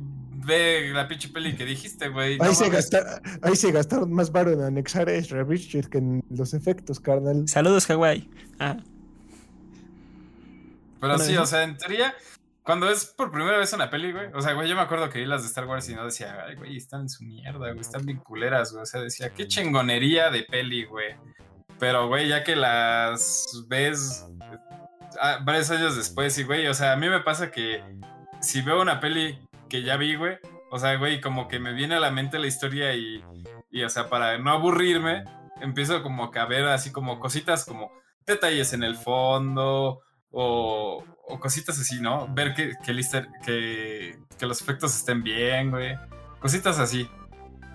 [0.46, 2.38] ve la pinche peli que dijiste, güey.
[2.38, 2.90] no Ahí se, mames.
[2.90, 5.46] gasta- ahí se gastaron más varo en anexar a Ezra
[5.90, 7.48] que en los efectos, carnal.
[7.48, 8.30] Saludos, Hawái.
[8.60, 8.76] Ah,
[11.04, 12.16] Pero sí, o sea, en teoría,
[12.64, 14.28] cuando es por primera vez una peli, güey.
[14.34, 16.46] O sea, güey, yo me acuerdo que vi las de Star Wars y no decía,
[16.48, 17.82] ay, güey, están en su mierda, güey.
[17.82, 18.84] Están bien culeras, güey.
[18.84, 21.18] O sea, decía, qué chingonería de peli, güey.
[21.78, 24.26] Pero, güey, ya que las ves
[25.20, 27.84] ah, varios años después, y, güey, o sea, a mí me pasa que
[28.40, 30.38] si veo una peli que ya vi, güey,
[30.72, 33.22] o sea, güey, como que me viene a la mente la historia y,
[33.72, 35.26] y, o sea, para no aburrirme,
[35.60, 37.92] empiezo como que a ver así como cositas como
[38.26, 40.00] detalles en el fondo
[40.34, 42.28] o, o cositas así, ¿no?
[42.34, 45.96] Ver que, que, el easter- que, que los efectos estén bien, güey.
[46.42, 47.10] Cositas así.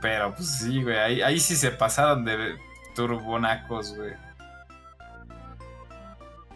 [0.03, 2.57] Pero pues sí, güey, ahí, ahí sí se pasaron de
[2.95, 4.13] turbonacos, güey.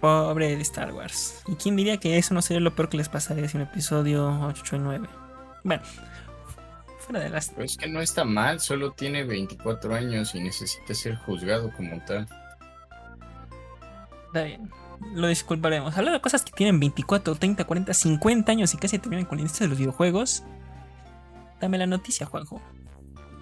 [0.01, 1.43] pobre de Star Wars.
[1.47, 4.29] ¿Y quién diría que eso no sería lo peor que les pasaría si un episodio
[4.47, 5.09] 8 y 9?
[5.65, 5.83] Bueno,
[6.99, 7.51] fuera de las.
[7.51, 12.27] Pues que no está mal, solo tiene 24 años y necesita ser juzgado como tal.
[14.27, 14.71] Está bien.
[15.15, 15.97] Lo disculparemos.
[15.97, 19.43] Hablando de cosas que tienen 24, 30, 40, 50 años y casi terminan con la
[19.43, 20.43] industria de los videojuegos.
[21.61, 22.61] Dame la noticia, Juanjo.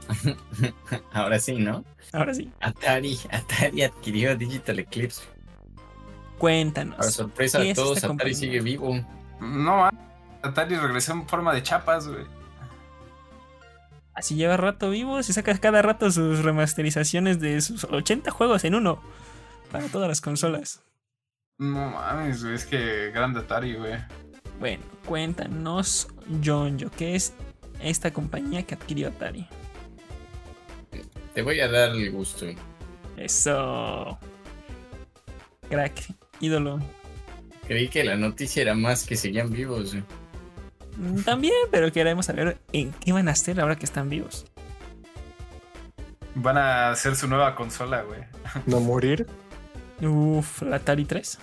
[1.12, 1.84] Ahora sí, ¿no?
[2.12, 2.50] Ahora sí.
[2.60, 5.22] Atari, Atari adquirió Digital Eclipse.
[6.38, 6.96] Cuéntanos.
[6.96, 8.34] Para sorpresa ¿qué de todos, Atari compañía?
[8.34, 9.04] sigue vivo.
[9.40, 9.88] No,
[10.42, 12.24] Atari regresó en forma de chapas, güey.
[14.14, 15.22] Así lleva rato vivo.
[15.22, 19.00] Si saca cada rato sus remasterizaciones de sus 80 juegos en uno.
[19.70, 20.82] Para todas las consolas.
[21.60, 23.92] No mames, güey, es que grande Atari, güey.
[24.58, 26.08] Bueno, cuéntanos,
[26.42, 27.34] John, ¿qué es
[27.82, 29.46] esta compañía que adquirió Atari?
[31.34, 32.46] Te voy a dar el gusto.
[33.18, 34.18] Eso.
[35.68, 36.80] Crack, ídolo.
[37.66, 39.92] Creí que la noticia era más que seguían vivos.
[39.92, 40.04] güey.
[40.96, 44.46] Mm, También, pero queremos saber en qué van a hacer ahora que están vivos.
[46.34, 48.20] Van a hacer su nueva consola, güey.
[48.64, 49.26] No morir.
[50.00, 51.38] Uf, la Atari 3.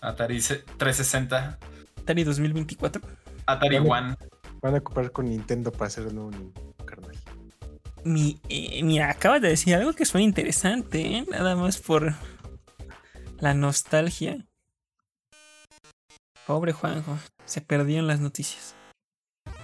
[0.00, 1.58] Atari se- 360.
[1.98, 3.02] Atari 2024.
[3.46, 3.76] Atari.
[3.78, 4.16] One.
[4.62, 7.16] Van a ocupar con Nintendo para hacer el nuevo Nintendo, carnal.
[8.04, 11.26] Mi, eh, mira, acabas de decir algo que suena interesante, ¿eh?
[11.30, 12.14] Nada más por
[13.38, 14.46] la nostalgia.
[16.46, 18.74] Pobre Juanjo, se perdió en las noticias.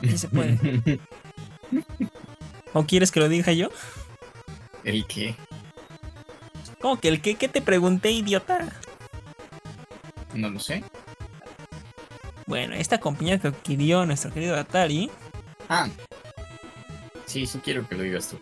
[0.03, 1.01] Sí se puede.
[2.73, 3.69] ¿O quieres que lo diga yo?
[4.85, 5.35] ¿El qué?
[6.81, 7.35] ¿Cómo que el qué?
[7.37, 8.73] ¿Qué te pregunté, idiota?
[10.37, 10.85] No lo sé.
[12.47, 15.11] Bueno, esta compañía que adquirió nuestro querido Atari
[15.69, 15.89] Ah.
[17.27, 18.39] Sí, sí quiero que lo digas tú.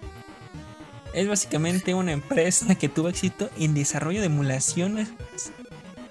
[1.14, 5.09] es básicamente una empresa que tuvo éxito en desarrollo de emulaciones.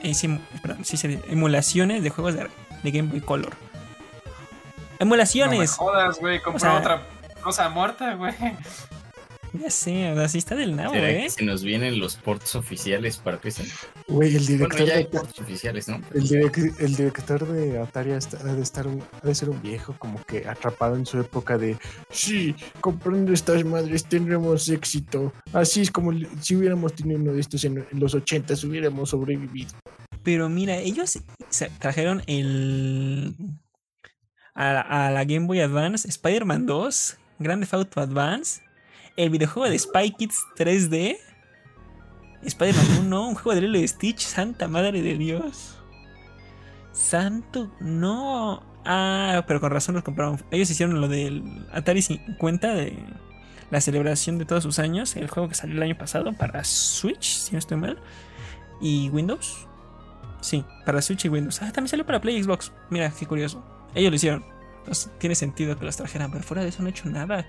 [0.01, 2.47] eh, sí, perdón, sí, sí, emulaciones de juegos de,
[2.83, 3.51] de Game Boy Color.
[3.51, 5.71] No me Emulaciones.
[5.73, 6.41] jodas, güey.
[6.41, 7.03] Compró sea- otra
[7.41, 8.33] cosa muerta, güey.
[9.53, 11.23] Ya sé, o sea, sí está del nabo, ¿Será ¿eh?
[11.23, 13.63] que se nos vienen los ports oficiales para PC?
[14.07, 16.01] Güey, el Bueno, director ya hay de ports oficiales, ¿no?
[16.13, 19.95] El, direc- el director de Atari ha de, estar un- ha de ser un viejo
[19.99, 21.77] como que atrapado en su época de
[22.09, 25.31] sí, comprando estas madres tendremos éxito.
[25.53, 29.71] Así es como si hubiéramos tenido uno de estos en, en los 80 hubiéramos sobrevivido.
[30.23, 33.35] Pero mira, ellos se trajeron el.
[34.55, 38.61] A, la- a la Game Boy Advance, Spider-Man 2, Grand Theft Auto Advance,
[39.15, 41.17] el videojuego de Spy Kids 3D,
[42.43, 45.77] Spider-Man 1, un juego de Lilo y Stitch, Santa Madre de Dios.
[46.91, 48.63] Santo, no.
[48.85, 50.43] Ah, pero con razón los compraron.
[50.51, 52.97] Ellos hicieron lo del Atari 50 de
[53.71, 57.23] la celebración de todos sus años, el juego que salió el año pasado para Switch,
[57.23, 57.99] si no estoy mal,
[58.81, 59.67] y Windows.
[60.41, 61.61] Sí, para Switch y Windows.
[61.61, 62.71] Ah, también salió para Play Xbox.
[62.89, 63.63] Mira, qué curioso.
[63.95, 64.45] Ellos lo hicieron.
[65.17, 67.47] Tiene sentido que los trajeran, pero fuera de eso no he hecho nada.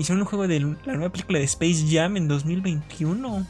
[0.00, 3.46] Hicieron un juego de la nueva película de Space Jam en 2021.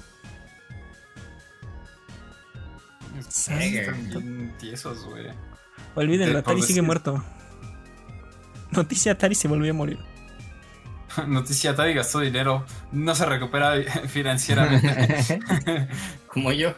[3.19, 5.27] Están bien tiesos, güey.
[5.95, 7.23] Olvídenlo, Atari sigue decir- muerto.
[8.73, 9.99] Noticia Atari se volvió a morir.
[11.29, 12.65] Noticia, Atari gastó dinero.
[12.91, 13.75] No se recupera
[14.09, 15.39] financieramente.
[16.27, 16.75] Como yo.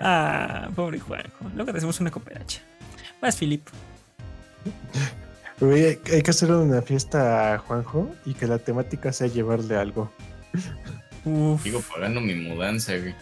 [0.00, 1.50] Ah, pobre Juanjo.
[1.54, 2.60] Luego te hacemos una cooperacha.
[3.22, 3.66] Vas, Philip.
[5.60, 9.76] Güey, hay, hay que hacer una fiesta a Juanjo y que la temática sea llevarle
[9.76, 10.10] algo.
[11.24, 11.62] Uf.
[11.62, 13.14] Sigo pagando mi mudanza, güey.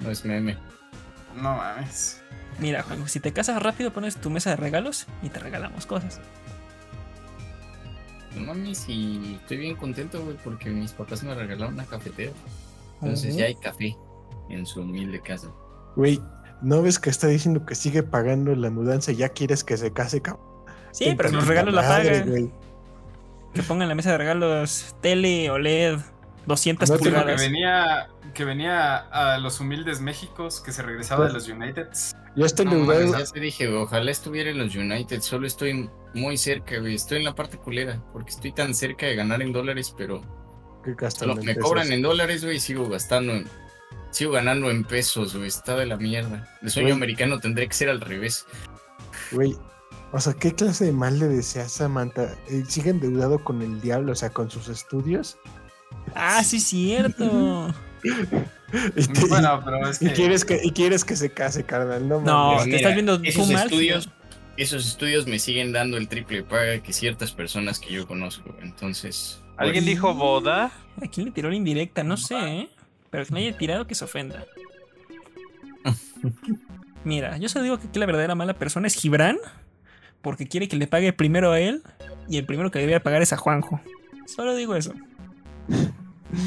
[0.00, 0.56] No es meme.
[1.36, 2.20] no mames.
[2.58, 6.20] Mira, Juanjo, si te casas rápido, pones tu mesa de regalos y te regalamos cosas.
[8.34, 12.32] No mames, y estoy bien contento, güey, porque mis papás me regalaron una cafetera.
[13.00, 13.96] Entonces ya hay café
[14.48, 15.48] en su humilde casa.
[15.96, 16.20] Güey,
[16.62, 19.92] ¿no ves que está diciendo que sigue pagando la mudanza y ya quieres que se
[19.92, 20.47] case, cabrón?
[20.98, 22.50] Sí, pero los regalos la güey.
[23.54, 25.98] Que pongan la mesa de regalos tele, OLED,
[26.46, 27.40] 200 No te- Digo que pulgadas.
[27.40, 32.14] venía, que venía a los humildes Méxicos, que se regresaba de los Uniteds.
[32.36, 35.20] Ya está No, mames, ya te dije, ojalá estuviera en los United.
[35.22, 36.94] Solo estoy muy cerca, güey.
[36.94, 40.22] Estoy en la parte culera, porque estoy tan cerca de ganar en dólares, pero
[41.10, 41.62] solo en me pesos.
[41.64, 43.46] cobran en dólares, güey, y sigo gastando en...
[44.10, 45.48] Sigo ganando en pesos, güey.
[45.48, 46.48] Está de la mierda.
[46.62, 46.96] El sueño Güey.
[46.96, 48.46] americano tendría que ser al revés.
[49.32, 49.54] Güey,
[50.12, 52.34] o sea, ¿qué clase de mal le deseas a Samantha?
[52.48, 55.38] Eh, ¿Sigue endeudado con el diablo, o sea, con sus estudios?
[56.14, 57.74] Ah, sí, cierto.
[58.96, 60.12] Y, te- Bueno, pero es y que.
[60.12, 64.10] quieres que, y quieres que se case, carnal, no No, Mira, estás viendo esos estudios,
[64.58, 68.54] esos estudios me siguen dando el triple paga que ciertas personas que yo conozco.
[68.60, 69.92] Entonces, ¿Alguien Oye.
[69.92, 70.70] dijo boda?
[71.02, 72.04] ¿A quién le tiró la indirecta?
[72.04, 72.68] No sé, ¿eh?
[73.08, 74.44] Pero que no haya tirado que se ofenda.
[77.04, 79.38] Mira, yo solo digo que aquí la verdadera mala persona es Gibran,
[80.28, 81.82] porque quiere que le pague primero a él,
[82.28, 83.80] y el primero que debería pagar es a Juanjo.
[84.26, 84.92] Solo digo eso.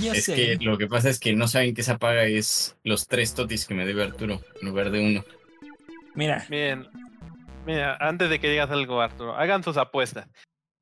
[0.04, 0.36] Yo es sé.
[0.36, 3.66] que lo que pasa es que no saben que esa paga es los tres totis
[3.66, 5.24] que me debe Arturo en lugar de uno.
[6.14, 6.88] Mira, Bien.
[7.66, 10.28] Mira, antes de que digas algo, Arturo, hagan sus apuestas.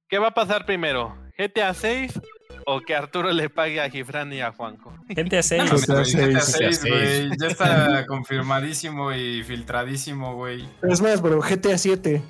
[0.10, 1.16] ¿Qué va a pasar primero?
[1.38, 2.20] ¿GTA 6
[2.66, 4.94] o que Arturo le pague a Gifran y a Juanjo?
[5.16, 5.88] gente a No seis.
[5.90, 6.80] mames, GTA güey, GTA seis.
[6.82, 7.30] 6, güey.
[7.40, 10.68] Ya está confirmadísimo y filtradísimo, güey.
[10.84, 12.22] Es más, bro, GTA 7.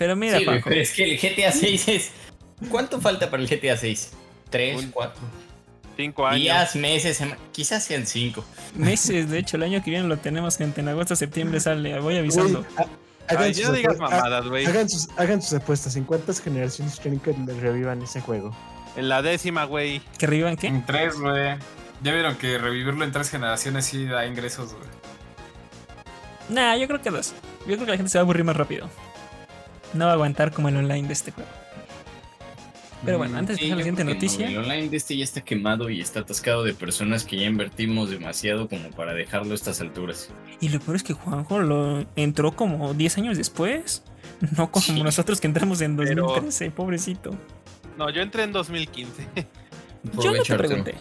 [0.00, 2.10] Pero mira, Sí, pero es que el GTA 6 es...
[2.70, 4.12] ¿Cuánto falta para el GTA 6?
[4.48, 5.20] ¿Tres, Un- cuatro?
[5.94, 6.40] Cinco años.
[6.40, 7.22] Días, meses,
[7.52, 8.42] quizás sean cinco.
[8.74, 10.80] Meses, de hecho, el año que viene lo tenemos, gente.
[10.80, 12.00] En agosto, septiembre sale.
[12.00, 12.64] Voy avisando.
[13.28, 15.96] Hagan, Ay, sus no digas mamadas, hagan sus, hagan sus apuestas.
[15.96, 18.56] ¿En cuántas generaciones creen que le revivan ese juego?
[18.96, 20.00] En la décima, güey.
[20.16, 20.68] ¿Que revivan qué?
[20.68, 21.56] En tres, güey.
[22.02, 24.88] Ya vieron que revivirlo en tres generaciones sí da ingresos, güey.
[26.48, 27.34] Nah, yo creo que dos.
[27.66, 28.88] Yo creo que la gente se va a aburrir más rápido.
[29.94, 31.50] No va a aguantar como el online de este juego.
[33.04, 34.46] Pero bueno, antes de Sí, la siguiente noticia.
[34.48, 38.10] el online de este ya está quemado y está atascado de personas que ya invertimos
[38.10, 40.28] demasiado como para dejarlo a estas alturas.
[40.60, 44.02] Y lo peor es que Juanjo lo entró como 10 años después.
[44.56, 45.02] No como Sí.
[45.02, 47.30] nosotros que entramos en Pero- 2013, pobrecito.
[47.96, 49.26] No, yo entré en 2015.
[50.22, 50.94] Yo no te pregunté.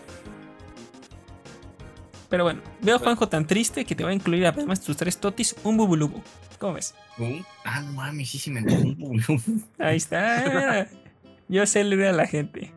[2.30, 4.98] Pero bueno, veo a Juanjo tan triste que te va a incluir además de tus
[4.98, 6.22] tres totis un bubulubu.
[6.60, 6.94] ¿Cómo ves?
[7.64, 9.66] Ah, no mames, sí se me entró un.
[9.80, 10.88] Ahí está.
[11.48, 12.74] Yo sé leer a la gente.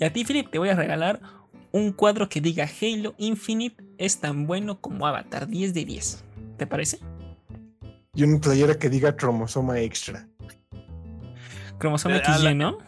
[0.00, 1.20] Y a ti, Philip, te voy a regalar
[1.72, 6.24] un cuadro que diga Halo Infinite es tan bueno como Avatar 10 de 10.
[6.56, 6.98] ¿Te parece?
[8.14, 10.26] Y una playera que diga cromosoma extra.
[11.78, 12.78] Cromosoma la- XY, ¿no?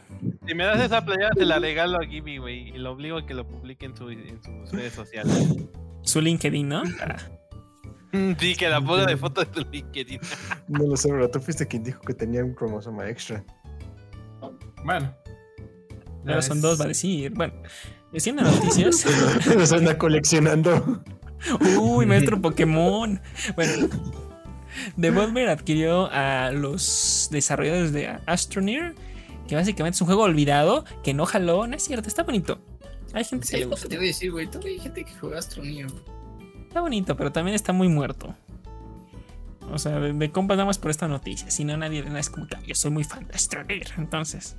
[0.47, 2.69] Si me das esa playera, te la regalo a Gibby, güey.
[2.69, 5.55] Y lo obligo a que lo publique en, su- en sus redes sociales.
[6.03, 6.83] Su LinkedIn, ¿no?
[8.39, 10.21] Sí, que la ponga de foto de tu LinkedIn.
[10.69, 13.45] No lo sé, pero tú fuiste quien dijo que tenía un cromosoma extra.
[14.85, 15.15] Bueno.
[16.27, 17.33] Ahora son dos, va a decir.
[17.33, 17.55] Bueno,
[18.17, 19.07] siendo noticias.
[19.57, 21.03] Los anda coleccionando.
[21.79, 23.21] Uy, maestro Pokémon.
[23.57, 23.89] Bueno,
[24.97, 28.95] Devolver adquirió a los desarrolladores de Astroneer,
[29.49, 32.61] que básicamente es un juego olvidado, que no jaló, no es cierto, está bonito.
[33.13, 33.89] Hay gente que le es gusta.
[33.89, 34.47] te voy a decir, güey.
[34.47, 35.89] Todavía hay gente que juega Astroneo.
[36.71, 38.33] Está bonito, pero también está muy muerto.
[39.73, 41.51] O sea, de, de compas nada más por esta noticia.
[41.51, 43.89] Si no, nadie nada es como que "Ah, yo soy muy fan de Astroneer.
[43.99, 44.57] Entonces.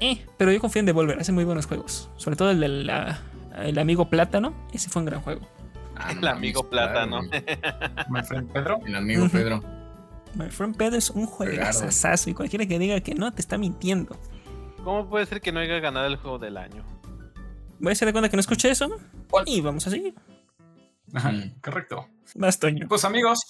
[0.00, 2.10] Eh, pero yo confío en Devolver, hace muy buenos juegos.
[2.16, 2.90] Sobre todo el del
[3.56, 5.46] el amigo Plátano, ese fue un gran juego.
[5.94, 7.20] Ah, El no amigo plátano.
[8.08, 8.80] My friend Pedro.
[8.84, 9.28] El amigo.
[9.28, 9.62] Pedro.
[10.34, 14.16] My Friend Pedro es un juegazazazo y cualquiera que diga que no te está mintiendo.
[14.82, 16.82] ¿Cómo puede ser que no haya ganado el juego del año?
[17.78, 18.88] Voy a hacer de cuenta que no escuché eso
[19.30, 19.44] ¿Cuál?
[19.48, 20.14] y vamos a seguir.
[21.14, 21.54] Ajá, Mm.
[21.62, 22.08] correcto.
[22.60, 22.86] Toño.
[22.88, 23.40] Pues amigos,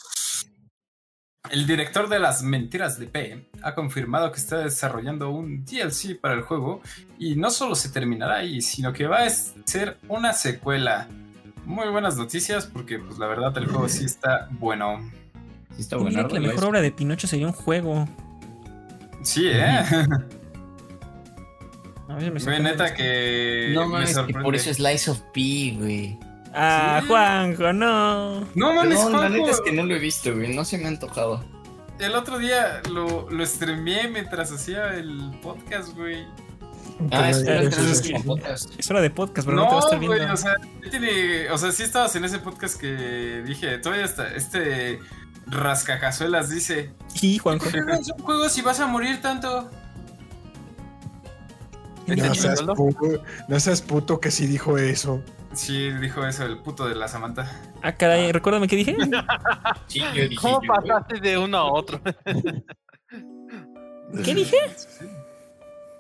[1.51, 6.35] el director de las mentiras de P ha confirmado que está desarrollando un DLC para
[6.35, 6.81] el juego
[7.19, 11.09] y no solo se terminará ahí, sino que va a ser una secuela.
[11.67, 15.11] Muy buenas noticias porque pues la verdad el juego sí está bueno.
[15.77, 16.27] Sí está bueno.
[16.29, 18.09] que la mejor obra de Pinocho sería un juego.
[19.23, 19.81] Sí, eh.
[22.09, 24.43] A ver, me neta que No me mames, que sorprende.
[24.43, 26.19] por eso es Slice of P, güey.
[26.55, 27.09] Ah, Sí.
[27.09, 28.41] Juanjo, no.
[28.55, 30.55] No mames, No, la Juanjo, neta es que no lo he visto, güey.
[30.55, 31.45] No se me ha antojado.
[31.99, 36.25] el otro día lo, lo streameé mientras hacía el podcast, güey.
[37.13, 37.81] Ah, es Pero que eso
[38.25, 40.35] no es- hora de podcast, pero no, te va a No, estar güey, viendo.
[40.35, 40.55] o sea,
[40.91, 44.99] tiene, o sea, sí estabas en ese podcast que dije, todavía está, este
[45.47, 47.67] rascacazuelas dice, Sí, Juanjo.
[47.69, 49.71] es un juego si vas a morir tanto.
[52.17, 55.23] ¿Este No seas, puto, no seas puto que sí dijo eso.
[55.53, 57.51] Sí, dijo eso el puto de la Samantha.
[57.83, 58.97] Ah, caray, recuérdame qué dije.
[59.87, 60.37] Sí, yo dije.
[60.37, 60.89] ¿Cómo yo, güey.
[60.89, 62.01] pasaste de uno a otro?
[64.25, 64.57] ¿Qué dije?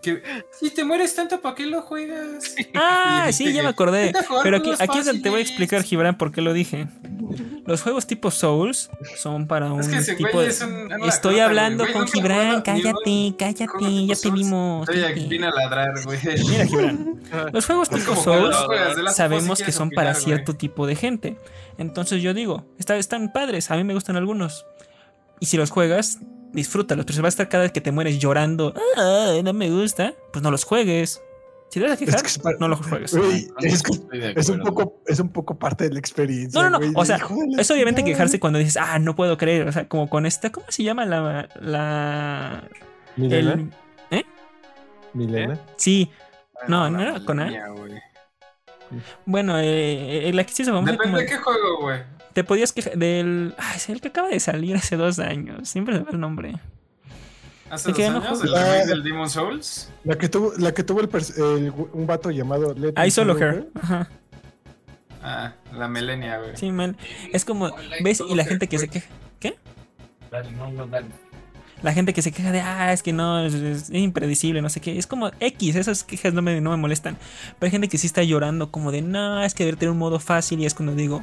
[0.03, 0.23] Que
[0.59, 2.55] si te mueres tanto, ¿para qué lo juegas?
[2.75, 4.07] Ah, Y sí, ya me acordé.
[4.07, 5.51] "Vete a jugar Pero aquí, aquí es donde te voy a fáciles".
[5.51, 6.87] explicar, Gibran, por qué lo dije.
[7.67, 10.49] Los juegos tipo Souls son para un Es que ese tipo de...
[10.49, 11.93] es un- Estoy hablando güey.
[11.93, 14.89] con Gibran, cállate, cállate, ya te vimos.
[14.89, 16.19] Estoy aquí, vine a ladrar, güey.
[16.49, 17.21] Mira, Gibran,
[17.53, 20.59] los juegos Es tipo Souls juegas sabemos que son para cierto güey.
[20.59, 21.37] tipo de gente.
[21.79, 24.67] Entonces yo digo, está- están padres, a mí me gustan algunos.
[25.39, 26.19] Y si los juegas,
[26.53, 27.05] disfrútalos.
[27.05, 30.15] Pero si vas a estar cada vez que te mueres llorando, ah, no me gusta,
[30.33, 31.23] pues no los juegues.
[31.69, 33.15] Si te vas a quejar, que es para- no los juegues.
[33.17, 36.61] Güey, es, un poco, es un poco parte de la experiencia.
[36.61, 37.21] No, no, no, o sea,
[37.59, 39.69] Es obviamente quejarse cuando dices, ah, no puedo creer.
[39.69, 41.49] O sea, como con esta, ¿cómo se llama la.
[41.61, 42.65] la.
[43.17, 43.71] Milena,
[44.11, 44.27] el.
[45.15, 45.61] Milena.
[45.77, 46.11] Sí,
[46.67, 47.51] No, Bueno, no era con A.
[49.25, 52.01] bueno, eh, eh, la que sí se vamos a Depende de qué juego, güey.
[52.33, 53.55] Te podías quejar del.
[53.59, 55.69] Ay, es el que acaba de salir hace dos años.
[55.69, 56.55] Siempre se va el nombre.
[57.71, 58.87] Hace ¿De dos qué no años, el remake Ah.
[58.87, 59.91] del Demon Souls.
[60.05, 63.69] La que tuvo, la que tuvo el, un vato llamado Let Ahí Me solo her.
[63.81, 64.09] Ajá.
[65.23, 66.57] Ah, la Melenia, güey.
[66.57, 66.97] Sí, man.
[67.33, 67.71] Es como.
[68.03, 68.23] ¿Ves?
[68.29, 69.07] Y la gente que se queja.
[70.31, 71.09] Dale, no, no, dale.
[71.83, 74.81] La gente que se queja de, ah, es que no, es, es impredecible, no sé
[74.81, 74.97] qué.
[74.99, 77.17] Es como X, esas quejas no me, no me molestan.
[77.59, 79.99] Pero hay gente que sí está llorando, como de, no, es que debe tener un
[79.99, 80.61] modo fácil.
[80.61, 81.23] Y es cuando digo,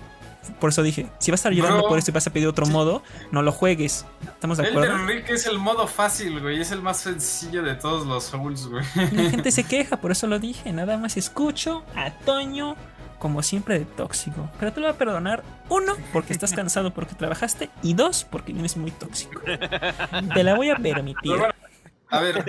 [0.59, 1.89] por eso dije, si vas a estar llorando Bro.
[1.89, 4.05] por esto y vas a pedir otro modo, no lo juegues.
[4.23, 4.93] ¿Estamos de acuerdo?
[4.95, 6.59] Elden Ring es el modo fácil, güey.
[6.61, 8.83] Es el más sencillo de todos los Souls, güey.
[9.11, 10.71] La gente se queja, por eso lo dije.
[10.73, 12.75] Nada más escucho a Toño,
[13.19, 14.49] como siempre, de tóxico.
[14.59, 18.53] Pero te lo voy a perdonar, uno, porque estás cansado porque trabajaste, y dos, porque
[18.53, 19.41] vienes muy tóxico.
[20.33, 21.31] Te la voy a permitir.
[21.37, 21.53] Bueno,
[22.09, 22.45] a ver,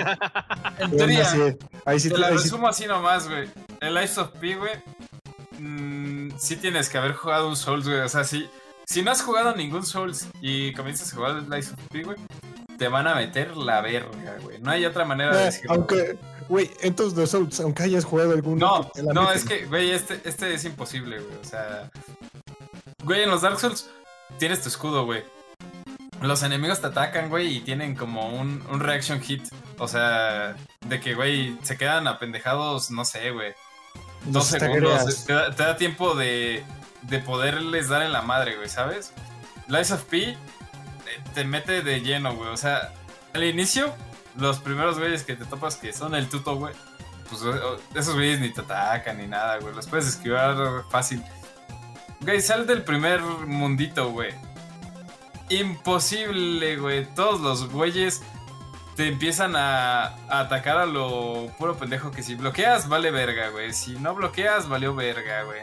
[0.79, 1.41] en teoría, sí,
[1.85, 3.49] ahí sí te te- la resumo así nomás, güey.
[3.81, 4.71] El Life of P, güey.
[5.59, 8.01] Mm, sí tienes que haber jugado un Souls, güey.
[8.01, 8.49] O sea, si,
[8.87, 12.17] si no has jugado ningún Souls y comienzas a jugar el Life of P, güey,
[12.79, 14.59] te van a meter la verga, güey.
[14.61, 15.73] No hay otra manera de Eh, decirlo.
[15.75, 19.37] aunque, güey, en todos los Souls, aunque hayas jugado alguno, No, no, meten.
[19.37, 21.37] es que, güey, este, este es imposible, güey.
[21.41, 21.91] O sea,
[23.05, 23.91] güey, en los Dark Souls
[24.39, 25.25] tienes tu escudo, güey.
[26.21, 29.43] Los enemigos te atacan, güey, y tienen como un, un reaction hit.
[29.79, 30.57] O sea,
[30.87, 33.55] de que, güey, se quedan apendejados, no sé, güey.
[34.25, 35.25] Dos segundos.
[35.25, 36.65] Te da, te da tiempo de,
[37.03, 39.13] de poderles dar en la madre, güey, ¿sabes?
[39.69, 40.37] Lies of P eh,
[41.35, 42.51] te mete de lleno, güey.
[42.51, 42.93] O sea,
[43.35, 43.95] al inicio,
[44.37, 46.75] los primeros güeyes que te topas que son el tuto, güey.
[47.29, 47.61] Pues eh,
[47.95, 49.75] esos güeyes ni te atacan ni nada, güey.
[49.75, 51.23] Los puedes esquivar fácil.
[52.21, 54.35] Güey, sal del primer mundito, güey.
[55.51, 57.07] imposible, güey.
[57.15, 58.23] Todos los güeyes
[58.99, 63.73] te empiezan a, a atacar a lo puro pendejo que si bloqueas, vale verga, güey.
[63.73, 65.61] Si no bloqueas, valió verga, güey.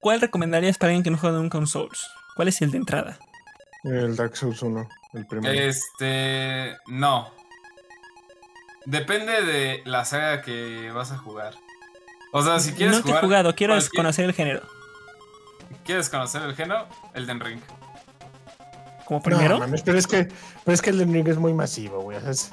[0.00, 2.08] ¿Cuál recomendarías para alguien que no juega nunca un Souls?
[2.36, 3.18] ¿Cuál es el de entrada?
[3.82, 5.52] El Dark Souls 1, el primero.
[5.52, 6.76] Este.
[6.86, 7.32] No.
[8.86, 11.54] Depende de la saga que vas a jugar.
[12.32, 13.24] O sea, si quieres no te he jugar.
[13.24, 14.62] jugado, quiero cualquier- conocer el género.
[15.84, 16.86] ¿Quieres conocer el género?
[17.14, 17.60] Elden Ring.
[19.06, 19.58] ¿Como No, primero?
[19.58, 20.28] mames, pero es que,
[20.64, 22.16] pero es que el Elden Ring es muy masivo, güey.
[22.16, 22.52] o sea, es,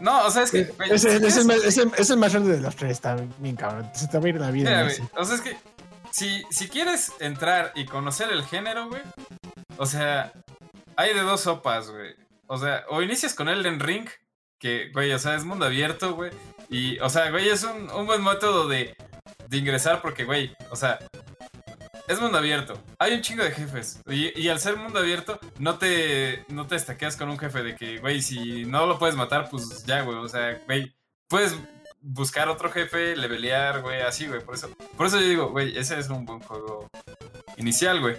[0.00, 0.60] No, o sea, es que.
[0.60, 1.04] es, güey, es-
[1.36, 3.90] el, más- es el- es el más grande de los tres, está bien cabrón.
[3.94, 4.70] Se te va a ir la vida.
[4.70, 5.56] Mira, güey, o sea, es que
[6.12, 9.02] si, si quieres entrar y conocer el género, güey,
[9.78, 10.32] o sea,
[10.96, 12.14] hay de dos sopas, güey.
[12.46, 14.06] O sea, o inicias con Elden Ring,
[14.58, 16.30] que, güey, o sea, es mundo abierto, güey.
[16.70, 18.96] Y, o sea, güey, es un, un buen método de,
[19.48, 20.98] de ingresar porque, güey, o sea,
[22.08, 22.80] es mundo abierto.
[22.98, 24.00] Hay un chingo de jefes.
[24.06, 27.98] Y, al ser mundo abierto, no te, no te estaqueas con un jefe de que,
[27.98, 30.16] güey, si no lo puedes matar, pues ya, güey.
[30.18, 30.94] O sea, güey,
[31.28, 31.56] puedes
[32.00, 34.40] buscar otro jefe, levelear, güey, así, güey.
[34.40, 36.88] Por eso, por eso yo digo, güey, ese es un buen juego
[37.56, 38.16] inicial, güey.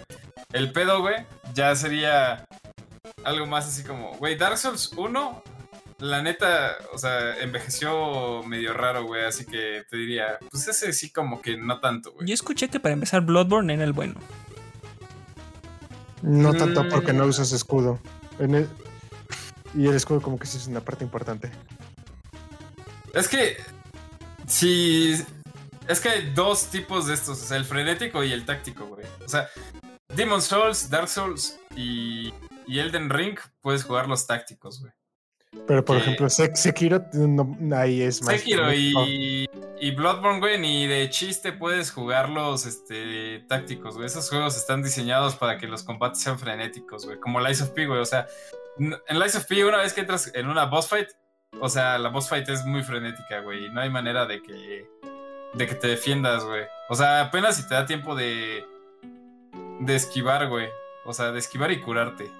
[0.52, 2.46] El pedo, güey, ya sería
[3.24, 5.42] algo más así como, güey, Dark Souls 1,
[5.98, 9.24] la neta, o sea, envejeció medio raro, güey.
[9.24, 12.26] Así que te diría, pues ese sí como que no tanto, güey.
[12.28, 14.14] Yo escuché que para empezar Bloodborne era el bueno.
[16.22, 17.28] No tanto porque no Mm.
[17.28, 18.00] usas escudo.
[18.38, 18.68] En el-
[19.74, 21.50] y el escudo como que sí es una parte importante.
[23.14, 23.56] Es que.
[24.46, 25.14] Si.
[25.86, 29.04] Es que hay dos tipos de estos: o sea, el frenético y el táctico, güey.
[29.24, 29.48] O sea,
[30.14, 32.32] Demon Souls, Dark Souls y,
[32.66, 34.92] y Elden Ring puedes jugar los tácticos, güey.
[35.66, 38.36] Pero por Que- ejemplo, Sek- Sekiro no- ahí es más.
[38.36, 39.46] Sekiro y,
[39.80, 44.06] y Bloodborne, güey, ni de chiste puedes jugar los este, tácticos, güey.
[44.06, 47.18] Esos juegos están diseñados para que los combates sean frenéticos, güey.
[47.18, 47.98] Como Lies of P, güey.
[48.00, 48.26] O sea,
[48.78, 51.08] en Lies of P, una vez que entras en una boss fight,
[51.60, 53.70] o sea, la boss fight es muy frenética, güey.
[53.70, 54.86] No hay manera de que,
[55.54, 56.64] de que te defiendas, güey.
[56.90, 58.64] O sea, apenas si te da tiempo de,
[59.80, 60.68] de esquivar, güey.
[61.06, 62.30] O sea, de esquivar y curarte.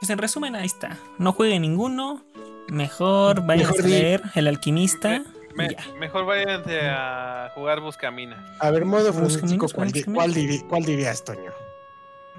[0.00, 0.96] Pues en resumen, ahí está.
[1.18, 2.24] No juegue ninguno.
[2.68, 5.22] Mejor vayan Mejor a leer El Alquimista.
[5.54, 8.54] Me- mejor váyanse a jugar Buscamina.
[8.60, 10.32] A ver, modo frenético, ¿cuál, cuál
[10.68, 11.52] cuál dirías, Toño?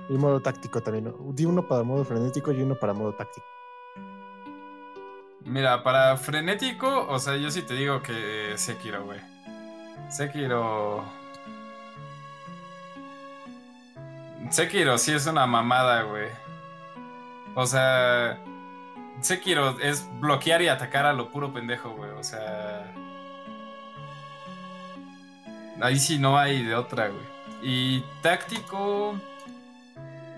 [0.10, 1.06] Y modo táctico también.
[1.06, 1.16] ¿no?
[1.34, 3.46] Di uno para modo frenético y uno para modo táctico.
[5.44, 9.20] Mira, para frenético, o sea, yo sí te digo que Sekiro, güey.
[10.10, 11.04] Sekiro.
[14.50, 16.28] Sekiro sí es una mamada, güey.
[17.56, 18.40] O sea,
[19.22, 22.12] Sekiro es bloquear y atacar a lo puro pendejo, güey.
[22.12, 22.94] O sea.
[25.82, 27.26] Ahí sí no hay de otra, güey.
[27.62, 29.20] Y táctico.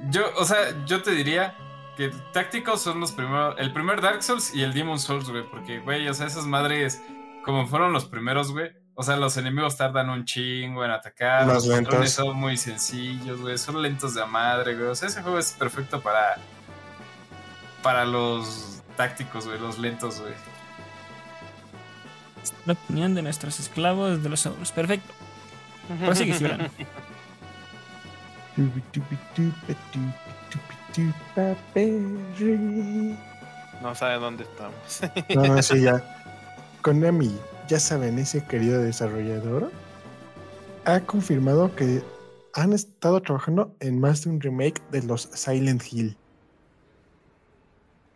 [0.10, 1.56] Yo, o sea, yo te diría
[1.96, 3.56] que tácticos son los primeros.
[3.58, 5.44] El primer Dark Souls y el Demon Souls, güey.
[5.50, 7.02] Porque, güey, o sea, esas madres,
[7.46, 8.72] como fueron los primeros, güey.
[8.96, 11.48] O sea, los enemigos tardan un chingo en atacar.
[11.48, 12.12] Más los controles lentos.
[12.12, 13.58] son muy sencillos, güey.
[13.58, 14.88] Son lentos de madre, güey.
[14.88, 16.38] O sea, ese juego es perfecto para.
[17.84, 19.60] Para los tácticos, güey.
[19.60, 20.34] Los lentos, güey.
[22.66, 24.72] La opinión de nuestros esclavos de los Souls.
[24.72, 25.14] Perfecto.
[26.00, 26.72] Prosigue, Gibran.
[33.82, 34.76] No sabe dónde estamos.
[35.36, 36.04] No, no, sí, ya.
[36.82, 37.36] Konami,
[37.68, 39.72] ya saben, ese querido desarrollador
[40.86, 42.04] ha confirmado que
[42.54, 46.18] han estado trabajando en más de un remake de los Silent Hill.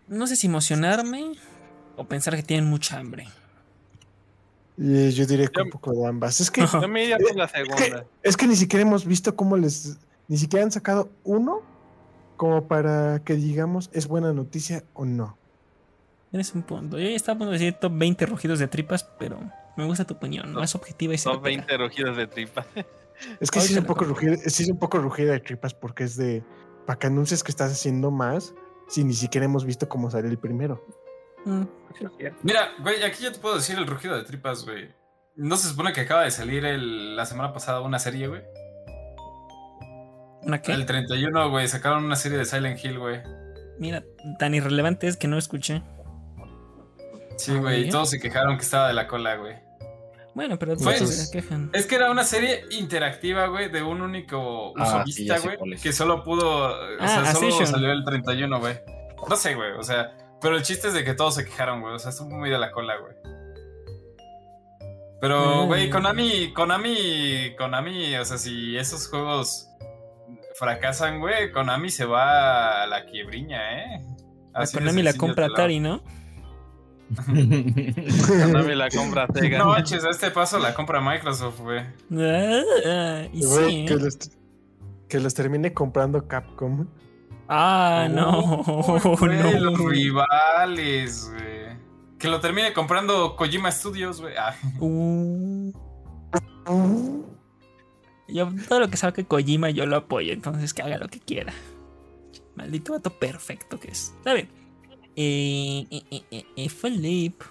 [0.07, 1.33] No sé si emocionarme
[1.95, 3.27] o pensar que tienen mucha hambre.
[4.77, 6.39] Y yo diría que un poco de ambas.
[6.39, 8.05] Es que, Yo me iría por la es que, segunda.
[8.21, 9.97] es que ni siquiera hemos visto cómo les.
[10.27, 11.61] Ni siquiera han sacado uno
[12.35, 15.37] como para que digamos es buena noticia o no.
[16.29, 16.99] Tienes un punto.
[16.99, 19.39] Yo ya estaba a punto de decir top 20 rugidos de tripas, pero
[19.75, 20.53] me gusta tu opinión.
[20.53, 21.41] No es objetiva y certera.
[21.41, 22.65] 20 rugidos de tripa.
[23.39, 26.03] Es que sí es, un poco rugida, sí es un poco rugida de tripas porque
[26.03, 26.43] es de.
[26.85, 28.53] Para que anuncies que estás haciendo más
[28.87, 30.83] si ni siquiera hemos visto cómo sale el primero.
[31.45, 31.63] Mm,
[32.43, 34.89] Mira, güey, aquí ya te puedo decir el rugido de tripas, güey.
[35.35, 38.41] ¿No se supone que acaba de salir el- la semana pasada una serie, güey?
[40.43, 40.73] ¿Una qué?
[40.73, 43.21] El 31, güey, sacaron una serie de Silent Hill, güey.
[43.79, 44.03] Mira,
[44.39, 45.83] tan irrelevante es que no escuché.
[47.37, 47.91] Sí, Ah, güey, y bien.
[47.91, 49.55] todos se quejaron que estaba de la cola, güey.
[50.37, 51.71] Bueno, pero todos se quejan.
[51.73, 56.23] Es que era una serie interactiva, güey, de un único Ah, sí, güey, que solo
[56.23, 57.65] pudo, o Ah, sea, solo Ascension.
[57.65, 58.75] salió el 31, güey.
[59.27, 61.95] No sé, güey, o sea, pero el chiste es de que todos se quejaron, güey,
[61.95, 63.15] o sea, estuvo muy de la cola, güey.
[65.19, 65.89] Pero, güey.
[65.89, 69.67] Konami, Konami, Konami, o sea, si esos juegos
[70.59, 74.05] fracasan, güey, Konami se va a la quiebriña, ¿eh?
[74.53, 76.03] Así Konami la compra Atari, ¿no?
[78.27, 79.59] Konami la compra Sega.
[79.59, 81.79] No manches, a este paso la compra Microsoft, güey.
[82.15, 83.97] Ah, y Güey, sí, que, ¿eh?
[83.99, 84.17] los,
[85.07, 86.87] que los termine comprando Capcom.
[87.47, 88.63] Ah, no.
[89.19, 89.87] Güey, los no.
[89.87, 91.77] rivales, güey.
[92.19, 94.33] Que lo termine comprando Kojima Studios, güey.
[94.37, 94.55] Ah,
[96.69, 97.23] Uh,
[98.27, 101.19] yo todo lo que sabe que Kojima yo lo apoyo, entonces que haga lo que
[101.21, 101.53] quiera.
[102.55, 104.13] Maldito vato perfecto que es.
[104.17, 104.49] Está bien.
[105.19, 107.41] Eh, eh, eh, eh, eh, Philip.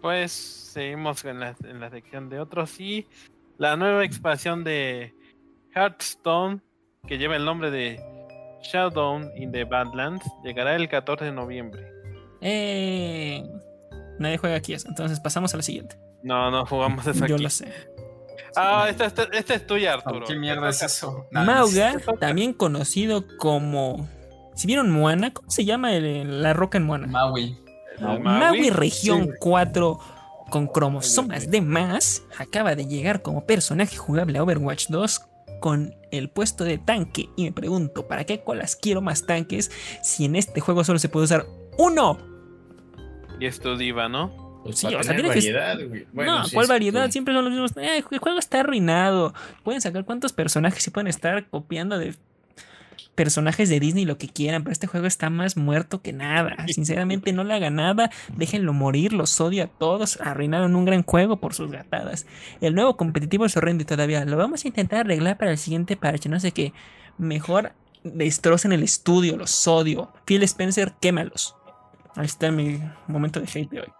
[0.00, 3.06] Pues seguimos en la, en la sección de otros y
[3.58, 5.14] la nueva expansión de
[5.74, 6.60] Hearthstone
[7.06, 8.00] que lleva el nombre de
[8.62, 11.86] Showdown in the Badlands llegará el 14 de noviembre.
[12.40, 13.42] Eh,
[14.18, 15.96] nadie juega aquí eso, entonces pasamos a la siguiente.
[16.22, 17.44] No, no jugamos eso Yo aquí.
[17.44, 17.72] lo sé.
[18.56, 20.26] Ah, esta, esta, esta es tuya, Arturo.
[20.26, 21.26] ¿Qué mierda es eso?
[21.30, 24.08] Nah, Mauga, también conocido como.
[24.54, 27.06] Si vieron Moana, ¿cómo se llama el- la roca en Moana?
[27.06, 27.56] Maui.
[27.98, 29.30] El Maui Región Sí.
[29.40, 29.98] 4
[30.50, 35.20] con cromosomas de más acaba de llegar como personaje jugable a Overwatch 2
[35.60, 39.70] con el puesto de tanque y me pregunto, ¿para qué colas quiero más tanques
[40.02, 41.46] si en este juego solo se puede usar
[41.78, 42.18] uno?
[43.40, 44.60] Y es tu diva, ¿no?
[44.64, 45.76] Pues Sí, o sea, que- variedad.
[46.12, 47.06] Bueno, no, ¿cuál es variedad?
[47.06, 47.72] tu- Siempre son los mismos.
[47.76, 49.34] Eh, el juego está arruinado.
[49.62, 52.14] Pueden sacar cuántos personajes se pueden estar copiando de
[53.14, 56.56] personajes de Disney lo que quieran, pero este juego está más muerto que nada.
[56.68, 58.10] Sinceramente, no le haga nada.
[58.36, 60.20] Déjenlo morir, los odio a todos.
[60.20, 62.26] Arruinaron un gran juego por sus gatadas.
[62.60, 65.96] El nuevo competitivo es horrendo y todavía lo vamos a intentar arreglar para el siguiente
[65.96, 66.28] parche.
[66.28, 66.72] No sé qué.
[67.18, 70.12] Mejor destrocen el estudio, los odio.
[70.24, 71.56] Phil Spencer, quémalos.
[72.16, 73.92] Ahí está mi momento de hate de hoy.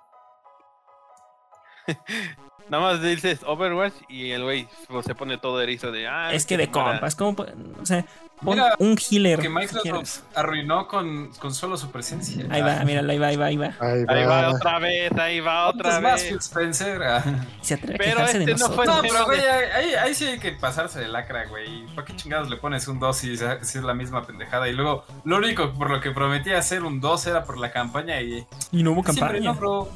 [2.68, 6.08] Nada más dices Overwatch y el güey pues, se pone todo erizo de.
[6.08, 6.92] Ah, es que de chingada".
[6.92, 7.36] compas, ¿cómo?
[7.36, 7.52] pu-
[7.82, 8.04] O sea,
[8.42, 9.38] pon Mira, un healer.
[9.38, 9.52] Que si.
[9.52, 12.46] Microsoft arruinó con, con solo su presencia.
[12.50, 13.66] Ahí va, mira, ahí va, ahí va, ahí va.
[13.80, 14.50] Ahí Ahí va va.
[14.54, 16.44] otra vez, ahí va otra ¿Cuántos más, Phil vez.
[16.46, 17.02] Spencer?
[17.02, 17.22] Ah.
[17.60, 18.96] Se atreve a Pero de este no fue- nosotros.
[18.96, 21.84] No, pero güey, ahí, ahí sí hay que pasarse de lacra, güey.
[21.94, 23.44] ¿Para qué chingados le pones un 2 si, si
[23.78, 24.68] es la misma pendejada?
[24.68, 28.20] Y luego, lo único por lo que prometía hacer un 2 era por la campaña
[28.22, 28.46] y.
[28.72, 29.52] Y no hubo Siempre campaña.
[29.52, 29.88] no, bro.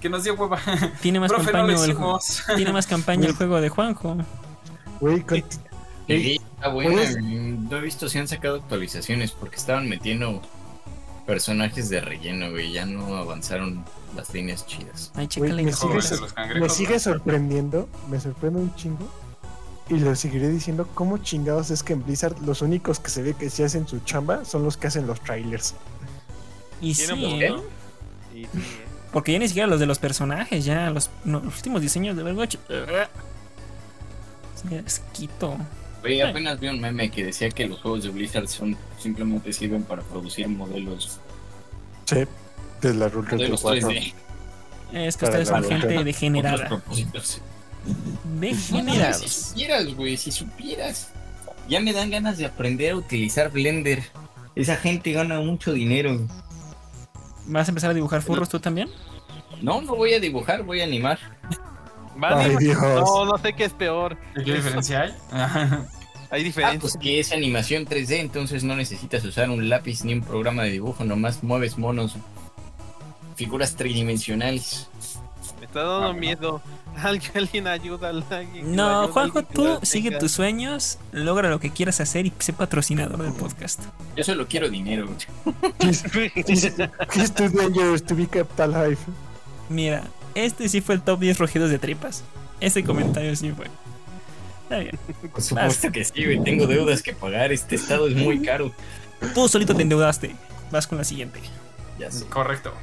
[0.00, 0.58] Que nos dio hueva.
[1.00, 2.56] Tiene más Profe, no campaña lo el.
[2.56, 4.16] Tiene más campaña el juego de Juanjo.
[5.00, 5.44] Güey, con-
[6.08, 7.02] Sí, está buena.
[7.20, 10.42] No he visto si han sacado actualizaciones porque estaban metiendo
[11.26, 12.72] personajes de relleno, güey.
[12.72, 13.84] Ya no avanzaron
[14.16, 15.12] las líneas chidas.
[15.14, 15.84] Ay, Güey, me los
[16.58, 19.08] me sigue sorprendiendo, me sorprende un chingo.
[19.88, 23.34] Y lo seguiré diciendo, ¿cómo chingados es que en Blizzard los únicos que se ve
[23.34, 25.74] que sí hacen su chamba son los que hacen los trailers?
[26.80, 27.54] Y Tiene sí, ¿eh?
[28.34, 28.86] Y sí, eh.
[29.12, 32.22] Porque ya ni siquiera los de los personajes, ya los, no, los últimos diseños de
[32.22, 32.56] Overwatch.
[34.54, 35.56] Sí, asquito.
[36.02, 39.82] Güey, apenas vi un meme que decía que los juegos de Blizzard son simplemente sirven
[39.82, 41.18] para producir modelos,
[42.06, 42.24] Sí,
[42.80, 43.88] de la Rule modelos 4.
[43.88, 44.14] 3D.
[44.92, 46.66] Es que ustedes son gente degenerada.
[46.68, 47.26] propósitos.
[47.26, 47.40] Si
[48.40, 49.20] Degenerados.
[49.30, 51.08] supieras, güey, si supieras.
[51.68, 54.02] Ya me dan ganas de aprender a utilizar Blender.
[54.56, 56.20] Esa gente gana mucho dinero.
[57.46, 58.88] ¿Vas a empezar a dibujar furros tú también?
[59.60, 61.18] No, no voy a dibujar, voy a animar.
[62.22, 62.78] Ay, Dios.
[62.80, 64.16] no, no sé qué es peor.
[64.44, 65.14] ¿Qué diferencia hay?
[66.32, 66.80] Hay Ah, diferencia.
[66.80, 70.70] pues que es animación 3D, entonces no necesitas usar un lápiz ni un programa de
[70.70, 72.14] dibujo, nomás mueves monos,
[73.34, 74.88] figuras tridimensionales.
[75.70, 76.60] Está dando miedo.
[76.96, 78.08] Alguien, alguien ayuda.
[78.08, 82.52] Alguien No, ayuda, Juanjo, tú sigue tus sueños, logra lo que quieras hacer y sé
[82.52, 83.80] patrocinador del podcast.
[84.16, 85.08] Yo solo quiero dinero.
[85.78, 86.02] He's
[87.32, 88.98] too dangerous to be kept alive.
[89.68, 90.02] Mira,
[90.34, 92.24] este sí fue el top 10 rojidos de tripas.
[92.58, 93.66] Ese comentario sí fue.
[94.64, 94.98] Está bien.
[95.30, 98.72] Por supuesto que sí, güey, tengo deudas que pagar, este estado es muy caro.
[99.34, 100.34] Tú solito te endeudaste.
[100.72, 101.38] Vas con la siguiente.
[102.00, 102.26] Ya sé.
[102.26, 102.74] Correcto.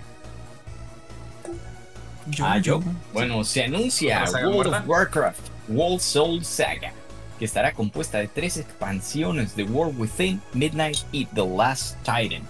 [2.42, 2.82] Ah, yo.
[3.14, 5.40] Bueno, se anuncia ¿La saga World of Warcraft,
[5.70, 6.92] World Soul Saga,
[7.40, 12.44] que estará compuesta de tres expansiones de World Within, Midnight y The Last Titan.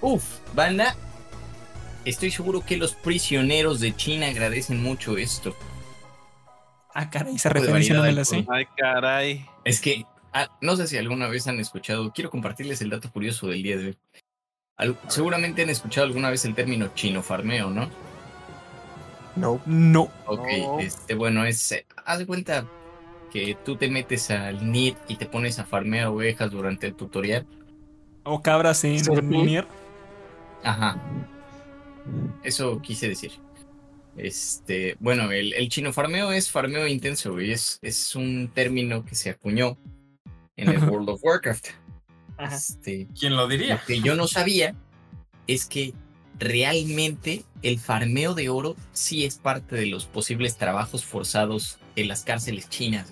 [0.00, 0.24] Uf,
[0.54, 0.94] banda.
[2.04, 5.54] Estoy seguro que los prisioneros de China agradecen mucho esto.
[6.94, 8.46] Ah, caray, esa referencia no me la sé.
[8.48, 9.46] Ay, caray.
[9.64, 13.48] Es que, ah, no sé si alguna vez han escuchado, quiero compartirles el dato curioso
[13.48, 13.98] del día de hoy.
[14.76, 17.90] Al- seguramente han escuchado alguna vez el término chino farmeo, ¿no?
[19.38, 19.60] No.
[19.66, 20.10] No.
[20.26, 20.78] Ok, No.
[20.80, 22.66] este, bueno, es, eh, haz de cuenta
[23.32, 27.46] que tú te metes al NIT y te pones a farmear ovejas durante el tutorial.
[28.24, 29.44] O cabras en Serpil.
[29.44, 29.66] Nier.
[30.62, 31.00] Ajá.
[32.42, 33.32] Eso quise decir.
[34.16, 37.52] Este, bueno, el, el chino farmeo es farmeo intenso, güey.
[37.52, 39.78] Es, es un término que se acuñó
[40.56, 41.68] en el World of Warcraft.
[42.36, 42.56] Ajá.
[42.56, 43.80] Este, ¿Quién lo lo diría?
[43.86, 44.74] que yo no sabía
[45.46, 45.94] es que
[46.38, 52.22] realmente el farmeo de oro sí es parte de los posibles trabajos forzados en las
[52.22, 53.08] cárceles chinas.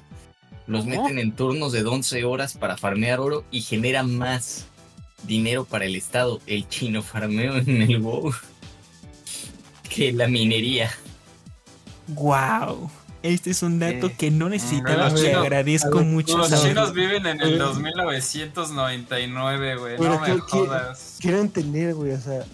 [0.66, 1.02] Los ¿Cómo?
[1.02, 4.66] meten en turnos de 11 horas para farmear oro y genera más
[5.24, 8.32] dinero para el Estado el chino farmeo en el WoW
[9.88, 10.90] que la minería.
[12.08, 12.90] Wow.
[13.22, 16.38] Este es un dato Eh, que no Te chinos- agradezco ver, mucho.
[16.38, 17.58] Los chinos viven en el ver.
[17.58, 19.98] 2999, güey.
[19.98, 21.16] No me ¿qué- qué- jodas.
[21.20, 22.44] Quiero entender, güey, o sea.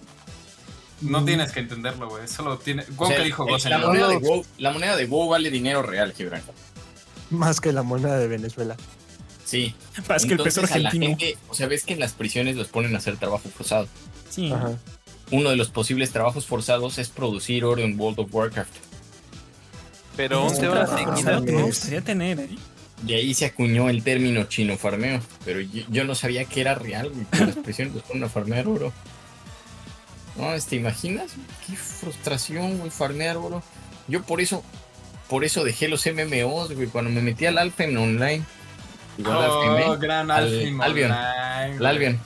[1.03, 2.27] No tienes que entenderlo, güey.
[2.29, 2.83] Solo tiene.
[2.83, 3.71] O ¿Cómo sea, que dijo el- Gosen?
[3.71, 6.43] la, moneda de WoW, la moneda de WoW vale dinero real, Gibran.
[7.31, 8.77] Más que la moneda de Venezuela.
[9.45, 9.75] Sí.
[10.09, 11.07] Más que el peso argentino.
[11.09, 13.89] gente- o sea, ves que en las prisiones los ponen a hacer trabajo forzado.
[14.31, 14.51] Sí.
[14.53, 14.73] Ajá.
[15.31, 18.73] Uno de los posibles trabajos forzados es producir oro en World of Warcraft.
[20.17, 21.43] Pero Es 11 un horas seguidas.
[21.43, 22.39] me gustaría tener.
[22.41, 22.49] ¿eh?
[23.03, 25.21] De ahí se acuñó el término chino farmeo.
[25.45, 28.93] Pero yo, yo no sabía que era real, las prisiones los ponen a farmear oro.
[30.37, 31.33] No, ¿te imaginas?
[31.67, 33.63] Qué frustración, güey, farmear oro.
[34.09, 34.65] Yo por eso,
[35.29, 38.43] por eso dejé los MMOs, güey, cuando me metí al Alphen Online.
[39.19, 40.45] Igual al Oh, gran al
[40.81, 41.11] Albion.
[41.13, 42.21] Online, el Albion.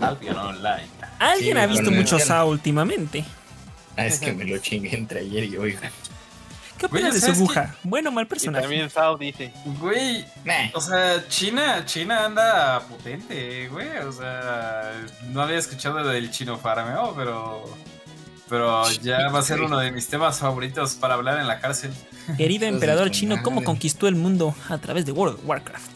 [0.00, 0.86] Albion Online.
[1.18, 3.24] Alguien Sí, ha visto mucho SAO últimamente.
[3.96, 5.72] Ah, es que me lo chingué entre ayer y hoy.
[5.76, 5.90] güey.
[6.80, 7.74] ¿Qué Güey, opinas de ¿sabes su buja?
[7.84, 8.62] Bueno o mal Y personaje.
[8.62, 9.52] también Sao dice.
[9.78, 13.98] Güey, Nah, o sea, China, China anda potente, güey.
[13.98, 14.90] O sea,
[15.28, 17.64] no había escuchado lo del chino farmeo, pero.
[18.48, 21.92] Pero ya va a ser uno de mis temas favoritos para hablar en la cárcel.
[22.36, 25.90] Querido emperador chino, ¿cómo conquistó el mundo a través de World of Warcraft?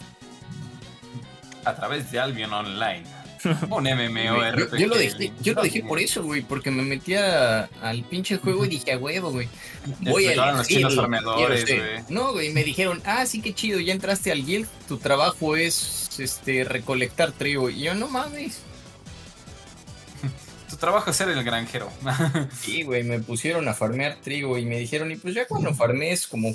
[1.64, 3.02] A través de Albion Online.
[3.70, 4.70] Un MMORPG.
[4.72, 8.04] yo, yo lo dejé, yo lo dejé por eso, güey, porque me metí a- al
[8.04, 9.48] pinche juego y dije, a huevo, güey.
[10.00, 11.78] Voy a los chinos ser".
[11.78, 12.04] güey.
[12.08, 16.08] No, güey, me dijeron, ah, sí, qué chido, ya entraste al guild, tu trabajo es,
[16.18, 17.70] este, recolectar trigo.
[17.70, 18.60] Y yo, no mames.
[20.70, 21.88] Tu trabajo es ser el granjero.
[22.60, 26.26] Sí, güey, me pusieron a farmear trigo y me dijeron, y pues ya cuando farmees
[26.26, 26.52] como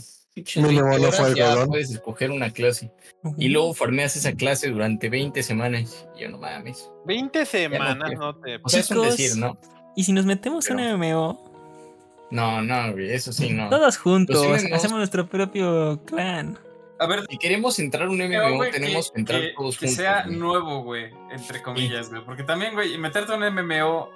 [0.56, 2.91] Mínimo 20 no fue ya puedes escoger una clase.
[3.38, 6.07] Y luego farmeas esa clase durante 20 semanas.
[6.16, 6.90] Y yo, no mames.
[7.06, 8.20] 20 semanas, quiero.
[8.22, 8.60] no te.
[8.64, 9.57] O sea, es un decir, ¿no?
[9.95, 11.49] Y si nos metemos en Pero- un MMO,
[12.32, 13.70] No, no, güey, eso sí, no.
[13.70, 16.57] todos juntos, MMOs hacemos nuestro propio clan.
[16.99, 19.88] A ver, Si queremos entrar a un MMO, güey, tenemos que, entrar que- todos que
[19.88, 20.03] juntos.
[20.03, 20.36] sea güey.
[20.38, 22.24] nuevo, güey, entre comillas, güey.
[22.26, 24.10] Porque también, güey, meterte a un MMO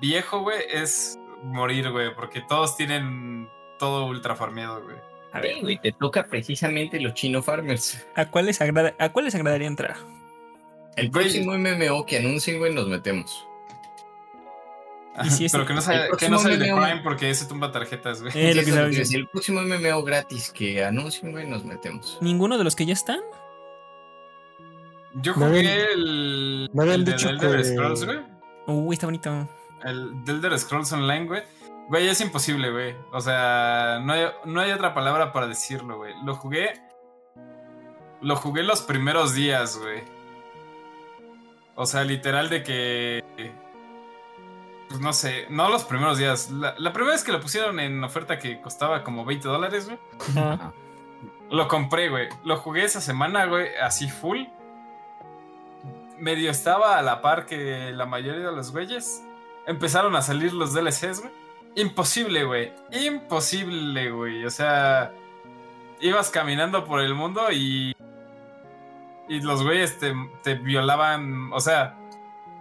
[0.00, 2.14] viejo, güey, es morir, güey.
[2.14, 3.48] Porque todos tienen
[3.78, 4.96] todo ultra farmeado, güey.
[5.32, 8.06] A ver, güey, te toca precisamente los chino farmers.
[8.14, 9.96] ¿a cuál les, agrada, ¿a cuál les agradaría entrar?
[10.96, 11.24] El Güey.
[11.24, 13.44] próximo MMO que anuncien, güey, nos metemos.
[15.24, 16.80] Y si es Pero que no sea, el que no próximo sea el de MMO.
[16.82, 18.32] Prime porque ese tumba tarjetas, güey.
[18.36, 22.18] Eh, lo que el próximo MMO gratis que anuncien, güey, nos metemos.
[22.20, 23.20] ¿Ninguno de los que ya están?
[25.14, 28.18] Yo jugué el, habían el de Elder que- Scrolls, güey.
[28.66, 29.48] Uy, está bonito.
[29.84, 31.42] El de Elder Scrolls Online, güey.
[31.88, 32.94] Güey, es imposible, güey.
[33.12, 36.14] O sea, no hay, no hay otra palabra para decirlo, güey.
[36.22, 36.82] Lo jugué.
[38.20, 40.02] Lo jugué los primeros días, güey.
[41.76, 43.24] O sea, literal de que.
[44.88, 46.50] Pues no sé, no los primeros días.
[46.50, 49.98] La, la primera vez que lo pusieron en oferta que costaba como 20 dólares, güey.
[51.50, 52.28] Lo compré, güey.
[52.44, 54.44] Lo jugué esa semana, güey, así full.
[56.18, 59.22] Medio estaba a la par que la mayoría de los güeyes.
[59.66, 61.37] Empezaron a salir los DLCs, güey.
[61.80, 62.72] Imposible, güey.
[62.92, 64.44] Imposible, güey.
[64.44, 65.12] O sea,
[66.00, 67.94] ibas caminando por el mundo y.
[69.28, 71.52] Y los güeyes te, te violaban.
[71.52, 71.96] O sea,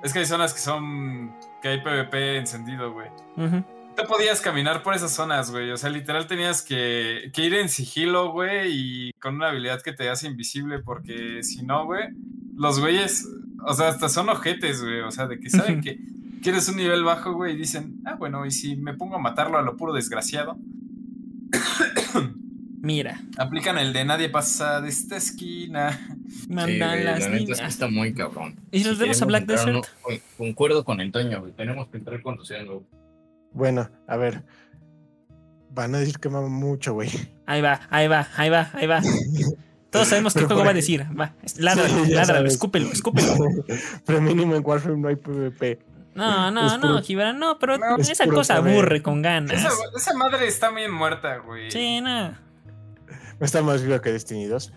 [0.04, 1.34] es que hay zonas que son.
[1.62, 3.08] que hay PvP encendido, güey
[3.38, 3.64] Ujú.
[3.96, 5.72] te podías caminar por esas zonas, güey.
[5.72, 9.94] O sea, literal tenías que, que ir en sigilo, güey, y con una habilidad que
[9.94, 12.10] te hace invisible, porque si no, güey,
[12.56, 13.28] los güeyes,
[13.66, 15.00] o sea, hasta son ojetes, güey.
[15.02, 15.98] O sea, de que saben que,
[16.42, 19.20] que eres un nivel bajo, güey, y dicen, ah, bueno, y si me pongo a
[19.20, 20.58] matarlo a lo puro desgraciado,
[22.82, 26.00] Mira, aplican el de nadie pasa de esta esquina.
[26.28, 27.74] Sí, mandan güey, las la neta es que niñas.
[27.74, 28.56] está muy cabrón.
[28.72, 29.86] ¿Y si nos vemos a Black entrar Desert?
[30.08, 31.52] uno- concuerdo con el Toño, güey.
[31.54, 32.86] Tenemos que entrar cuando sea nuevo.
[33.54, 34.44] Bueno, a ver.
[35.72, 37.10] Van a decir que mama mucho, güey.
[37.46, 39.02] Ahí va, ahí va, ahí va, ahí va.
[39.90, 41.06] Todos sabemos qué juego va a decir.
[41.20, 43.34] Va, ládralo, Sí, ládralo, escúpelo, escúpelo.
[44.06, 45.80] Pero mínimo en Warframe no hay PvP.
[46.18, 49.64] No, no, Es no, Gibran, no, pero No, es esa cosa aburre con ganas.
[49.96, 51.70] esa madre está bien muerta, güey.
[51.70, 52.36] Sí, no.
[53.40, 54.74] Está más viva que Destiny 2.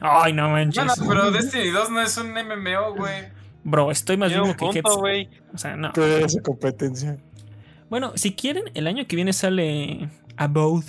[0.00, 0.84] Ay, no manches.
[0.84, 3.28] No, no, pero Destiny 2 no es un MMO, güey.
[3.64, 5.30] Bro, estoy más vivo que güey.
[5.54, 5.90] O sea, no.
[5.96, 7.16] Eres esa competencia.
[7.88, 10.86] Bueno, si quieren, el año que viene sale Abode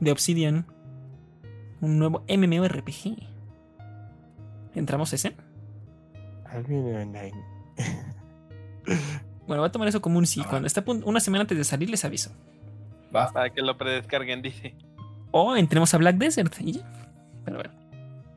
[0.00, 0.66] de Obsidian.
[1.80, 3.22] Un nuevo MMORPG.
[4.74, 5.36] ¿Entramos ese?
[6.50, 7.34] Albion Online.
[9.46, 10.42] Bueno, voy a tomar eso como un sí.
[10.44, 12.30] Cuando esté una semana antes de salir, les aviso.
[13.14, 13.30] Va.
[13.32, 14.74] Para que lo predescarguen, dice.
[15.30, 16.92] O entremos a Black Desert y ya.
[17.44, 17.74] Pero bueno.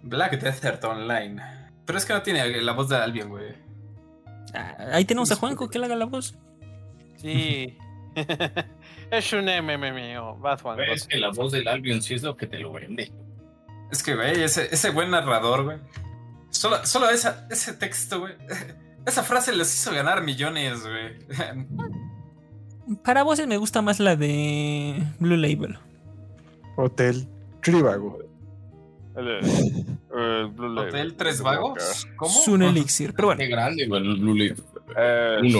[0.03, 1.41] Black Desert Online.
[1.85, 3.53] Pero es que no tiene la voz de Albion, güey.
[4.53, 6.35] Ah, Ahí tenemos a Juanco que le haga la voz.
[7.17, 7.75] Sí.
[9.11, 10.37] es un MMO.
[10.39, 10.79] Vas, Juan.
[10.81, 13.11] Es que la voz del Albion sí es lo que te lo vende.
[13.91, 15.77] Es que, güey, ese, ese buen narrador, güey.
[16.51, 18.35] Solo, solo esa, ese texto, güey.
[19.09, 21.17] Esa frase les hizo ganar millones, güey.
[23.03, 25.77] Para voces me gusta más la de Blue Label.
[26.77, 27.27] Hotel
[27.61, 28.19] Trivago.
[30.77, 32.07] Hotel Tres Vagos.
[32.15, 32.31] ¿Cómo?
[32.31, 33.13] Sun Elixir.
[33.13, 34.63] Pero bueno, Qué grande, güey, el Blue Label.
[34.95, 35.39] Eh.
[35.43, 35.53] Es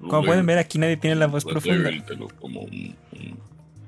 [0.00, 1.90] como pueden ver, aquí nadie tiene la voz profunda.
[2.40, 3.38] Como un, un-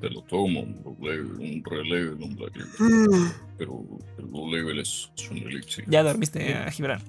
[0.09, 3.31] te lo tomo un Blue Label, un Red Label, un Black Label.
[3.59, 3.85] Pero
[4.19, 5.85] el Blue Label es, es un elixir.
[5.89, 7.03] Ya dormiste, a Gibran.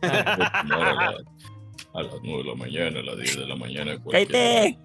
[0.00, 1.16] Puedes tomar a, la-
[1.94, 3.98] a las 9 de la mañana, a las 10 de la mañana.
[4.10, 4.78] ¡Cállate!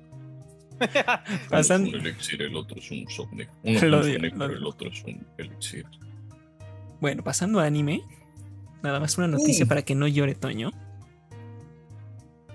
[1.50, 3.50] Pasan- es un elixir, el otro es un Sonic.
[3.64, 4.02] Uno es un lo
[4.48, 5.86] pero el otro es un elixir.
[7.00, 8.02] Bueno, pasando a anime.
[8.84, 10.72] Nada más una noticia para que no llore Toño.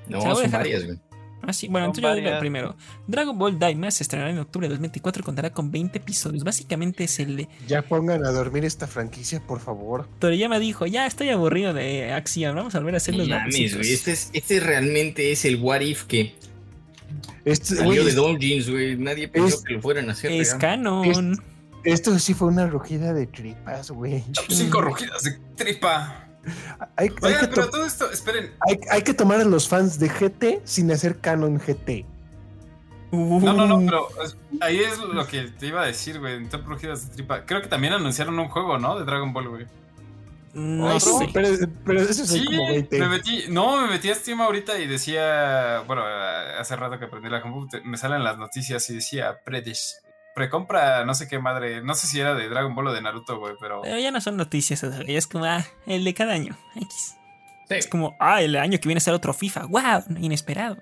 [0.09, 0.99] No, son dejar- varias, güey.
[1.43, 2.41] Ah, sí, bueno, entonces yo digo varias.
[2.41, 2.77] primero.
[3.07, 6.45] Dragon Ball Daima se estrenará en octubre de 2024 y contará con 20 episodios.
[6.45, 10.07] Básicamente es el de Ya pongan a dormir esta franquicia, por favor.
[10.19, 13.55] Toriyama dijo, ya estoy aburrido de acción, vamos a volver a hacer los No mames,
[13.55, 13.79] lapsitos".
[13.79, 13.93] güey.
[13.93, 16.35] Este, es, este realmente es el What If que
[17.45, 18.97] Este, salió güey, de Donjins, güey.
[18.97, 20.33] Nadie pensó es- que lo fueran a hacer.
[20.33, 21.37] Es canon.
[21.85, 24.23] esto sí fue una rugida de tripas, güey.
[24.51, 26.20] Cinco rugidas de tripa.
[26.97, 28.53] Hay, hay Oigan, que pero to- todo esto, esperen.
[28.69, 32.07] hay- hay que tomar a los fans de GT sin hacer canon GT.
[33.13, 34.09] Uh, No, no, no, pero
[34.61, 36.35] ahí es lo que te iba a decir, güey.
[36.37, 37.45] En Top Rugidas de tripa.
[37.45, 38.99] Creo que también anunciaron un juego, ¿no?
[38.99, 39.67] De Dragon Ball, güey.
[40.55, 40.97] No.
[41.33, 41.49] Pero,
[41.85, 42.99] pero eso Sí, es como 20.
[42.99, 46.03] me metí, no, me metí a Steam ahorita y decía, bueno,
[46.59, 49.95] hace rato que aprendí la compu, me salen las noticias y decía, predish,
[50.35, 53.39] precompra, no sé qué madre, no sé si era de Dragon Ball o de Naruto,
[53.39, 53.83] güey, pero...
[53.83, 56.57] Pero ya no son noticias, ya es como, ah, el de cada año.
[56.77, 57.17] X.
[57.69, 57.75] Sí.
[57.75, 59.67] Es como, ah, el año que viene a ser otro FIFA.
[59.67, 60.17] ¡Wow!
[60.19, 60.77] Inesperado.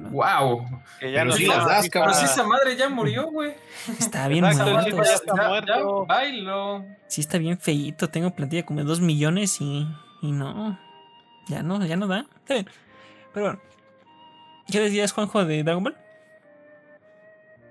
[0.00, 0.66] ¡Wow!
[0.98, 1.92] Que ya Pero no sí las das, FIFA.
[1.92, 2.14] cabrón.
[2.16, 3.54] Pero si esa madre ya murió, güey.
[3.98, 4.96] Está bien Exacto, muerto.
[5.04, 6.06] Ya está muerto.
[6.06, 6.84] bailo.
[7.08, 8.08] Sí está bien feíto.
[8.08, 9.86] Tengo plantilla como de 2 millones y,
[10.22, 10.78] y no.
[11.48, 12.26] Ya no, ya no da.
[12.40, 12.68] Está bien.
[13.34, 13.60] Pero bueno.
[14.70, 15.96] ¿Qué decías, Juanjo, de Dragon Ball?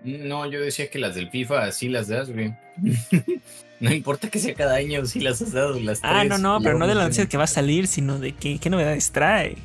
[0.03, 2.53] No, yo decía que las del FIFA sí las das, güey.
[3.79, 5.79] no importa que sea cada año, sí las has dado.
[5.79, 6.29] Las Ah, tres.
[6.29, 8.69] no, no, pero no de la noticia que va a salir, sino de qué, qué
[8.69, 9.57] novedades trae.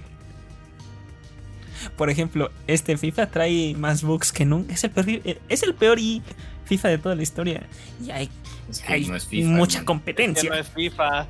[1.96, 4.74] Por ejemplo, este FIFA trae más bugs que nunca.
[4.74, 6.22] Es el peor, es el peor y
[6.66, 7.66] FIFA de toda la historia.
[8.04, 8.28] Y hay,
[8.68, 9.80] Es que hay no es FIFA, mucha hermano.
[9.80, 10.50] Que competencia.
[10.50, 11.28] no es FIFA.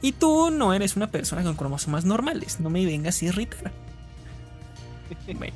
[0.00, 2.60] Y tú no eres una persona con cromosomas normales.
[2.60, 3.72] No me vengas a irritar.
[5.34, 5.52] Bueno.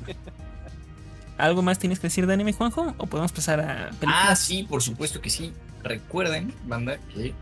[1.39, 2.93] ¿Algo más tienes que decir de anime, Juanjo?
[2.97, 4.15] ¿O podemos pasar a películas?
[4.29, 5.51] Ah, sí, por supuesto que sí.
[5.83, 7.33] Recuerden, banda, que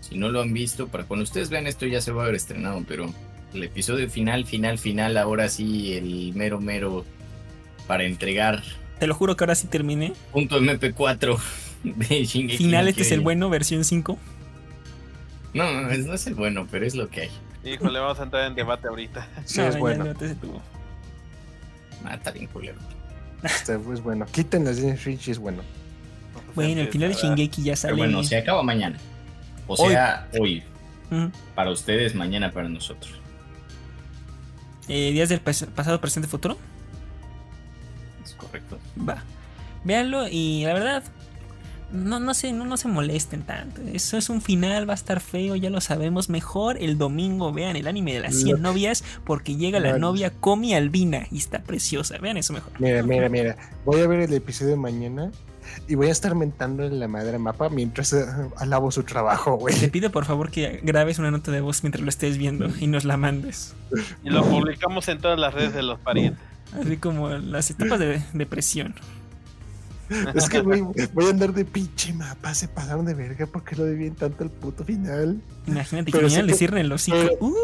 [0.00, 2.36] si no lo han visto, para cuando ustedes vean esto ya se va a haber
[2.36, 3.12] estrenado, pero
[3.54, 7.04] el episodio final, final, final, ahora sí, el mero, mero
[7.86, 8.62] para entregar
[8.98, 10.12] Te lo juro que ahora sí terminé.
[10.32, 11.38] punto MP4
[11.84, 14.18] de Shingeki Final, este es el bueno, versión 5.
[15.54, 17.30] No, no, es- no es el bueno, pero es lo que hay.
[17.64, 19.26] Híjole, vamos a entrar en debate ahorita.
[19.46, 20.04] Sí, No, es ya bueno.
[20.04, 20.60] no te detuvo.
[22.04, 22.78] Ah, está bien culero.
[23.42, 24.26] Este, es bueno.
[24.26, 25.62] Quiten las Disney Rich es bueno.
[26.54, 27.94] Bueno, el final de Shingeki ya sale.
[27.94, 28.98] Pero bueno, se acaba mañana.
[29.66, 29.90] O Hoy.
[29.90, 30.62] sea, hoy.
[31.54, 33.12] Para ustedes, mañana para nosotros.
[34.88, 36.56] Eh, días del pas- pasado, presente, futuro.
[38.24, 38.78] Es correcto.
[39.08, 39.22] Va.
[39.84, 41.04] Véanlo y la verdad.
[41.90, 43.80] No, no, se, no, no se molesten tanto.
[43.92, 46.28] Eso es un final, va a estar feo, ya lo sabemos.
[46.28, 50.30] Mejor el domingo vean el anime de las 100 Lo- novias porque llega la novia
[50.38, 52.18] Comi Albina y está preciosa.
[52.18, 52.72] Vean eso mejor.
[52.78, 53.56] Mira, mira, mira.
[53.86, 55.30] Voy a ver el episodio de mañana
[55.86, 58.24] y voy a estar mentando en la madre mapa mientras eh,
[58.58, 59.90] alabo su trabajo, Te güey.
[59.90, 63.04] pido por favor que grabes una nota de voz mientras lo estés viendo y nos
[63.06, 63.74] la mandes.
[64.22, 66.42] Y lo publicamos en todas las redes de los parientes.
[66.78, 68.94] Así como las etapas de depresión.
[70.34, 70.80] Es que, güey,
[71.12, 72.54] voy a andar de pinche mapa.
[72.54, 75.40] Se pasaron de verga porque lo debían tanto el puto final.
[75.66, 77.16] Imagínate que Pero mañana sé le que- cierren el hocico.
[77.18, 77.54] pero- Uh,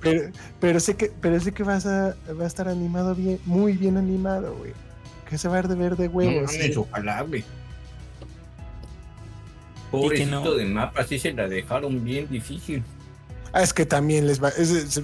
[0.00, 0.30] Pero,
[0.60, 3.96] pero sé que, pero sé que vas a, va a estar animado bien, muy bien
[3.96, 4.72] animado, güey.
[5.28, 6.52] Que se va a ver de verde No huevos.
[6.52, 7.42] mames, ojalá, güey.
[7.42, 7.48] que
[9.90, 10.54] Pobrecito no.
[10.54, 12.82] de mapa, sí se la dejaron bien difícil.
[13.52, 14.50] Ah, es que también les va.
[14.50, 15.02] es- es-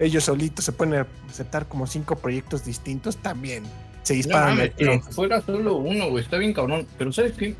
[0.00, 3.62] ellos solitos se pueden aceptar como cinco proyectos distintos, también
[4.04, 5.12] se No disparan mames, el pero tiro.
[5.12, 6.86] fuera solo uno, güey, está bien cabrón.
[6.96, 7.56] Pero ¿sabes qué?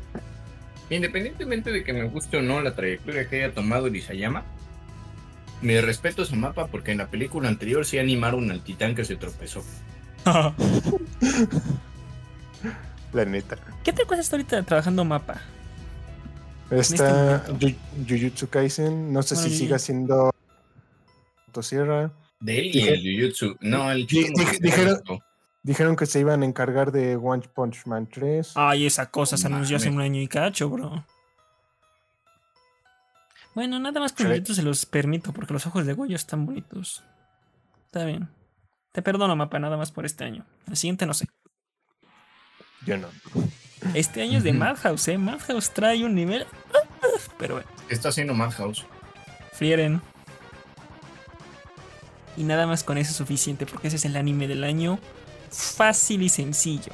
[0.89, 4.43] Independientemente de que me guste o no la trayectoria que haya tomado Isayama,
[5.61, 9.03] mi respeto a su mapa porque en la película anterior sí animaron al titán que
[9.03, 9.63] se tropezó.
[13.13, 13.57] La neta.
[13.83, 15.41] ¿Qué otra cosa está ahorita trabajando mapa?
[16.69, 17.45] Está.
[17.59, 17.75] Yu-
[18.07, 20.31] Jujutsu Kaisen, no sé Bueno, si siga siendo
[21.47, 22.11] Motosierra.
[22.41, 23.55] De él y el Jujutsu.
[23.61, 25.01] No, el Jujutsu no dijeron-.
[25.65, 28.51] Dijeron que se iban a encargar de One Punch Man 3.
[28.53, 31.03] Ay, esa cosa se anunció hace un año y cacho, bro.
[33.55, 37.03] Bueno, nada más con se los permito porque los ojos de Goyo están bonitos.
[37.87, 38.29] Está bien.
[38.91, 40.45] Te perdono, mapa, nada más por este año.
[40.67, 41.25] El siguiente no sé.
[42.85, 43.07] Yo no.
[43.95, 44.53] Este año es de.
[44.53, 45.17] Madhouse, ¿eh?
[45.17, 46.45] Madhouse trae un nivel.
[47.39, 48.85] Pero bueno, ¿Qué está haciendo Madhouse?
[49.51, 49.99] frieren.
[52.37, 54.99] Y nada más con eso es suficiente porque ese es el anime del año.
[55.55, 56.91] Fácil y sencillo.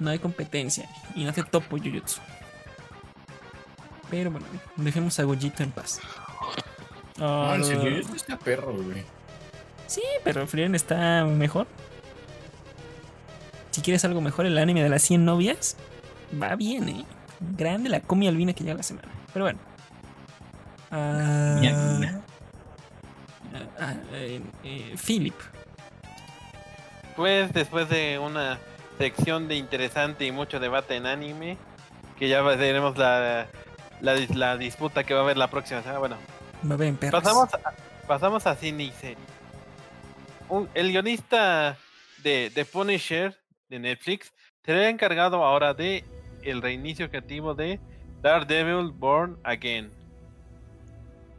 [0.00, 0.88] No hay competencia.
[1.14, 2.20] Y no te topo Jujutsu.
[4.10, 4.46] Pero bueno,
[4.76, 6.00] dejemos a Gojito en paz.
[7.18, 9.04] No, en Ah, serio, Jujutsu está perro, güey.
[9.86, 11.66] Sí, pero Frieren está mejor.
[13.70, 15.76] Si quieres algo mejor, el anime de las 100 novias
[16.42, 17.04] va bien, ¿eh?
[17.40, 19.08] Grande la comi albina que llega la semana.
[19.32, 19.58] Pero bueno.
[24.12, 25.34] Eh, eh, Philip.
[27.16, 28.58] Pues después de una
[28.98, 31.56] sección de interesante y mucho debate en anime,
[32.18, 33.46] que ya veremos la,
[34.00, 35.98] la, la disputa que va a haber la próxima semana.
[35.98, 36.16] Bueno,
[36.68, 37.22] Va a ver en perras.
[37.22, 37.60] pasamos a,
[38.06, 39.16] pasamos a cine y serie.
[40.48, 41.76] Un- el guionista
[42.22, 43.36] de The Punisher
[43.68, 44.32] de Netflix
[44.64, 46.04] será encargado ahora de
[46.42, 47.80] el reinicio creativo de
[48.22, 49.90] Daredevil Born Again.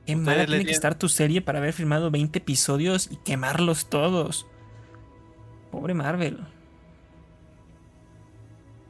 [0.06, 4.46] Qué mala tiene que estar tu serie para haber firmado 20 episodios y quemarlos todos.
[5.72, 6.40] Pobre Marvel.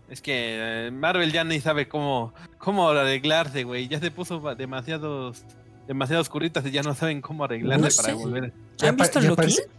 [0.10, 3.88] Es que eh, Marvel ya ni sabe cómo, cómo arreglarse, güey.
[3.88, 5.44] Ya se puso demasiados,
[5.88, 8.54] demasiados curritas y ya no saben cómo arreglarse No para volver.
[8.78, 9.42] Ya ¿Han visto ya Loki?
[9.42, 9.70] aparece-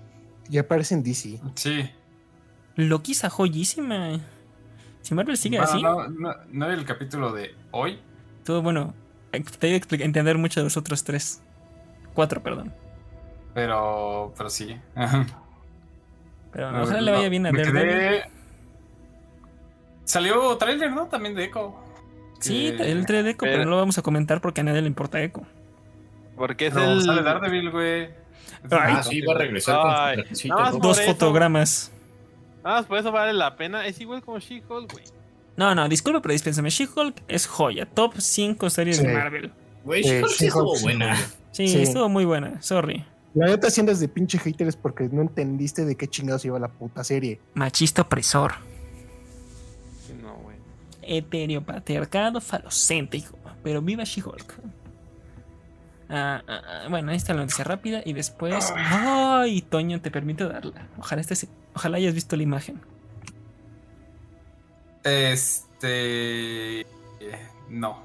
[0.50, 1.40] Ya aparece en DC.
[1.54, 1.90] Sí.
[2.76, 4.20] Loki está joyísima.
[5.00, 7.98] Si Marvel sigue Bueno, así, no, no, no era el capítulo de hoy.
[8.44, 8.94] todo bueno.
[9.58, 11.42] Te iba a entender mucho de los otros tres.
[12.14, 12.72] Cuatro, perdón.
[13.54, 14.76] Pero, pero sí.
[16.52, 17.82] Pero No, ojalá le vaya bien a Daredevil.
[17.82, 18.22] quedé-
[20.04, 21.06] Salió trailer, ¿no?
[21.06, 21.74] También de Echo.
[22.40, 24.64] Sí, Que- el 3 de Echo, pero pero- no lo vamos a comentar porque a
[24.64, 25.42] nadie le importa Echo.
[26.36, 27.02] Porque es el.
[27.02, 28.10] sale Daredevil, güey.
[28.70, 29.90] Ah, sí, va a regresar con
[30.48, 31.12] nada más Dos eso.
[31.12, 31.92] fotogramas.
[32.64, 33.86] Ah, por eso vale la pena.
[33.86, 35.04] Es igual como She-Hulk, güey.
[35.56, 36.70] No, no, disculpe, pero dispénsame.
[36.70, 37.86] She-Hulk es joya.
[37.86, 39.06] Top 5 series Sí.
[39.06, 39.52] de Marvel.
[39.84, 41.16] Güey, She-Hulk sí estuvo sí, buena.
[41.50, 41.82] Sí.
[41.82, 42.60] estuvo muy buena.
[42.62, 43.04] Sorry.
[43.38, 46.68] La neta si andas de pinche haters porque no entendiste de qué chingados iba la
[46.68, 47.40] puta serie.
[47.54, 48.54] Machista opresor.
[50.06, 50.56] Sí, No, güey.
[51.02, 53.38] Etéreo patriarcado falocéntrico.
[53.62, 54.54] Pero viva She-Hulk.
[56.10, 58.00] Ah, ah, ah, bueno, ahí está la noticia rápida.
[58.04, 58.72] Y después.
[58.74, 59.62] ¡Ay!
[59.62, 60.88] Toño, te permito darla.
[60.98, 62.80] Ojalá, este se- Ojalá hayas visto la imagen.
[65.04, 66.86] Este.
[67.68, 68.02] No.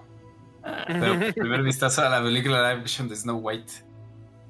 [0.63, 3.73] Ah, Pero primer vistazo a la película live action de Snow White.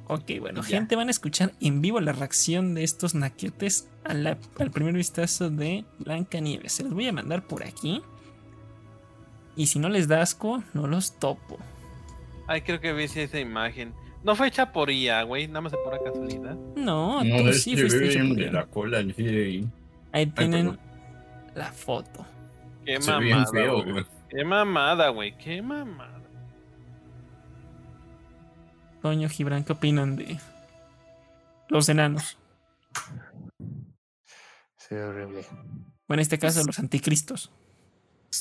[0.07, 0.67] Ok, bueno, Ya.
[0.67, 4.93] gente, van a escuchar en vivo la reacción de estos naquetes a la- al primer
[4.93, 6.73] vistazo de Blanca Nieves.
[6.73, 8.01] Se los voy a mandar por aquí.
[9.55, 11.57] Y si no les da asco, no los topo.
[12.47, 13.93] Ay, creo que vi esa imagen.
[14.23, 15.47] No fue hecha por IA, güey.
[15.47, 16.55] Nada más de pura casualidad.
[16.75, 18.97] No, No, tú es sí que fuiste por de la cola.
[18.99, 20.79] Ahí tienen perdón.
[21.55, 22.25] la foto.
[22.85, 23.45] Qué mamada.
[23.83, 24.05] güey.
[24.29, 25.37] Qué mamada, güey.
[25.37, 26.21] Qué mamada.
[29.03, 30.39] Toño Gibran, ¿qué opinan de
[31.67, 32.37] los enanos?
[34.77, 35.45] Se ve horrible.
[36.07, 37.51] O en este caso, los anticristos.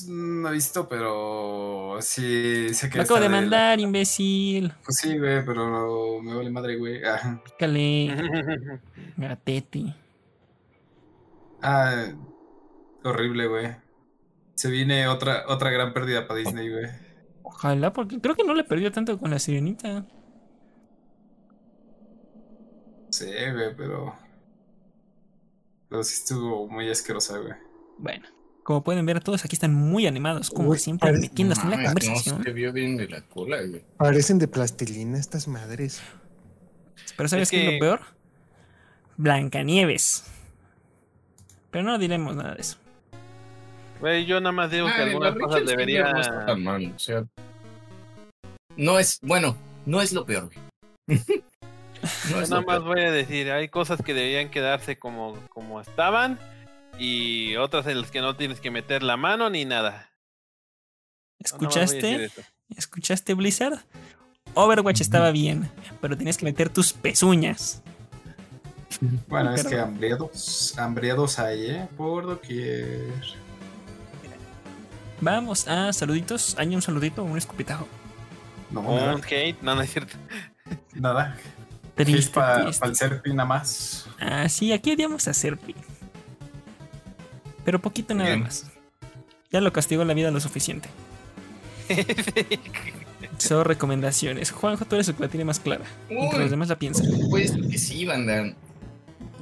[0.08, 2.98] No he visto, pero sí sé que.
[2.98, 4.72] Lo acabo de la- mandar, imbécil.
[4.84, 7.02] Pues sí, güey, pero me vale madre, güey.
[7.04, 8.14] Ah, Pícale,
[9.16, 9.94] gatete.
[11.60, 12.06] Ah,
[13.02, 13.76] horrible, güey.
[14.54, 16.86] Se viene otra, otra gran pérdida para Disney, güey.
[17.42, 20.06] Ojalá, porque creo que no le perdió tanto con la sirenita.
[23.12, 24.14] Sí, güey, pero.
[25.88, 27.52] Pero sí estuvo muy asquerosa, güey.
[27.98, 28.26] Bueno,
[28.64, 31.76] como pueden ver, todos aquí están muy animados, como Uy, siempre, parece- metiéndose en la
[31.76, 32.42] No, conversación.
[32.42, 33.84] se vio bien de la cola, güey.
[33.98, 36.00] Parecen de plastilina estas madres.
[37.16, 38.00] Pero ¿sabes Es qué es que- lo peor?
[39.18, 40.24] Blancanieves.
[41.70, 42.78] Pero no diremos nada de eso.
[44.00, 46.12] Güey, yo nada más digo que Ah, algunas la cosas debería.
[46.46, 47.24] No mal, o sea.
[48.76, 49.56] No es, bueno,
[49.86, 50.50] no es lo peor.
[51.06, 51.20] güey.
[52.30, 52.88] No Yo es nada más peor.
[52.88, 56.38] voy a decir, hay cosas que deberían quedarse como, como estaban
[56.98, 60.10] y otras en las que no tienes que meter la mano ni nada.
[61.38, 62.30] ¿Escuchaste?
[62.76, 63.78] ¿Escuchaste, Blizzard?
[64.54, 65.70] Overwatch estaba bien,
[66.00, 67.82] pero tienes que meter tus pezuñas.
[69.28, 71.88] Bueno, es que hambriados, hambriados hay, ¿eh?
[71.96, 73.06] Por doquier.
[75.20, 76.56] Vamos a saluditos.
[76.58, 77.88] Hay un saludito, un escupitajo.
[78.70, 80.16] No, Un hate, no, no es cierto.
[80.94, 81.36] nada.
[81.94, 82.86] Triste, para triste.
[82.88, 84.06] el Serpi nada más.
[84.18, 85.74] Ah, sí, aquí odiamos a Serpi.
[87.64, 88.42] Pero poquito nada Bien.
[88.42, 88.66] más.
[89.50, 90.88] Ya lo castigó la vida lo suficiente.
[93.38, 94.50] Son recomendaciones.
[94.50, 95.84] Juanjo, tú eres el que la tiene más clara.
[96.08, 96.40] Mientras Uy.
[96.42, 97.06] los demás la piensan.
[97.06, 98.54] Supuesto que sí, banda.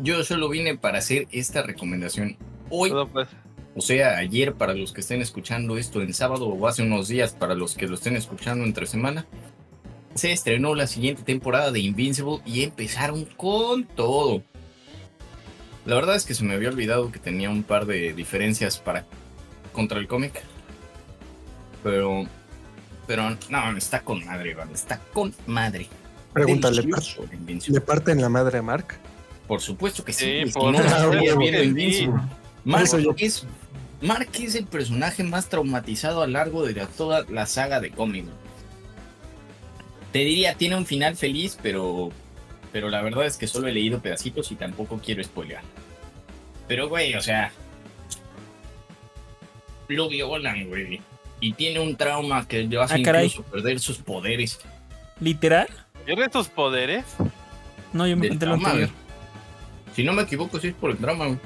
[0.03, 2.37] Yo solo vine para hacer esta recomendación
[2.71, 3.29] hoy, Todo pues.
[3.77, 7.33] o sea, ayer para los que estén escuchando esto en sábado o hace unos días
[7.35, 9.27] para los que lo estén escuchando entre semana.
[10.15, 14.43] Se estrenó la siguiente temporada de Invincible y empezaron con todo.
[15.87, 19.07] La verdad es que se me había olvidado que tenía un par de diferencias para
[19.73, 20.43] contra el cómic.
[21.83, 22.27] Pero
[23.07, 25.89] pero no, está con madre, banda, está con madre.
[26.33, 26.85] Pregúntale.
[27.67, 28.99] ¿le parten la madre a Mark?
[29.49, 30.43] Por supuesto que sí.
[30.53, 32.21] Por no, estaría viendo Invincible.
[32.65, 33.47] Mark es,
[34.01, 37.91] Mark es el personaje más traumatizado a lo largo de la- toda la saga de
[37.91, 38.29] cómics.
[40.13, 42.11] Te diría, tiene un final feliz, pero,
[42.73, 45.63] pero la verdad es que solo he leído pedacitos y tampoco quiero spoilear.
[46.67, 47.53] Pero, güey, o sea,
[49.89, 51.01] lo violan, güey.
[51.41, 53.27] Y tiene un trauma que le hace Ah, caray.
[53.27, 54.59] incluso perder sus poderes.
[55.21, 55.69] ¿Literal?
[56.05, 57.05] ¿Pierde tus poderes?
[57.93, 58.89] No, yo me del conté lo trauma.
[59.95, 61.39] Si no me equivoco, sí es por el trauma, güey.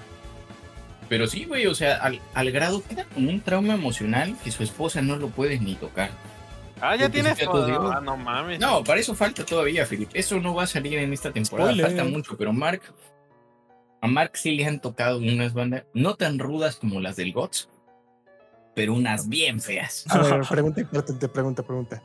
[1.08, 4.62] Pero sí, güey, o sea, al, al grado queda como un trauma emocional que su
[4.62, 6.10] esposa no lo puede ni tocar.
[6.86, 7.90] Ah, ya tienes todo.
[7.90, 8.60] Ah, no mames.
[8.60, 10.18] No, para eso falta todavía, Felipe.
[10.18, 11.70] Eso no va a salir en esta temporada.
[11.70, 11.86] Spoiler.
[11.86, 12.82] Falta mucho, pero Mark.
[14.02, 17.70] A Mark sí le han tocado unas bandas no tan rudas como las del GOTS,
[18.74, 20.04] pero unas bien feas.
[20.10, 22.02] A ver, pregunta importante, pregunta, pregunta.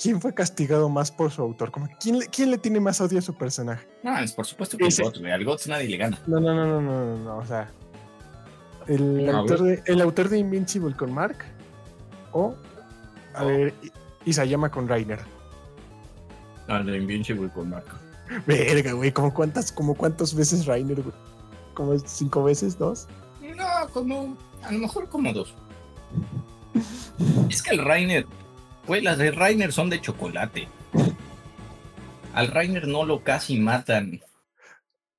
[0.00, 1.72] ¿Quién fue castigado más por su autor?
[1.72, 3.84] Como, ¿quién, le, ¿Quién le tiene más odio a su personaje?
[4.04, 5.32] No, es por supuesto que el GOTS, güey.
[5.32, 6.18] Al GOTS nadie le gana.
[6.28, 7.68] No, no, no, no, no, no, no, o sea.
[8.86, 11.38] El, autor de, el autor de Invincible con Mark
[12.30, 12.54] o,
[13.38, 13.74] a ver,
[14.24, 15.20] Isayama con Rainer.
[16.68, 17.86] Al de Invincible con Mark.
[18.46, 21.14] Verga, güey, ¿como cuántas, como cuántas veces Rainer, güey?
[21.74, 23.06] ¿Como cinco veces, dos?
[23.40, 24.36] No, como.
[24.62, 25.54] A lo mejor como dos.
[27.48, 28.26] Es que el Rainer.
[28.86, 30.68] Güey, las de Rainer son de chocolate.
[32.34, 34.20] Al Rainer no lo casi matan.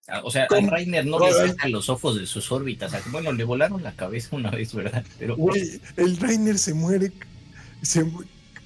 [0.08, 0.70] Ah, O sea, al ¿Cómo?
[0.72, 2.91] Rainer no le sacan los ojos de sus órbitas.
[3.12, 5.04] Bueno, le volaron la cabeza una vez, ¿verdad?
[5.18, 7.12] Pero Güey, el Rainer se muere,
[7.82, 8.06] se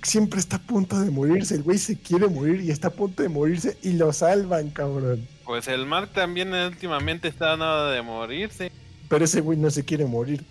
[0.01, 1.55] siempre está a punto de morirse.
[1.55, 5.25] El güey se quiere morir y está a punto de morirse y lo salvan, cabrón.
[5.45, 8.71] Pues el Mark también últimamente está a nada de morirse.
[9.09, 10.43] Pero ese güey no se quiere morir.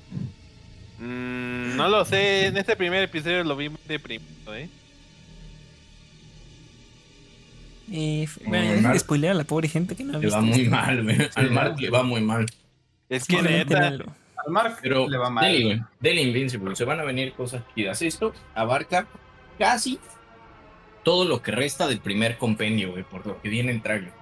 [0.98, 4.68] Mm, no lo sé, en este primer episodio lo vi muy deprimido, ¿eh?
[7.90, 10.26] Eh, bueno, ya dejen de Mark- spoilear a la pobre gente que no ha le
[10.26, 10.36] visto.
[10.36, 10.70] va muy esto.
[10.70, 11.16] mal, güey.
[11.34, 12.46] Al Mark le va muy mal.
[13.08, 13.98] Es que neta.
[14.44, 15.44] Al Mark Pero le va mal.
[15.44, 15.82] Dele, güey.
[16.00, 16.74] Dele Invincible.
[16.76, 18.02] Se van a venir cosas chidas.
[18.02, 19.06] Esto abarca
[19.58, 19.98] casi
[21.04, 24.12] todo lo que resta del primer compendio, güey, por lo que viene el trailer.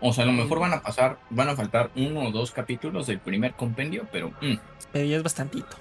[0.00, 3.06] O sea, a lo mejor van a pasar, van a faltar uno o dos capítulos
[3.06, 4.54] del primer compendio, pero mm,
[4.92, 5.76] Pero ya es bastantito.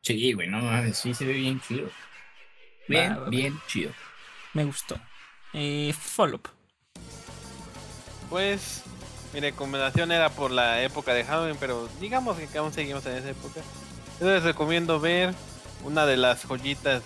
[0.00, 1.90] sí, güey, no mames, sí se ve bien chido.
[2.88, 3.28] Bien, Va, va, va.
[3.28, 3.90] bien chido.
[4.54, 4.96] Me gustó.
[5.52, 6.48] Eh, follow up.
[8.30, 8.84] pues
[9.32, 13.30] mi recomendación era por la época de Halloween, pero digamos que aún seguimos en esa
[13.30, 13.60] época.
[14.20, 15.34] Yo les recomiendo ver
[15.84, 17.02] una de las joyitas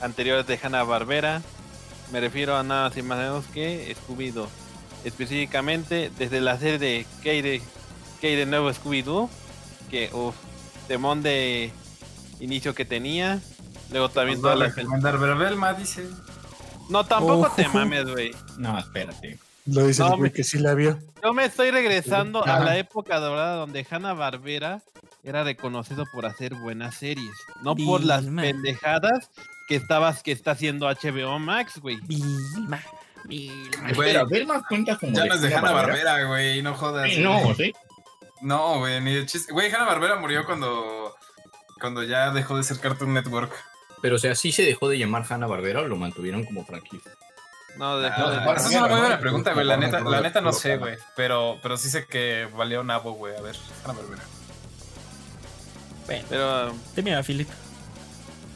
[0.00, 1.42] anteriores de Hanna Barbera.
[2.12, 4.48] Me refiero a nada más y más menos que Scooby-Doo.
[5.04, 7.62] Específicamente desde la serie de ¿Qué hay de,
[8.20, 9.28] qué hay de nuevo Scooby-Doo?
[9.90, 10.34] Que, uff,
[10.88, 11.72] temón de
[12.40, 13.40] inicio que tenía.
[13.90, 14.74] Luego también a todas las...
[14.74, 16.08] recomendar, Belma dice.
[16.88, 18.30] No, tampoco te mames, güey.
[18.58, 19.38] No, espérate.
[19.66, 20.98] Lo dice No, el güey me- que sí la vio.
[21.22, 24.82] Yo me estoy regresando a la época dorada donde Hanna Barbera
[25.24, 27.32] era reconocido por hacer buenas series,
[27.62, 28.42] no por las Vilma.
[28.42, 29.30] pendejadas
[29.68, 31.98] que estabas que está haciendo HBO Max, güey.
[32.06, 32.80] Vilma.
[33.24, 33.66] Vilma.
[33.94, 35.72] Güey, Espera, Velma cuenta como Ya no es de Hanna.
[35.72, 37.10] Barbera, güey, no jodas.
[37.18, 37.72] No, sí.
[38.42, 39.52] No, güey, ni de chiste.
[39.52, 41.14] Güey, Hanna Barbera murió cuando.
[41.80, 43.52] Cuando ya dejó de ser Cartoon Network.
[44.00, 47.10] Pero, o sea, sí se dejó de llamar Hanna Barbera o lo mantuvieron como franquicia.
[47.78, 49.20] No, de- esa es una muy buena ¿no?
[49.20, 49.66] pregunta, güey.
[49.66, 50.96] La neta, la neta no sé, güey.
[51.14, 53.36] Pero, pero sí sé que valió nabo, güey.
[53.36, 54.22] A ver, Hanna Barbera.
[56.06, 56.74] Bueno, pero
[57.24, 57.48] Philip.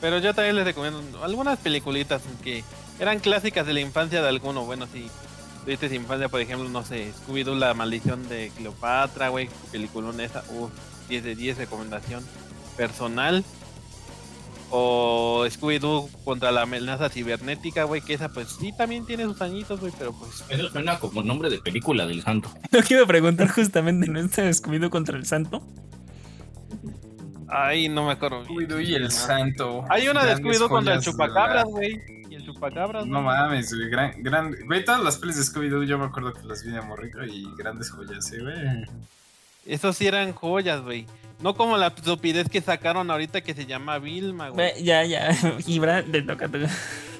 [0.00, 2.64] pero yo también les recomiendo algunas peliculitas que
[3.00, 5.10] eran clásicas de la infancia de alguno, bueno, sí.
[5.64, 10.68] tuviste infancia, por ejemplo, no sé, Scooby-Doo, la maldición de Cleopatra, güey, peliculón esa, uh,
[11.08, 12.24] 10 de 10 recomendación
[12.76, 13.44] personal.
[14.72, 19.80] O Scooby-Doo contra la amenaza cibernética, güey, que esa pues sí también tiene sus añitos,
[19.80, 20.44] güey, pero pues...
[20.48, 22.50] Eso suena como nombre de película del santo.
[22.70, 25.62] Lo que iba a preguntar justamente, ¿no está descubrido contra el santo?
[27.48, 28.44] Ay, no me acuerdo.
[28.44, 29.84] Scooby-Doo y el santo.
[29.88, 31.98] Hay una de Scooby-Doo contra el chupacabras, güey.
[32.30, 33.36] Y el chupacabras, No güey.
[33.36, 33.90] mames, güey.
[33.90, 34.54] Gran, gran...
[34.66, 37.44] Güey, todas las pelis de Scooby-Doo yo me acuerdo que las vi de morrito y
[37.58, 38.54] grandes joyas, ¿eh, güey?
[39.66, 41.06] Esos sí eran joyas, güey.
[41.40, 44.82] No como la estupidez que sacaron ahorita que se llama Vilma, güey.
[44.82, 45.32] Ya, ya.
[45.64, 46.48] Gibra, te toca.
[46.48, 46.66] te-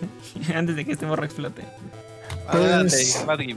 [0.54, 1.62] Antes de que este morro explote.
[2.48, 3.56] Adelante, Pues-.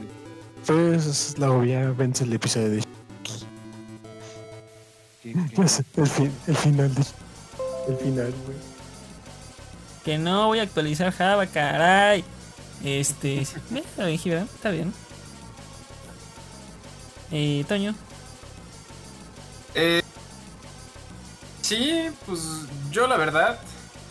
[0.65, 2.83] Pues la obvia vence el episodio de
[5.23, 7.01] ¿Qué- pues, el, fin- el final de
[7.89, 8.57] el final, güey.
[10.05, 12.23] Que no voy a actualizar Java, caray.
[12.83, 13.39] Este.
[13.41, 14.93] Está bien, Gibra, está bien.
[17.31, 17.95] Eh, Toño.
[19.75, 20.01] Eh,
[21.61, 22.41] sí, pues
[22.91, 23.59] yo la verdad,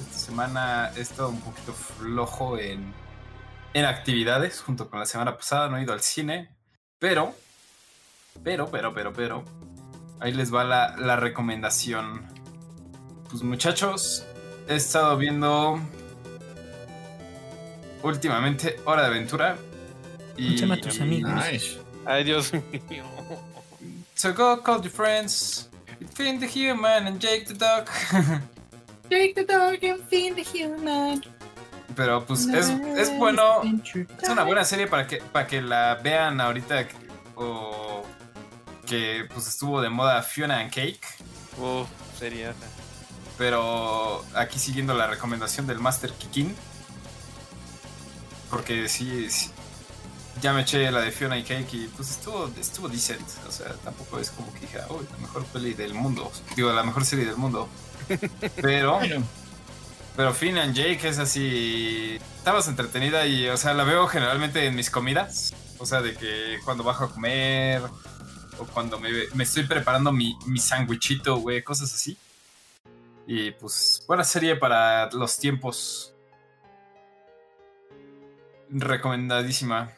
[0.01, 2.93] esta semana he estado un poquito flojo en,
[3.75, 6.51] en actividades, junto con la semana pasada, no he ido al cine,
[6.99, 7.35] pero,
[8.43, 9.45] pero, pero, pero, pero,
[10.21, 12.27] ahí les va la, la recomendación.
[13.31, 14.27] Pues muchachos,
[14.69, 15.81] he estado viendo
[18.03, 19.57] últimamente Hora de Aventura.
[20.37, 21.33] Y, Llama a tus amigos.
[21.33, 21.79] Nice.
[22.05, 22.53] Ay, Dios
[22.91, 23.05] mío.
[24.23, 25.69] So go call your friends.
[26.15, 27.89] Finn the human and Jake the dog.
[29.11, 31.25] Take the dog and feed the human.
[31.97, 33.63] Pero pues es, es bueno.
[34.23, 36.87] Es una buena serie para que, para que la vean ahorita.
[36.87, 36.95] que-
[37.35, 38.05] O
[38.87, 41.01] que pues estuvo de moda Fiona and Cake.
[41.59, 42.55] Uf, sería.
[43.37, 46.55] Pero aquí siguiendo la recomendación del Master Kikin.
[48.51, 49.51] Porque sí, sí,
[50.41, 53.27] ya me eché la de Fiona y Cake y pues estuvo, estuvo decent.
[53.47, 56.31] O sea, tampoco es como que dije, oh, la mejor peli del mundo.
[56.57, 57.69] Digo, la mejor serie del mundo.
[58.61, 58.99] Pero,
[60.17, 62.19] pero Finn and Jake es así.
[62.37, 65.55] Está más entretenida y, o sea, la veo generalmente en mis comidas.
[65.79, 67.81] O sea, de que cuando bajo a comer
[68.59, 72.19] o cuando me, me estoy preparando mi, mi sandwichito, güey, cosas así.
[73.27, 76.13] Y pues, buena serie para los tiempos.
[78.69, 79.93] Recomendadísima.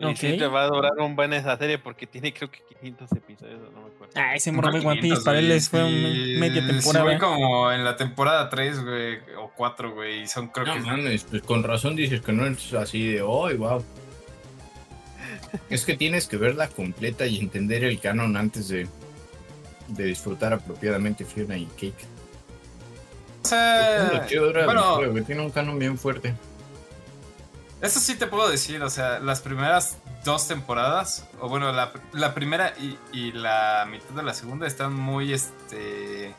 [0.00, 0.16] Y Ok.
[0.16, 3.58] sí te va a durar un buen esa serie porque tiene creo que 500 episodios,
[3.74, 4.12] no me acuerdo.
[4.14, 7.04] Ah, ese morro de One 500, Piece para él fue un sí, media Sí, temporada.
[7.04, 10.22] voy como en la temporada 3, güey, o 4, güey.
[10.22, 10.80] Y son, creo no que.
[10.80, 13.84] mames, pues con razón dices que no es así de, ¡ay, wow!
[15.70, 18.86] Es que tienes que verla completa y entender el canon antes de,
[19.88, 22.06] de disfrutar apropiadamente Fiona y Cake.
[23.44, 24.26] O sea,
[24.66, 26.34] bueno, tiene un canon bien fuerte.
[27.80, 32.34] Eso sí te puedo decir, o sea, las primeras dos temporadas, o bueno, la, la
[32.34, 36.34] primera y, y la mitad de la segunda están muy, este,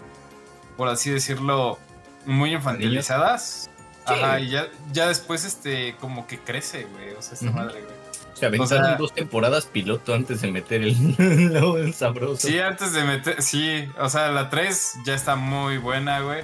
[0.76, 1.80] por así decirlo,
[2.26, 3.70] muy infantilizadas.
[4.06, 4.14] Sí.
[4.14, 7.94] Ajá, y ya, ya después, este, como que crece, güey, o sea, esta madre, güey.
[8.34, 12.48] Se aventaron O sea- dos temporadas piloto antes de meter el, sabroso.
[12.48, 16.44] Sí, antes de meter, sí, o sea, la 3 ya está muy buena, güey,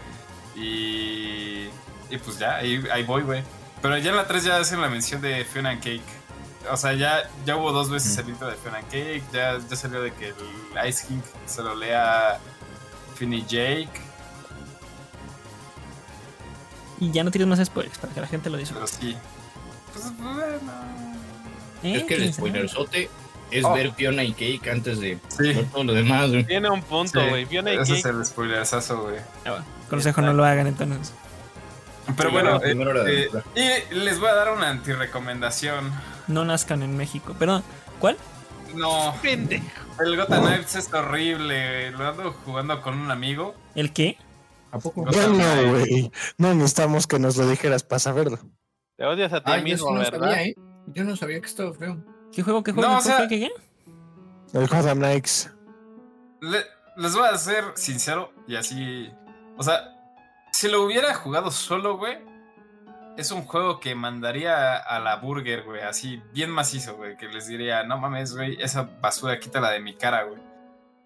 [0.56, 1.66] y,
[2.10, 3.44] y pues ya, ahí, ahí voy, güey.
[3.82, 6.02] Pero ya en la 3 ya hacen la mención de Fiona and Cake.
[6.72, 8.22] O sea, ya, ya hubo dos veces Ujú.
[8.22, 9.24] el intro de Fiona and Cake.
[9.32, 12.40] Ya, ya salió de que el Ice King se lo lea
[13.16, 13.90] Finn y Jake.
[17.00, 18.88] Y ya no tienes más spoilers para que la gente lo Pero disfrute.
[18.88, 19.18] sí.
[19.94, 20.72] Pues bueno.
[21.84, 23.10] Eh, Es que el spoilerzote
[23.52, 23.74] es Oh.
[23.74, 25.54] ver Fiona y Cake antes de Sí.
[25.54, 26.30] ver todo lo demás.
[26.30, 26.46] güey.
[26.46, 27.46] Tiene un punto, sí, güey.
[27.46, 28.16] Fiona y Ese es Cake.
[28.16, 29.18] el spoilersazo, güey.
[29.46, 31.14] Ah, bueno, Consejo, no lo hagan entonces.
[32.18, 33.04] Pero Sí, bueno, eh, aventura.
[33.56, 35.92] y les voy a dar una antirecomendación.
[36.28, 37.36] No nazcan en México.
[37.38, 37.64] Perdón,
[38.00, 38.18] ¿cuál?
[38.76, 39.66] No, Pendejo.
[40.04, 41.92] el Gotham Knights es horrible.
[41.92, 43.56] Lo ando jugando con un amigo.
[43.76, 44.18] ¿El qué?
[44.72, 45.10] ¿A poco?
[45.12, 46.12] Ya no, güey.
[46.38, 48.40] No necesitamos que nos lo dijeras para saberlo.
[48.98, 50.20] Te odias a ti yo sí mismo, no ¿verdad?
[50.20, 50.56] sabía, ¿eh?
[50.88, 52.04] Yo no sabía que estaba feo.
[52.32, 52.64] ¿Qué juego?
[52.64, 52.90] ¿Qué juego?
[52.90, 53.30] No, ¿Qué o sea- juego?
[53.30, 54.58] ¿Qué, qué?
[54.60, 55.52] El Gotham Knights.
[56.42, 56.66] Le-
[56.98, 59.10] les voy a ser sincero y así.
[59.58, 59.95] O sea,
[60.66, 62.18] si lo hubiera jugado solo, güey,
[63.18, 67.46] es un juego que mandaría a la burger, güey, así bien macizo, güey, que les
[67.46, 70.42] diría, no mames, güey, esa basura quítala de mi cara, güey.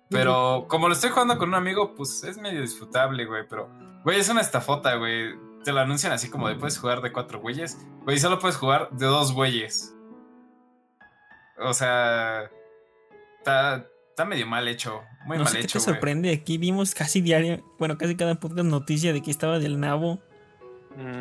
[0.10, 3.69] Pero como lo estoy jugando con un amigo, pues es medio disfrutable, güey, pero,
[4.06, 5.36] güey, es una estafota, güey.
[5.65, 8.90] Te lo anuncian así como de puedes jugar de cuatro güeyes, güey, solo puedes jugar
[8.91, 9.94] de dos güeyes.
[11.60, 12.49] O sea,
[13.40, 16.31] está, está medio mal hecho, muy no mal sé qué te sorprende.
[16.31, 20.21] Aquí vimos casi diario, bueno, casi cada podcast noticia de que estaba del nabo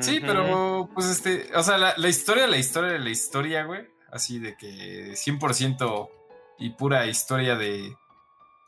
[0.00, 4.38] Sí, pero pues este, o sea, la, la historia, la historia, la historia, güey, así
[4.38, 6.08] de que 100%
[6.58, 7.94] y pura historia de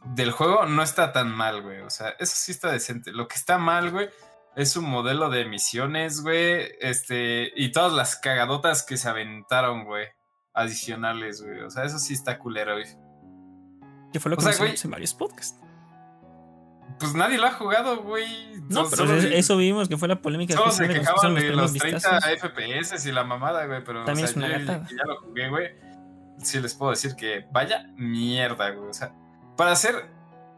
[0.04, 1.80] del juego no está tan mal, güey.
[1.80, 3.12] O sea, eso sí está decente.
[3.12, 4.08] Lo que está mal, güey,
[4.56, 10.06] es un modelo de misiones, güey, este, y todas las cagadotas que se aventaron, güey,
[10.54, 11.60] adicionales, güey.
[11.60, 12.86] O sea, eso sí está culero, güey.
[14.12, 15.58] Que fue lo que güey- en varios podcasts.
[16.98, 18.26] Pues nadie lo ha jugado, güey.
[18.68, 20.54] No, So- pero eso, vimos que fue la polémica.
[20.54, 22.30] Que se quejaban de los 30 vistazos.
[22.30, 25.48] FPS y la mamada, güey, pero También o sea, es una yo ya lo jugué,
[25.48, 25.68] güey.
[26.42, 28.88] Sí les puedo decir que vaya mierda, güey.
[28.90, 29.12] O sea,
[29.56, 30.10] para hacer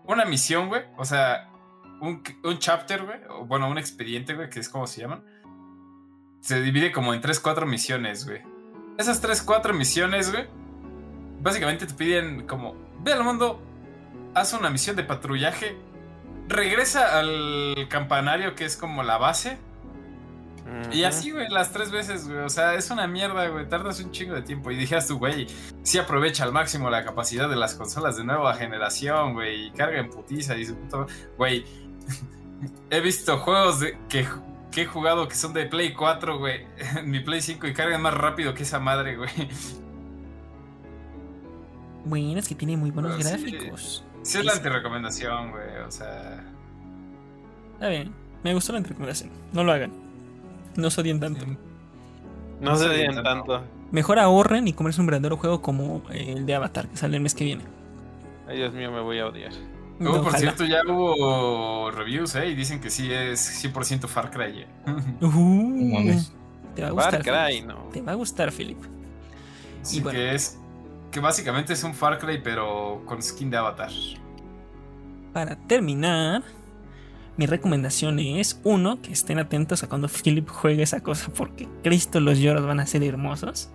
[0.04, 1.48] una misión, güey, o sea,
[2.00, 5.24] un, un chapter, güey, o bueno, un expediente, güey, que es como se llaman,
[6.40, 8.42] se divide como en 3, 4 misiones, güey.
[8.98, 10.46] Esas 3, 4 misiones, güey,
[11.40, 13.60] básicamente te piden como, ve al mundo,
[14.34, 15.76] haz una misión de patrullaje,
[16.48, 19.58] regresa al campanario que es como la base,
[20.90, 22.40] y así, güey, las tres veces, güey.
[22.40, 23.68] O sea, es una mierda, güey.
[23.68, 24.70] Tardas un chingo de tiempo.
[24.70, 25.46] Y dijeras tú, güey,
[25.82, 29.66] sí aprovecha al máximo la capacidad de las consolas de nueva generación, güey.
[29.66, 31.06] Y carga en putiza y su puto.
[31.36, 31.64] Güey,
[32.90, 34.26] he visto juegos de, que,
[34.70, 36.66] que he jugado que son de Play 4, güey.
[36.96, 39.30] En mi Play 5 y cargan más rápido que esa madre, güey.
[42.04, 43.50] Bueno, es que tiene muy buenos Pero sí.
[43.50, 44.04] gráficos.
[44.22, 45.76] Sí, es la antirecomendación, güey.
[45.86, 46.44] O sea.
[47.74, 48.12] Está bien.
[48.44, 49.30] Me gustó la recomendación.
[49.52, 49.92] No lo hagan.
[50.76, 51.44] No se odien tanto.
[52.60, 53.62] No se digan tanto.
[53.90, 57.34] Mejor ahorren y comerse un verdadero juego como el de Avatar que sale el mes
[57.34, 57.64] que viene.
[58.48, 59.52] Ay, Dios mío, me voy a odiar.
[60.00, 60.38] Oh, por Ojalá.
[60.38, 62.48] cierto, ya hubo reviews, ¿eh?
[62.48, 64.60] Y dicen que sí es 100% Far Cry.
[64.62, 64.66] eh.
[65.20, 66.22] Uh, No
[66.74, 67.22] te va a gustar.
[67.24, 67.74] Far Cry, no.
[67.92, 68.78] Te va a gustar, Philip.
[69.82, 70.18] Sí, bueno.
[70.18, 70.58] que es.
[71.12, 73.90] Que básicamente es un Far Cry, pero con skin de avatar.
[75.34, 76.42] Para terminar,
[77.36, 82.18] mi recomendación es: uno, que estén atentos a cuando Philip juegue esa cosa, porque Cristo
[82.18, 83.70] los lloros van a ser hermosos.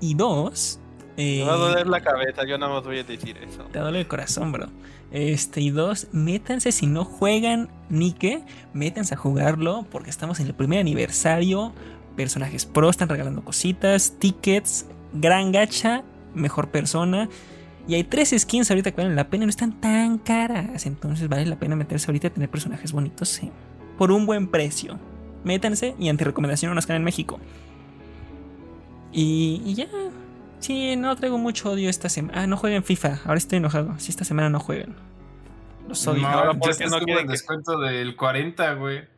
[0.00, 0.78] Y dos,
[1.16, 3.64] eh, Me va a doler la cabeza, yo nada más voy a decir eso.
[3.72, 4.68] Te duele el corazón, bro.
[5.10, 8.44] Este, y dos, métanse si no juegan Nike,
[8.74, 11.72] métanse a jugarlo porque estamos en el primer aniversario.
[12.16, 17.28] Personajes pro están regalando cositas, tickets, gran gacha, mejor persona.
[17.86, 20.84] Y hay tres skins ahorita que valen la pena, no están tan caras.
[20.86, 23.50] Entonces vale la pena meterse ahorita a tener personajes bonitos sí,
[23.96, 24.98] por un buen precio.
[25.44, 27.38] Métanse y antirecomendación no nos quedan en México.
[29.12, 29.86] Y, y ya,
[30.60, 32.42] Sí, no traigo mucho odio esta semana.
[32.42, 33.20] Ah, no jueguen FIFA.
[33.24, 33.94] Ahora estoy enojado.
[33.98, 34.96] Si esta semana no jueguen.
[35.88, 36.22] Los odio.
[36.22, 39.08] No, Ahora, ya ¿por está qué no quieren en que- descuento del 40, güey.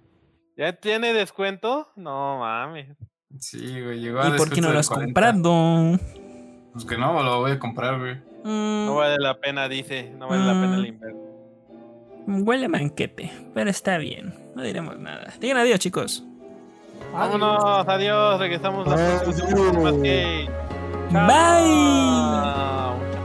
[0.59, 1.89] ¿Ya tiene descuento?
[1.97, 2.95] No mames.
[3.39, 5.07] Sí, güey, llegó a ¿Y por qué no lo has 40.
[5.15, 5.99] comprado?
[6.72, 8.14] Pues que no, lo voy a comprar, güey.
[8.44, 10.10] Mm, No vale la pena, dice.
[10.18, 10.86] No vale la pena el Mm.
[10.86, 11.20] inverno.
[12.26, 14.34] huele manquete, pero está bien.
[14.55, 15.32] No diremos nada.
[15.40, 16.24] Digan adiós, chicos.
[17.12, 18.38] Vámonos, adiós.
[18.38, 20.48] Regresamos la próxima gay.
[21.10, 23.19] Bye.